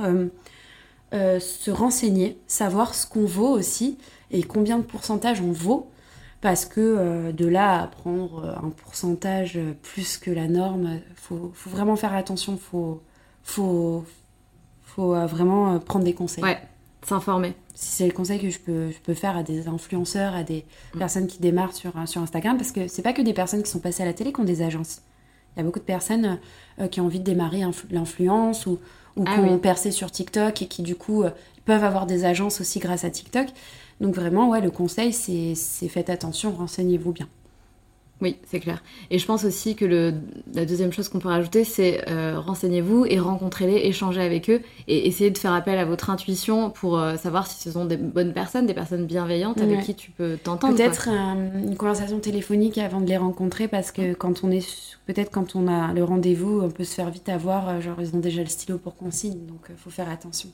euh, 1.13 1.41
se 1.41 1.71
renseigner, 1.71 2.39
savoir 2.47 2.95
ce 2.95 3.05
qu'on 3.05 3.25
vaut 3.25 3.49
aussi 3.49 3.97
et 4.29 4.43
combien 4.43 4.77
de 4.77 4.83
pourcentage 4.83 5.41
on 5.41 5.51
vaut. 5.51 5.89
Parce 6.39 6.65
que 6.65 6.79
euh, 6.79 7.31
de 7.33 7.45
là 7.45 7.81
à 7.81 7.87
prendre 7.87 8.45
euh, 8.45 8.65
un 8.65 8.69
pourcentage 8.69 9.59
plus 9.81 10.17
que 10.17 10.31
la 10.31 10.47
norme, 10.47 11.01
faut, 11.15 11.51
faut 11.53 11.69
vraiment 11.69 11.97
faire 11.97 12.13
attention, 12.13 12.57
faut, 12.57 13.01
faut, 13.43 14.05
faut 14.83 15.13
vraiment 15.27 15.79
prendre 15.79 16.05
des 16.05 16.13
conseils. 16.13 16.45
Ouais, 16.45 16.59
s'informer. 17.05 17.55
Si 17.75 17.97
c'est 17.97 18.07
le 18.07 18.13
conseil 18.13 18.39
que 18.39 18.49
je 18.49 18.59
peux, 18.59 18.89
je 18.89 18.99
peux 18.99 19.13
faire 19.13 19.35
à 19.35 19.43
des 19.43 19.67
influenceurs, 19.67 20.33
à 20.33 20.43
des 20.43 20.63
mm. 20.95 20.97
personnes 20.97 21.27
qui 21.27 21.39
démarrent 21.39 21.75
sur, 21.75 21.91
sur 22.07 22.21
Instagram, 22.21 22.55
parce 22.55 22.71
que 22.71 22.87
c'est 22.87 23.01
pas 23.01 23.13
que 23.13 23.21
des 23.21 23.33
personnes 23.33 23.63
qui 23.63 23.69
sont 23.69 23.79
passées 23.79 24.03
à 24.03 24.05
la 24.05 24.13
télé 24.13 24.31
qui 24.31 24.39
ont 24.39 24.45
des 24.45 24.61
agences. 24.61 25.01
Il 25.55 25.59
y 25.59 25.61
a 25.61 25.65
beaucoup 25.65 25.79
de 25.79 25.83
personnes 25.83 26.39
qui 26.89 27.01
ont 27.01 27.05
envie 27.05 27.19
de 27.19 27.25
démarrer 27.25 27.63
l'influence 27.89 28.65
ou, 28.65 28.79
ou 29.15 29.23
ah 29.25 29.35
qui 29.35 29.39
ont 29.39 29.57
percé 29.57 29.91
sur 29.91 30.11
TikTok 30.11 30.61
et 30.61 30.67
qui 30.67 30.81
du 30.81 30.95
coup 30.95 31.23
euh, 31.23 31.31
peuvent 31.65 31.83
avoir 31.83 32.05
des 32.05 32.25
agences 32.25 32.61
aussi 32.61 32.79
grâce 32.79 33.03
à 33.03 33.09
TikTok. 33.09 33.47
Donc 33.99 34.15
vraiment, 34.15 34.49
ouais, 34.49 34.61
le 34.61 34.71
conseil, 34.71 35.13
c'est 35.13 35.87
faites 35.87 36.09
attention, 36.09 36.51
renseignez-vous 36.51 37.11
bien. 37.11 37.27
Oui, 38.21 38.37
c'est 38.45 38.59
clair. 38.59 38.83
Et 39.09 39.17
je 39.17 39.25
pense 39.25 39.43
aussi 39.45 39.75
que 39.75 39.83
le, 39.83 40.13
la 40.53 40.65
deuxième 40.65 40.91
chose 40.93 41.09
qu'on 41.09 41.17
peut 41.17 41.27
rajouter, 41.27 41.63
c'est 41.63 42.07
euh, 42.07 42.39
renseignez-vous 42.39 43.05
et 43.05 43.19
rencontrez-les, 43.19 43.87
échangez 43.87 44.21
avec 44.21 44.49
eux 44.49 44.61
et 44.87 45.07
essayez 45.07 45.31
de 45.31 45.37
faire 45.39 45.53
appel 45.53 45.79
à 45.79 45.85
votre 45.85 46.11
intuition 46.11 46.69
pour 46.69 46.99
euh, 46.99 47.17
savoir 47.17 47.47
si 47.47 47.59
ce 47.59 47.71
sont 47.71 47.85
des 47.85 47.97
bonnes 47.97 48.33
personnes, 48.33 48.67
des 48.67 48.75
personnes 48.75 49.07
bienveillantes 49.07 49.59
avec 49.59 49.81
qui 49.81 49.95
tu 49.95 50.11
peux 50.11 50.37
t'entendre. 50.37 50.75
Peut-être 50.75 51.09
une 51.09 51.75
conversation 51.75 52.19
téléphonique 52.19 52.77
avant 52.77 53.01
de 53.01 53.07
les 53.07 53.17
rencontrer 53.17 53.67
parce 53.67 53.91
que 53.91 54.13
quand 54.13 54.43
on 54.43 54.51
est, 54.51 54.97
peut-être 55.07 55.31
quand 55.31 55.55
on 55.55 55.67
a 55.67 55.91
le 55.93 56.03
rendez-vous, 56.03 56.61
on 56.61 56.69
peut 56.69 56.83
se 56.83 56.93
faire 56.93 57.09
vite 57.09 57.27
avoir, 57.27 57.69
euh, 57.69 57.81
genre 57.81 57.97
ils 57.99 58.15
ont 58.15 58.19
déjà 58.19 58.41
le 58.41 58.47
stylo 58.49 58.77
pour 58.77 58.95
consigne, 58.95 59.47
donc 59.47 59.65
il 59.69 59.77
faut 59.77 59.89
faire 59.89 60.09
attention. 60.09 60.49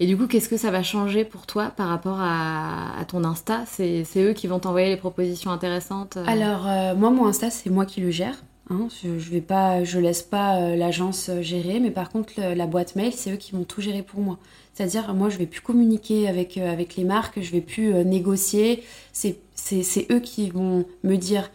Et 0.00 0.06
du 0.06 0.16
coup, 0.16 0.26
qu'est-ce 0.26 0.48
que 0.48 0.56
ça 0.56 0.70
va 0.70 0.82
changer 0.82 1.24
pour 1.24 1.46
toi 1.46 1.72
par 1.76 1.88
rapport 1.88 2.18
à, 2.20 3.04
ton 3.08 3.24
Insta 3.24 3.64
C'est 3.66 4.04
eux 4.16 4.32
qui 4.32 4.46
vont 4.46 4.58
t'envoyer 4.58 4.88
les 4.88 4.96
propositions 4.96 5.50
intéressantes 5.50 6.16
euh 6.16 6.24
Alors, 6.26 6.66
euh, 6.66 6.94
moi, 6.94 7.10
mon 7.10 7.26
Insta, 7.26 7.50
c'est 7.50 7.70
moi 7.70 7.86
qui 7.86 8.00
le 8.00 8.10
gère. 8.10 8.42
Hein, 8.70 8.88
je, 9.02 9.18
je 9.18 9.30
vais 9.30 9.40
pas, 9.40 9.82
je 9.82 9.98
laisse 9.98 10.22
pas 10.22 10.56
euh, 10.56 10.76
l'agence 10.76 11.30
gérer, 11.40 11.80
mais 11.80 11.90
par 11.90 12.10
contre 12.10 12.34
la 12.38 12.66
boîte 12.66 12.96
mail, 12.96 13.14
c'est 13.14 13.32
eux 13.32 13.36
qui 13.36 13.52
vont 13.52 13.64
tout 13.64 13.80
gérer 13.80 14.02
pour 14.02 14.20
moi. 14.20 14.38
C'est-à-dire, 14.74 15.14
moi, 15.14 15.30
je 15.30 15.38
vais 15.38 15.46
plus 15.46 15.62
communiquer 15.62 16.28
avec 16.28 16.58
avec 16.58 16.96
les 16.96 17.04
marques, 17.04 17.40
je 17.40 17.50
vais 17.50 17.62
plus 17.62 17.92
négocier. 18.04 18.84
C'est 19.12 20.06
eux 20.10 20.20
qui 20.20 20.50
vont 20.50 20.84
me 21.02 21.16
dire 21.16 21.50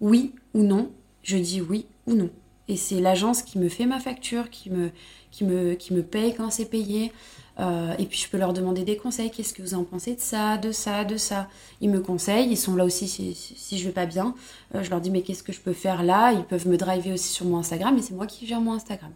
oui 0.00 0.32
ou 0.54 0.62
non. 0.62 0.90
Je 1.22 1.36
dis 1.36 1.60
oui 1.60 1.86
ou 2.06 2.14
non. 2.14 2.30
Et 2.68 2.76
c'est 2.76 3.00
l'agence 3.00 3.42
qui 3.42 3.58
me 3.58 3.68
fait 3.68 3.86
ma 3.86 4.00
facture, 4.00 4.50
qui 4.50 4.70
me 4.70 4.90
qui 5.30 5.44
me 5.44 5.74
qui 5.74 5.94
me 5.94 6.02
paye 6.02 6.34
quand 6.34 6.50
c'est 6.50 6.66
payé. 6.66 7.12
Euh, 7.58 7.94
et 7.98 8.04
puis 8.04 8.18
je 8.18 8.28
peux 8.28 8.36
leur 8.36 8.52
demander 8.52 8.84
des 8.84 8.96
conseils. 8.96 9.30
Qu'est-ce 9.30 9.54
que 9.54 9.62
vous 9.62 9.74
en 9.74 9.84
pensez 9.84 10.14
de 10.14 10.20
ça, 10.20 10.58
de 10.58 10.72
ça, 10.72 11.04
de 11.04 11.16
ça? 11.16 11.48
Ils 11.80 11.90
me 11.90 12.00
conseillent. 12.00 12.50
Ils 12.50 12.56
sont 12.56 12.76
là 12.76 12.84
aussi 12.84 13.08
si, 13.08 13.34
si, 13.34 13.78
je 13.78 13.86
vais 13.86 13.92
pas 13.92 14.06
bien. 14.06 14.34
Euh, 14.74 14.82
je 14.82 14.90
leur 14.90 15.00
dis 15.00 15.10
mais 15.10 15.22
qu'est-ce 15.22 15.42
que 15.42 15.52
je 15.52 15.60
peux 15.60 15.72
faire 15.72 16.02
là? 16.02 16.32
Ils 16.32 16.44
peuvent 16.44 16.68
me 16.68 16.76
driver 16.76 17.12
aussi 17.12 17.28
sur 17.28 17.46
mon 17.46 17.58
Instagram 17.58 17.96
et 17.96 18.02
c'est 18.02 18.14
moi 18.14 18.26
qui 18.26 18.46
gère 18.46 18.60
mon 18.60 18.74
Instagram. 18.74 19.10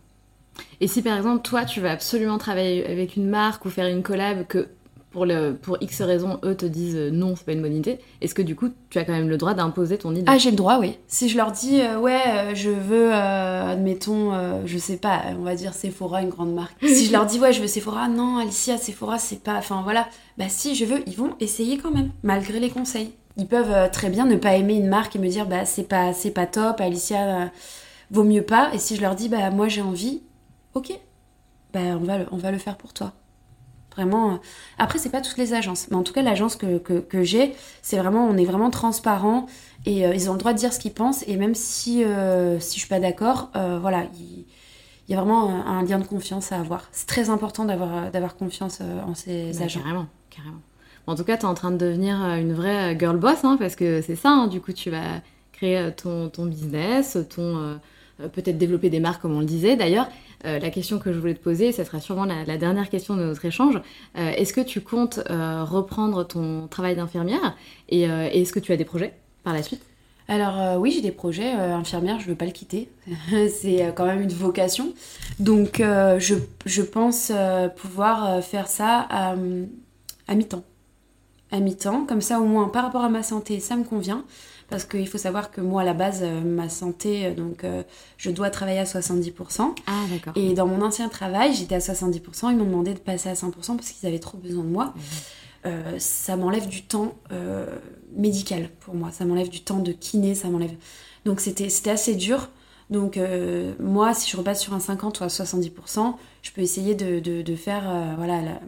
Et 0.81 0.89
si 0.89 1.03
par 1.03 1.17
exemple, 1.17 1.43
toi, 1.43 1.65
tu 1.65 1.81
veux 1.81 1.89
absolument 1.89 2.39
travailler 2.39 2.87
avec 2.87 3.17
une 3.17 3.29
marque 3.29 3.65
ou 3.65 3.71
faire 3.71 3.87
une 3.87 4.03
collab 4.03 4.47
que 4.47 4.69
pour, 5.11 5.27
le, 5.27 5.55
pour 5.55 5.77
X 5.81 6.03
raisons, 6.03 6.39
eux 6.45 6.55
te 6.55 6.67
disent 6.67 6.97
euh, 6.97 7.11
non, 7.11 7.35
c'est 7.37 7.45
pas 7.45 7.53
une 7.53 7.63
bonne 7.63 7.75
idée, 7.75 7.99
est-ce 8.21 8.35
que 8.35 8.43
du 8.43 8.55
coup, 8.55 8.69
tu 8.91 8.99
as 8.99 9.05
quand 9.05 9.13
même 9.13 9.29
le 9.29 9.37
droit 9.37 9.55
d'imposer 9.55 9.99
ton 9.99 10.13
idée? 10.15 10.25
Ah 10.27 10.39
j'ai 10.39 10.51
le 10.51 10.57
droit 10.57 10.79
oui. 10.79 10.99
Si 11.09 11.29
je 11.29 11.37
leur 11.37 11.51
dis 11.53 11.81
euh, 11.81 11.99
ouais 11.99 12.21
euh, 12.27 12.55
je 12.55 12.71
veux 12.71 13.13
euh, 13.13 13.73
admettons 13.73 14.33
je 14.65 14.79
sais 14.79 14.97
pas 14.97 15.23
on 15.39 15.43
va 15.43 15.55
dire 15.55 15.75
Sephora 15.75 16.23
une 16.23 16.29
grande 16.29 16.55
marque. 16.55 16.77
si 16.87 17.07
je 17.07 17.13
leur 17.13 17.27
dis 17.27 17.39
ouais 17.41 17.53
je 17.53 17.61
veux 17.61 17.67
Sephora 17.67 18.09
non 18.09 18.39
Alicia 18.39 18.79
Sephora 18.79 19.19
c'est 19.19 19.43
pas 19.43 19.55
enfin 19.57 19.83
voilà 19.83 20.09
bah 20.39 20.49
si 20.49 20.75
je 20.75 20.85
veux 20.85 21.03
ils 21.07 21.17
vont 21.17 21.35
essayer 21.41 21.79
quand 21.79 21.91
même 21.91 22.11
malgré 22.23 22.61
les 22.61 22.71
conseils. 22.71 23.13
Ils 23.37 23.47
peuvent 23.47 23.91
très 23.91 24.11
bien 24.11 24.27
ne 24.27 24.37
pas 24.37 24.55
aimer 24.57 24.75
une 24.75 24.89
marque 24.89 25.17
et 25.17 25.19
me 25.19 25.29
dire 25.29 25.47
bah 25.47 25.65
c'est 25.65 25.89
pas 25.89 26.13
c'est 26.13 26.31
pas 26.31 26.47
top 26.47 26.81
Alicia 26.81 27.51
vaut 28.11 28.25
mieux 28.25 28.43
pas 28.43 28.71
et 28.75 28.79
si 28.79 28.97
je 28.97 29.01
leur 29.01 29.15
dis 29.15 29.29
bah 29.29 29.51
moi 29.51 29.69
j'ai 29.69 29.83
envie 29.83 30.23
ok 30.75 30.93
bah 31.73 31.81
on 32.01 32.05
va 32.05 32.19
le, 32.19 32.27
on 32.33 32.37
va 32.37 32.51
le 32.51 32.59
faire 32.59 32.77
pour 32.77 32.93
toi. 32.93 33.13
Vraiment. 33.97 34.35
euh, 34.35 34.37
Après, 34.79 34.99
c'est 34.99 35.11
pas 35.11 35.21
toutes 35.21 35.37
les 35.39 35.53
agences, 35.55 35.89
mais 35.91 35.97
en 35.97 36.03
tout 36.03 36.13
cas, 36.13 36.23
l'agence 36.23 36.57
que, 36.57 36.79
que, 36.79 37.01
que 37.01 37.23
j'ai, 37.23 37.55
c'est 37.83 37.99
vraiment, 37.99 38.27
on 38.27 38.37
est 38.37 38.45
vraiment 38.45 38.71
transparent 38.71 39.47
et 39.87 40.07
euh, 40.07 40.15
ils 40.15 40.31
ont 40.31 40.35
le 40.35 40.39
droit 40.39 40.53
de 40.53 40.59
dire 40.59 40.73
ce 40.73 40.79
qu'ils 40.79 40.93
pensent. 40.93 41.25
Et 41.27 41.37
même 41.37 41.55
si, 41.55 42.05
euh, 42.05 42.61
si 42.61 42.75
je 42.77 42.81
suis 42.81 42.89
pas 42.89 43.01
d'accord, 43.01 43.51
euh, 43.57 43.79
voilà, 43.81 44.05
il 44.19 44.45
il 45.09 45.15
y 45.15 45.17
a 45.17 45.21
vraiment 45.21 45.49
un, 45.51 45.79
un 45.79 45.83
lien 45.83 45.99
de 45.99 46.05
confiance 46.07 46.53
à 46.53 46.61
avoir. 46.61 46.89
C'est 46.93 47.09
très 47.09 47.31
important 47.31 47.65
d'avoir 47.65 48.13
d'avoir 48.13 48.37
confiance 48.37 48.81
en 48.81 49.17
ces 49.17 49.51
Bah, 49.59 49.65
agents. 49.65 49.81
Carrément, 49.81 50.07
carrément. 50.31 50.61
Bon, 51.05 51.15
en 51.15 51.17
tout 51.17 51.25
cas, 51.25 51.37
tu 51.37 51.43
es 51.43 51.47
en 51.47 51.55
train 51.55 51.73
de 51.73 51.77
devenir 51.79 52.15
une 52.37 52.53
vraie 52.53 52.97
girl 52.97 53.17
boss, 53.17 53.43
hein, 53.43 53.57
parce 53.59 53.75
que 53.75 54.03
c'est 54.03 54.15
ça, 54.15 54.29
hein, 54.31 54.47
du 54.47 54.61
coup, 54.61 54.73
tu 54.73 54.89
vas 54.89 55.21
créer 55.53 55.91
ton, 55.97 56.29
ton 56.29 56.47
business, 56.47 57.19
ton 57.35 57.81
peut-être 58.19 58.57
développer 58.59 58.89
des 58.89 59.01
marques, 59.01 59.21
comme 59.23 59.35
on 59.35 59.41
le 59.41 59.47
disait. 59.47 59.75
D'ailleurs, 59.75 60.09
la 60.45 60.71
question 60.71 60.99
que 60.99 61.13
je 61.13 61.19
voulais 61.19 61.35
te 61.35 61.43
poser, 61.43 61.73
ça 61.73 61.85
sera 61.85 62.01
sûrement 62.01 62.25
la, 62.25 62.57
dernière 62.57 62.89
question 62.89 63.17
de 63.17 63.23
notre 63.25 63.45
échange. 63.45 63.77
Euh, 64.17 64.31
est-ce 64.31 64.53
que 64.53 64.61
tu 64.61 64.81
comptes 64.81 65.21
euh, 65.31 65.65
reprendre 65.65 66.25
ton 66.25 66.67
travail 66.69 66.97
d'infirmière 66.97 67.57
et, 67.89 68.09
euh, 68.09 68.29
est-ce 68.33 68.53
que 68.53 68.61
tu 68.61 68.73
as 68.73 68.77
des 68.77 68.85
projets 68.85 69.15
par 69.45 69.53
la 69.53 69.63
suite? 69.63 69.83
Alors 70.29 70.61
euh, 70.61 70.77
oui, 70.77 70.93
j'ai 70.93 71.01
des 71.01 71.11
projets. 71.11 71.55
euh, 71.59 71.75
infirmière, 71.75 72.21
je 72.21 72.27
veux 72.27 72.37
pas 72.37 72.45
le 72.45 72.53
quitter. 72.53 72.89
c'est 73.49 73.85
euh, 73.85 73.93
quand 73.93 74.07
même 74.07 74.23
une 74.23 74.33
vocation. 74.33 74.93
Donc 75.41 75.81
euh, 75.81 76.21
je, 76.21 76.83
pense 76.83 77.33
euh, 77.35 77.69
pouvoir 77.69 78.31
euh, 78.31 78.41
faire 78.41 78.69
ça 78.69 79.07
à, 79.11 79.35
à 80.29 80.35
mi-temps. 80.35 80.63
À 81.51 81.59
mi-temps, 81.59 82.07
comme 82.07 82.21
ça 82.21 82.41
au 82.41 82.45
moins 82.45 82.69
par 82.69 82.85
rapport 82.85 83.03
à 83.03 83.09
ma 83.09 83.25
santé, 83.25 83.59
ça 83.59 83.75
me 83.75 83.83
convient. 83.83 84.25
Parce 84.71 84.85
qu'il 84.85 85.07
faut 85.09 85.19
savoir 85.19 85.51
que 85.51 85.61
moi 85.61 85.83
à 85.83 85.85
la 85.85 85.95
base, 85.95 86.21
euh, 86.23 86.41
ma 86.41 86.69
santé, 86.69 87.27
euh, 87.27 87.35
donc 87.35 87.65
euh, 87.65 87.83
je 88.17 88.31
dois 88.31 88.51
travailler 88.51 88.79
à 88.79 88.85
70%. 88.85 89.75
Ah, 89.87 90.05
d'accord. 90.11 90.33
Et 90.37 90.55
dans 90.55 90.67
mon 90.67 90.81
ancien 90.83 91.09
travail, 91.09 91.53
j'étais 91.55 91.75
à 91.75 91.79
70%. 91.81 92.51
Ils 92.51 92.57
m'ont 92.57 92.65
demandé 92.65 92.95
de 92.95 92.99
passer 93.01 93.29
à 93.29 93.35
100% 93.35 93.51
parce 93.77 93.91
qu'ils 93.91 94.09
avaient 94.09 94.19
trop 94.21 94.39
besoin 94.39 94.63
de 94.65 94.69
moi. 94.69 94.95
Euh, 95.67 95.99
ça 95.99 96.37
m'enlève 96.37 96.69
du 96.69 96.83
temps 96.85 97.15
euh, 97.33 97.67
médical 98.17 98.71
pour 98.81 98.95
moi. 98.95 99.11
Ça 99.11 99.25
m'enlève 99.25 99.49
du 99.51 99.61
temps 99.63 99.81
de 99.81 99.93
kiné, 99.93 100.35
ça 100.35 100.49
m'enlève. 100.49 100.73
Donc 101.25 101.41
c'était 101.41 101.91
assez 101.91 102.15
dur. 102.15 102.49
Donc 102.89 103.17
euh, 103.19 103.75
moi, 103.79 104.15
si 104.15 104.31
je 104.31 104.37
repasse 104.37 104.61
sur 104.61 104.73
un 104.75 104.81
50 104.81 105.21
ou 105.21 105.25
à 105.25 105.27
70%, 105.29 106.15
je 106.43 106.51
peux 106.53 106.61
essayer 106.63 106.95
de, 106.95 107.19
de, 107.21 107.43
de 107.43 107.55
faire 107.57 107.83
voilà, 108.17 108.41
la- 108.41 108.61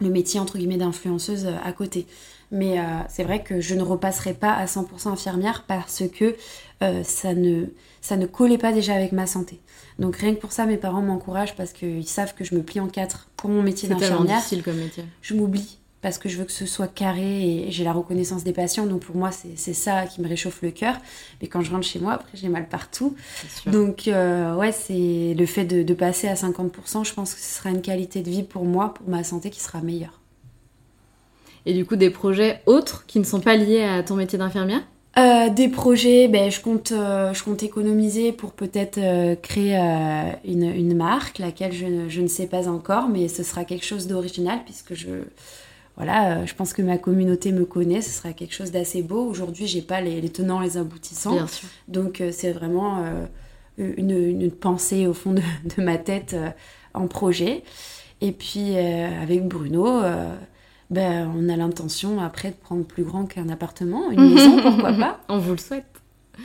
le 0.00 0.10
métier 0.10 0.40
entre 0.40 0.58
guillemets 0.58 0.76
d'influenceuse 0.76 1.46
euh, 1.46 1.54
à 1.64 1.72
côté. 1.72 2.06
Mais 2.52 2.78
euh, 2.78 2.82
c'est 3.08 3.24
vrai 3.24 3.42
que 3.42 3.60
je 3.60 3.74
ne 3.74 3.82
repasserai 3.82 4.34
pas 4.34 4.52
à 4.52 4.66
100% 4.66 5.08
infirmière 5.08 5.64
parce 5.66 6.04
que 6.14 6.36
euh, 6.82 7.02
ça, 7.02 7.34
ne, 7.34 7.64
ça 8.00 8.16
ne 8.16 8.26
collait 8.26 8.58
pas 8.58 8.72
déjà 8.72 8.94
avec 8.94 9.12
ma 9.12 9.26
santé. 9.26 9.60
Donc 9.98 10.16
rien 10.16 10.34
que 10.34 10.40
pour 10.40 10.52
ça, 10.52 10.64
mes 10.66 10.76
parents 10.76 11.02
m'encouragent 11.02 11.56
parce 11.56 11.72
qu'ils 11.72 12.06
savent 12.06 12.34
que 12.34 12.44
je 12.44 12.54
me 12.54 12.62
plie 12.62 12.78
en 12.80 12.86
quatre 12.88 13.28
pour 13.36 13.50
mon 13.50 13.62
métier 13.62 13.88
C'est 13.88 13.94
d'infirmière 13.94 14.36
difficile 14.36 14.62
comme 14.62 14.76
métier. 14.76 15.04
je 15.22 15.34
m'oublie 15.34 15.78
parce 16.02 16.18
que 16.18 16.28
je 16.28 16.36
veux 16.36 16.44
que 16.44 16.52
ce 16.52 16.66
soit 16.66 16.86
carré 16.86 17.66
et 17.66 17.70
j'ai 17.70 17.84
la 17.84 17.92
reconnaissance 17.92 18.44
des 18.44 18.52
patients. 18.52 18.86
Donc 18.86 19.00
pour 19.00 19.16
moi, 19.16 19.30
c'est 19.32 19.74
ça 19.74 20.06
qui 20.06 20.20
me 20.20 20.28
réchauffe 20.28 20.62
le 20.62 20.70
cœur. 20.70 20.96
Mais 21.40 21.48
quand 21.48 21.62
je 21.62 21.70
rentre 21.70 21.86
chez 21.86 21.98
moi, 21.98 22.12
après, 22.12 22.30
j'ai 22.34 22.48
mal 22.48 22.68
partout. 22.68 23.16
Donc 23.66 24.08
euh, 24.08 24.54
ouais, 24.54 24.72
c'est 24.72 25.34
le 25.36 25.46
fait 25.46 25.64
de, 25.64 25.82
de 25.82 25.94
passer 25.94 26.28
à 26.28 26.34
50%, 26.34 27.04
je 27.04 27.14
pense 27.14 27.34
que 27.34 27.40
ce 27.40 27.58
sera 27.58 27.70
une 27.70 27.82
qualité 27.82 28.22
de 28.22 28.30
vie 28.30 28.42
pour 28.42 28.64
moi, 28.64 28.94
pour 28.94 29.08
ma 29.08 29.24
santé 29.24 29.50
qui 29.50 29.60
sera 29.60 29.80
meilleure. 29.80 30.20
Et 31.64 31.74
du 31.74 31.84
coup, 31.84 31.96
des 31.96 32.10
projets 32.10 32.62
autres 32.66 33.04
qui 33.06 33.18
ne 33.18 33.24
sont 33.24 33.40
pas 33.40 33.56
liés 33.56 33.82
à 33.82 34.02
ton 34.04 34.14
métier 34.14 34.38
d'infirmière? 34.38 34.82
Euh, 35.18 35.48
des 35.48 35.68
projets, 35.68 36.28
ben, 36.28 36.50
je, 36.50 36.60
compte, 36.60 36.92
euh, 36.92 37.32
je 37.32 37.42
compte 37.42 37.62
économiser 37.62 38.32
pour 38.32 38.52
peut-être 38.52 38.98
euh, 38.98 39.34
créer 39.34 39.76
une, 40.44 40.64
une 40.64 40.94
marque, 40.94 41.38
laquelle 41.38 41.72
je, 41.72 42.08
je 42.08 42.20
ne 42.20 42.28
sais 42.28 42.46
pas 42.46 42.68
encore, 42.68 43.08
mais 43.08 43.26
ce 43.28 43.42
sera 43.42 43.64
quelque 43.64 43.86
chose 43.86 44.06
d'original 44.06 44.60
puisque 44.64 44.94
je, 44.94 45.08
voilà, 45.96 46.38
euh, 46.38 46.46
je 46.46 46.54
pense 46.54 46.72
que 46.74 46.82
ma 46.82 46.98
communauté 46.98 47.52
me 47.52 47.64
connaît, 47.64 48.02
ce 48.02 48.10
sera 48.10 48.32
quelque 48.32 48.54
chose 48.54 48.70
d'assez 48.70 49.02
beau. 49.02 49.24
Aujourd'hui, 49.26 49.66
j'ai 49.66 49.80
pas 49.82 50.00
les, 50.00 50.20
les 50.20 50.28
tenants, 50.28 50.60
les 50.60 50.76
aboutissants, 50.76 51.32
Bien 51.32 51.46
sûr. 51.46 51.68
donc 51.88 52.20
euh, 52.20 52.30
c'est 52.32 52.52
vraiment 52.52 53.02
euh, 53.02 53.26
une, 53.78 54.10
une 54.10 54.50
pensée 54.50 55.06
au 55.06 55.14
fond 55.14 55.32
de, 55.32 55.40
de 55.76 55.82
ma 55.82 55.96
tête 55.96 56.36
en 56.94 57.06
projet. 57.08 57.62
Et 58.20 58.32
puis 58.32 58.76
avec 58.78 59.46
Bruno, 59.46 60.00
ben, 60.90 61.30
on 61.36 61.48
a 61.50 61.56
l'intention 61.56 62.20
après 62.20 62.50
de 62.50 62.54
prendre 62.56 62.84
plus 62.84 63.02
grand 63.04 63.26
qu'un 63.26 63.48
appartement, 63.50 64.10
une 64.10 64.34
maison, 64.34 64.62
pourquoi 64.62 64.92
pas. 64.94 65.20
On 65.28 65.38
vous 65.38 65.52
le 65.52 65.58
souhaite. 65.58 65.84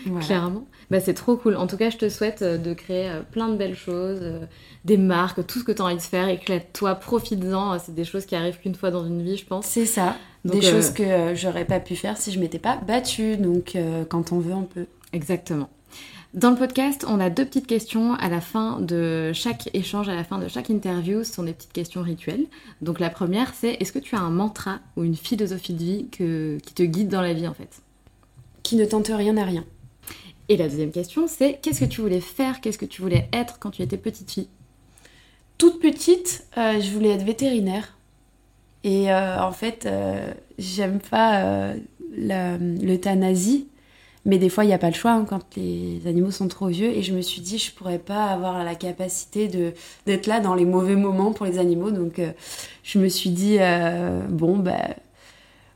Voilà. 0.06 0.26
Clairement. 0.26 0.66
Bah, 0.90 1.00
c'est 1.00 1.14
trop 1.14 1.36
cool. 1.38 1.56
En 1.56 1.68
tout 1.68 1.78
cas, 1.78 1.90
je 1.90 1.98
te 1.98 2.10
souhaite 2.10 2.42
euh, 2.42 2.58
de 2.58 2.74
créer 2.74 3.10
euh, 3.10 3.22
plein 3.22 3.48
de 3.50 3.56
belles 3.56 3.76
choses, 3.76 4.20
euh, 4.22 4.40
des 4.86 4.98
marques, 4.98 5.46
tout 5.48 5.60
ce 5.60 5.64
que 5.64 5.72
tu 5.72 5.82
as 5.82 5.86
envie 5.86 5.96
de 5.96 6.02
faire. 6.02 6.28
Éclate-toi, 6.30 6.96
profites-en. 6.96 7.80
C'est 7.80 7.96
des 7.96 8.04
choses 8.06 8.26
qui 8.26 8.36
arrivent 8.36 8.58
qu'une 8.60 8.76
fois 8.76 8.92
dans 8.92 9.06
une 9.06 9.22
vie, 9.22 9.38
je 9.38 9.46
pense. 9.46 9.66
C'est 9.66 9.86
ça. 9.86 10.16
Donc, 10.44 10.60
Des 10.60 10.68
euh, 10.68 10.72
choses 10.72 10.90
que 10.92 11.36
j'aurais 11.36 11.66
pas 11.66 11.80
pu 11.80 11.96
faire 11.96 12.18
si 12.18 12.32
je 12.32 12.40
m'étais 12.40 12.58
pas 12.60 12.78
battue. 12.78 13.38
Donc 13.38 13.76
euh, 13.76 14.04
quand 14.06 14.32
on 14.32 14.40
veut, 14.40 14.54
on 14.54 14.64
peut. 14.64 14.88
Exactement. 15.14 15.70
Dans 16.34 16.50
le 16.50 16.56
podcast, 16.56 17.06
on 17.08 17.20
a 17.20 17.30
deux 17.30 17.44
petites 17.46 17.68
questions 17.68 18.14
à 18.16 18.30
la 18.30 18.40
fin 18.40 18.80
de 18.80 19.32
chaque 19.34 19.70
échange, 19.76 20.08
à 20.08 20.16
la 20.16 20.24
fin 20.24 20.40
de 20.40 20.48
chaque 20.48 20.70
interview. 20.70 21.24
Ce 21.26 21.34
sont 21.34 21.44
des 21.44 21.52
petites 21.52 21.74
questions 21.74 22.02
rituelles. 22.02 22.46
Donc 22.82 23.00
la 23.02 23.10
première, 23.10 23.54
c'est 23.54 23.74
est-ce 23.82 23.92
que 23.92 24.00
tu 24.00 24.16
as 24.16 24.20
un 24.20 24.30
mantra 24.30 24.80
ou 24.96 25.04
une 25.04 25.16
philosophie 25.16 25.74
de 25.74 25.80
vie 25.80 26.08
que- 26.10 26.58
qui 26.64 26.74
te 26.74 26.84
guide 26.84 27.10
dans 27.10 27.22
la 27.22 27.34
vie 27.34 27.48
en 27.50 27.54
fait? 27.54 27.82
Qui 28.64 28.78
ne 28.78 28.86
tente 28.86 29.12
rien 29.14 29.36
à 29.38 29.44
rien. 29.44 29.66
Et 30.50 30.58
la 30.58 30.68
deuxième 30.68 30.92
question, 30.92 31.28
c'est 31.28 31.60
qu'est-ce 31.62 31.80
que 31.80 31.86
tu 31.86 32.02
voulais 32.02 32.20
faire, 32.20 32.62
qu'est-ce 32.62 32.78
que 32.78 32.86
tu 32.86 33.02
voulais 33.02 33.30
être 33.32 33.60
quand 33.60 33.72
tu 33.72 33.82
étais 33.82 33.98
petite 33.98 34.32
fille? 34.32 34.50
Toute 35.58 35.80
petite, 35.80 36.48
euh, 36.58 36.82
je 36.82 36.90
voulais 36.92 37.10
être 37.10 37.24
vétérinaire. 37.24 37.96
Et 38.84 39.12
euh, 39.12 39.40
en 39.40 39.52
fait, 39.52 39.86
euh, 39.86 40.34
j'aime 40.58 41.00
pas 41.00 41.74
l'euthanasie. 42.18 43.68
Mais 44.26 44.38
des 44.38 44.50
fois, 44.50 44.64
il 44.66 44.68
n'y 44.68 44.74
a 44.74 44.78
pas 44.80 44.90
le 44.90 44.96
choix 44.96 45.12
hein, 45.12 45.26
quand 45.28 45.56
les 45.56 46.02
animaux 46.06 46.32
sont 46.32 46.48
trop 46.48 46.68
vieux. 46.68 46.90
Et 46.90 47.04
je 47.04 47.14
me 47.14 47.22
suis 47.22 47.42
dit, 47.42 47.58
je 47.58 47.72
pourrais 47.72 48.00
pas 48.00 48.26
avoir 48.26 48.64
la 48.64 48.76
capacité 48.76 49.48
d'être 50.06 50.28
là 50.28 50.40
dans 50.40 50.56
les 50.56 50.66
mauvais 50.66 50.96
moments 50.96 51.32
pour 51.32 51.46
les 51.46 51.60
animaux. 51.60 51.92
Donc, 51.92 52.20
je 52.84 53.00
me 53.00 53.08
suis 53.08 53.30
dit, 53.30 53.58
bon, 54.30 54.58
bah, 54.58 54.96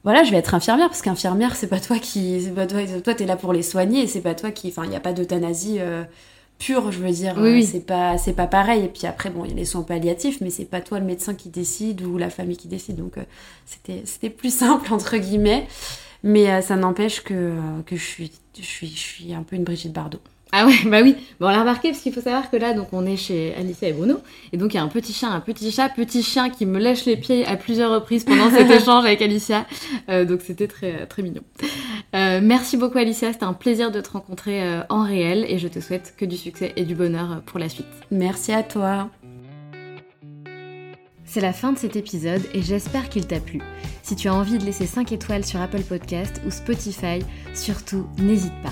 voilà, 0.06 0.24
je 0.24 0.32
vais 0.32 0.38
être 0.38 0.54
infirmière 0.54 0.88
parce 0.88 1.02
qu'infirmière, 1.02 1.56
c'est 1.56 1.68
pas 1.68 1.82
toi 1.82 2.00
qui, 2.00 2.42
c'est 2.42 2.52
pas 2.52 2.68
toi, 2.68 2.80
toi, 3.04 3.14
t'es 3.14 3.26
là 3.26 3.36
pour 3.36 3.52
les 3.52 3.64
soigner. 3.64 4.04
Et 4.04 4.08
c'est 4.08 4.22
pas 4.22 4.36
toi 4.36 4.52
qui, 4.52 4.70
enfin, 4.70 4.84
il 4.86 4.90
n'y 4.92 4.96
a 4.96 5.02
pas 5.02 5.12
d'euthanasie 5.14 5.78
euh, 5.80 6.04
pure, 6.60 6.92
je 6.92 7.00
veux 7.00 7.12
dire. 7.12 7.36
Oui, 7.38 7.52
oui. 7.52 7.64
Euh, 7.64 7.68
C'est 7.70 7.86
pas, 7.86 8.18
c'est 8.18 8.34
pas 8.34 8.48
pareil. 8.48 8.86
Et 8.86 8.88
puis 8.88 9.08
après, 9.08 9.30
bon, 9.30 9.46
il 9.46 9.52
y 9.52 9.54
a 9.54 9.58
les 9.58 9.66
soins 9.66 9.84
palliatifs, 9.84 10.42
mais 10.42 10.50
c'est 10.50 10.66
pas 10.66 10.82
toi 10.82 11.00
le 11.00 11.06
médecin 11.06 11.34
qui 11.34 11.50
décide 11.50 12.04
ou 12.04 12.18
la 12.18 12.30
famille 12.30 12.58
qui 12.58 12.68
décide. 12.68 12.98
Donc, 12.98 13.18
euh, 13.18 13.24
c'était, 13.66 14.04
c'était 14.06 14.30
plus 14.30 14.54
simple 14.56 14.94
entre 14.94 15.18
guillemets. 15.18 15.68
Mais 16.24 16.50
euh, 16.50 16.62
ça 16.62 16.76
n'empêche 16.76 17.22
que, 17.22 17.34
euh, 17.34 17.82
que 17.86 17.96
je, 17.96 18.04
suis, 18.04 18.32
je, 18.58 18.64
suis, 18.66 18.88
je 18.88 19.00
suis 19.00 19.34
un 19.34 19.44
peu 19.44 19.56
une 19.56 19.64
Brigitte 19.64 19.94
Bardot. 19.94 20.20
Ah 20.52 20.66
ouais, 20.66 20.78
bah 20.86 21.00
oui. 21.04 21.16
Bon, 21.40 21.48
on 21.48 21.50
l'a 21.50 21.60
remarqué 21.60 21.90
parce 21.90 22.02
qu'il 22.02 22.14
faut 22.14 22.22
savoir 22.22 22.50
que 22.50 22.56
là, 22.56 22.74
donc, 22.74 22.88
on 22.94 23.06
est 23.06 23.18
chez 23.18 23.54
Alicia 23.56 23.90
et 23.90 23.94
Bruno. 23.94 24.20
Et 24.54 24.58
donc, 24.58 24.74
il 24.74 24.78
y 24.78 24.80
a 24.80 24.84
un 24.84 24.88
petit 24.88 25.12
chien, 25.12 25.32
un 25.32 25.40
petit 25.40 25.72
chat, 25.72 25.90
petit 25.90 26.24
chien 26.24 26.50
qui 26.50 26.66
me 26.66 26.80
lèche 26.80 27.06
les 27.06 27.18
pieds 27.18 27.46
à 27.46 27.58
plusieurs 27.58 27.92
reprises 27.92 28.24
pendant 28.24 28.50
cet 28.50 28.70
échange 28.82 29.06
avec 29.06 29.22
Alicia. 29.22 29.66
Euh, 30.10 30.24
donc, 30.24 30.42
c'était 30.42 30.68
très, 30.68 31.08
très 31.08 31.24
mignon. 31.24 31.42
Euh, 32.16 32.40
merci 32.42 32.78
beaucoup, 32.78 32.98
Alicia. 32.98 33.34
C'était 33.34 33.46
un 33.46 33.54
plaisir 33.54 33.92
de 33.92 34.00
te 34.00 34.12
rencontrer 34.12 34.64
euh, 34.64 34.82
en 34.90 35.04
réel. 35.04 35.46
Et 35.50 35.58
je 35.58 35.68
te 35.68 35.80
souhaite 35.80 36.14
que 36.18 36.26
du 36.26 36.38
succès 36.38 36.74
et 36.76 36.86
du 36.86 36.96
bonheur 36.96 37.42
pour 37.46 37.60
la 37.60 37.68
suite. 37.68 37.88
Merci 38.12 38.54
à 38.54 38.64
toi. 38.64 39.10
C'est 41.26 41.42
la 41.42 41.52
fin 41.52 41.74
de 41.74 41.78
cet 41.78 41.98
épisode 41.98 42.42
et 42.54 42.62
j'espère 42.62 43.10
qu'il 43.10 43.28
t'a 43.28 43.42
plu. 43.42 43.60
Si 44.04 44.16
tu 44.16 44.30
as 44.30 44.34
envie 44.34 44.58
de 44.58 44.64
laisser 44.64 44.86
5 44.86 45.12
étoiles 45.12 45.44
sur 45.44 45.60
Apple 45.60 45.82
Podcast 45.82 46.42
ou 46.46 46.52
Spotify, 46.52 47.20
surtout 47.54 48.08
n'hésite 48.20 48.54
pas. 48.64 48.72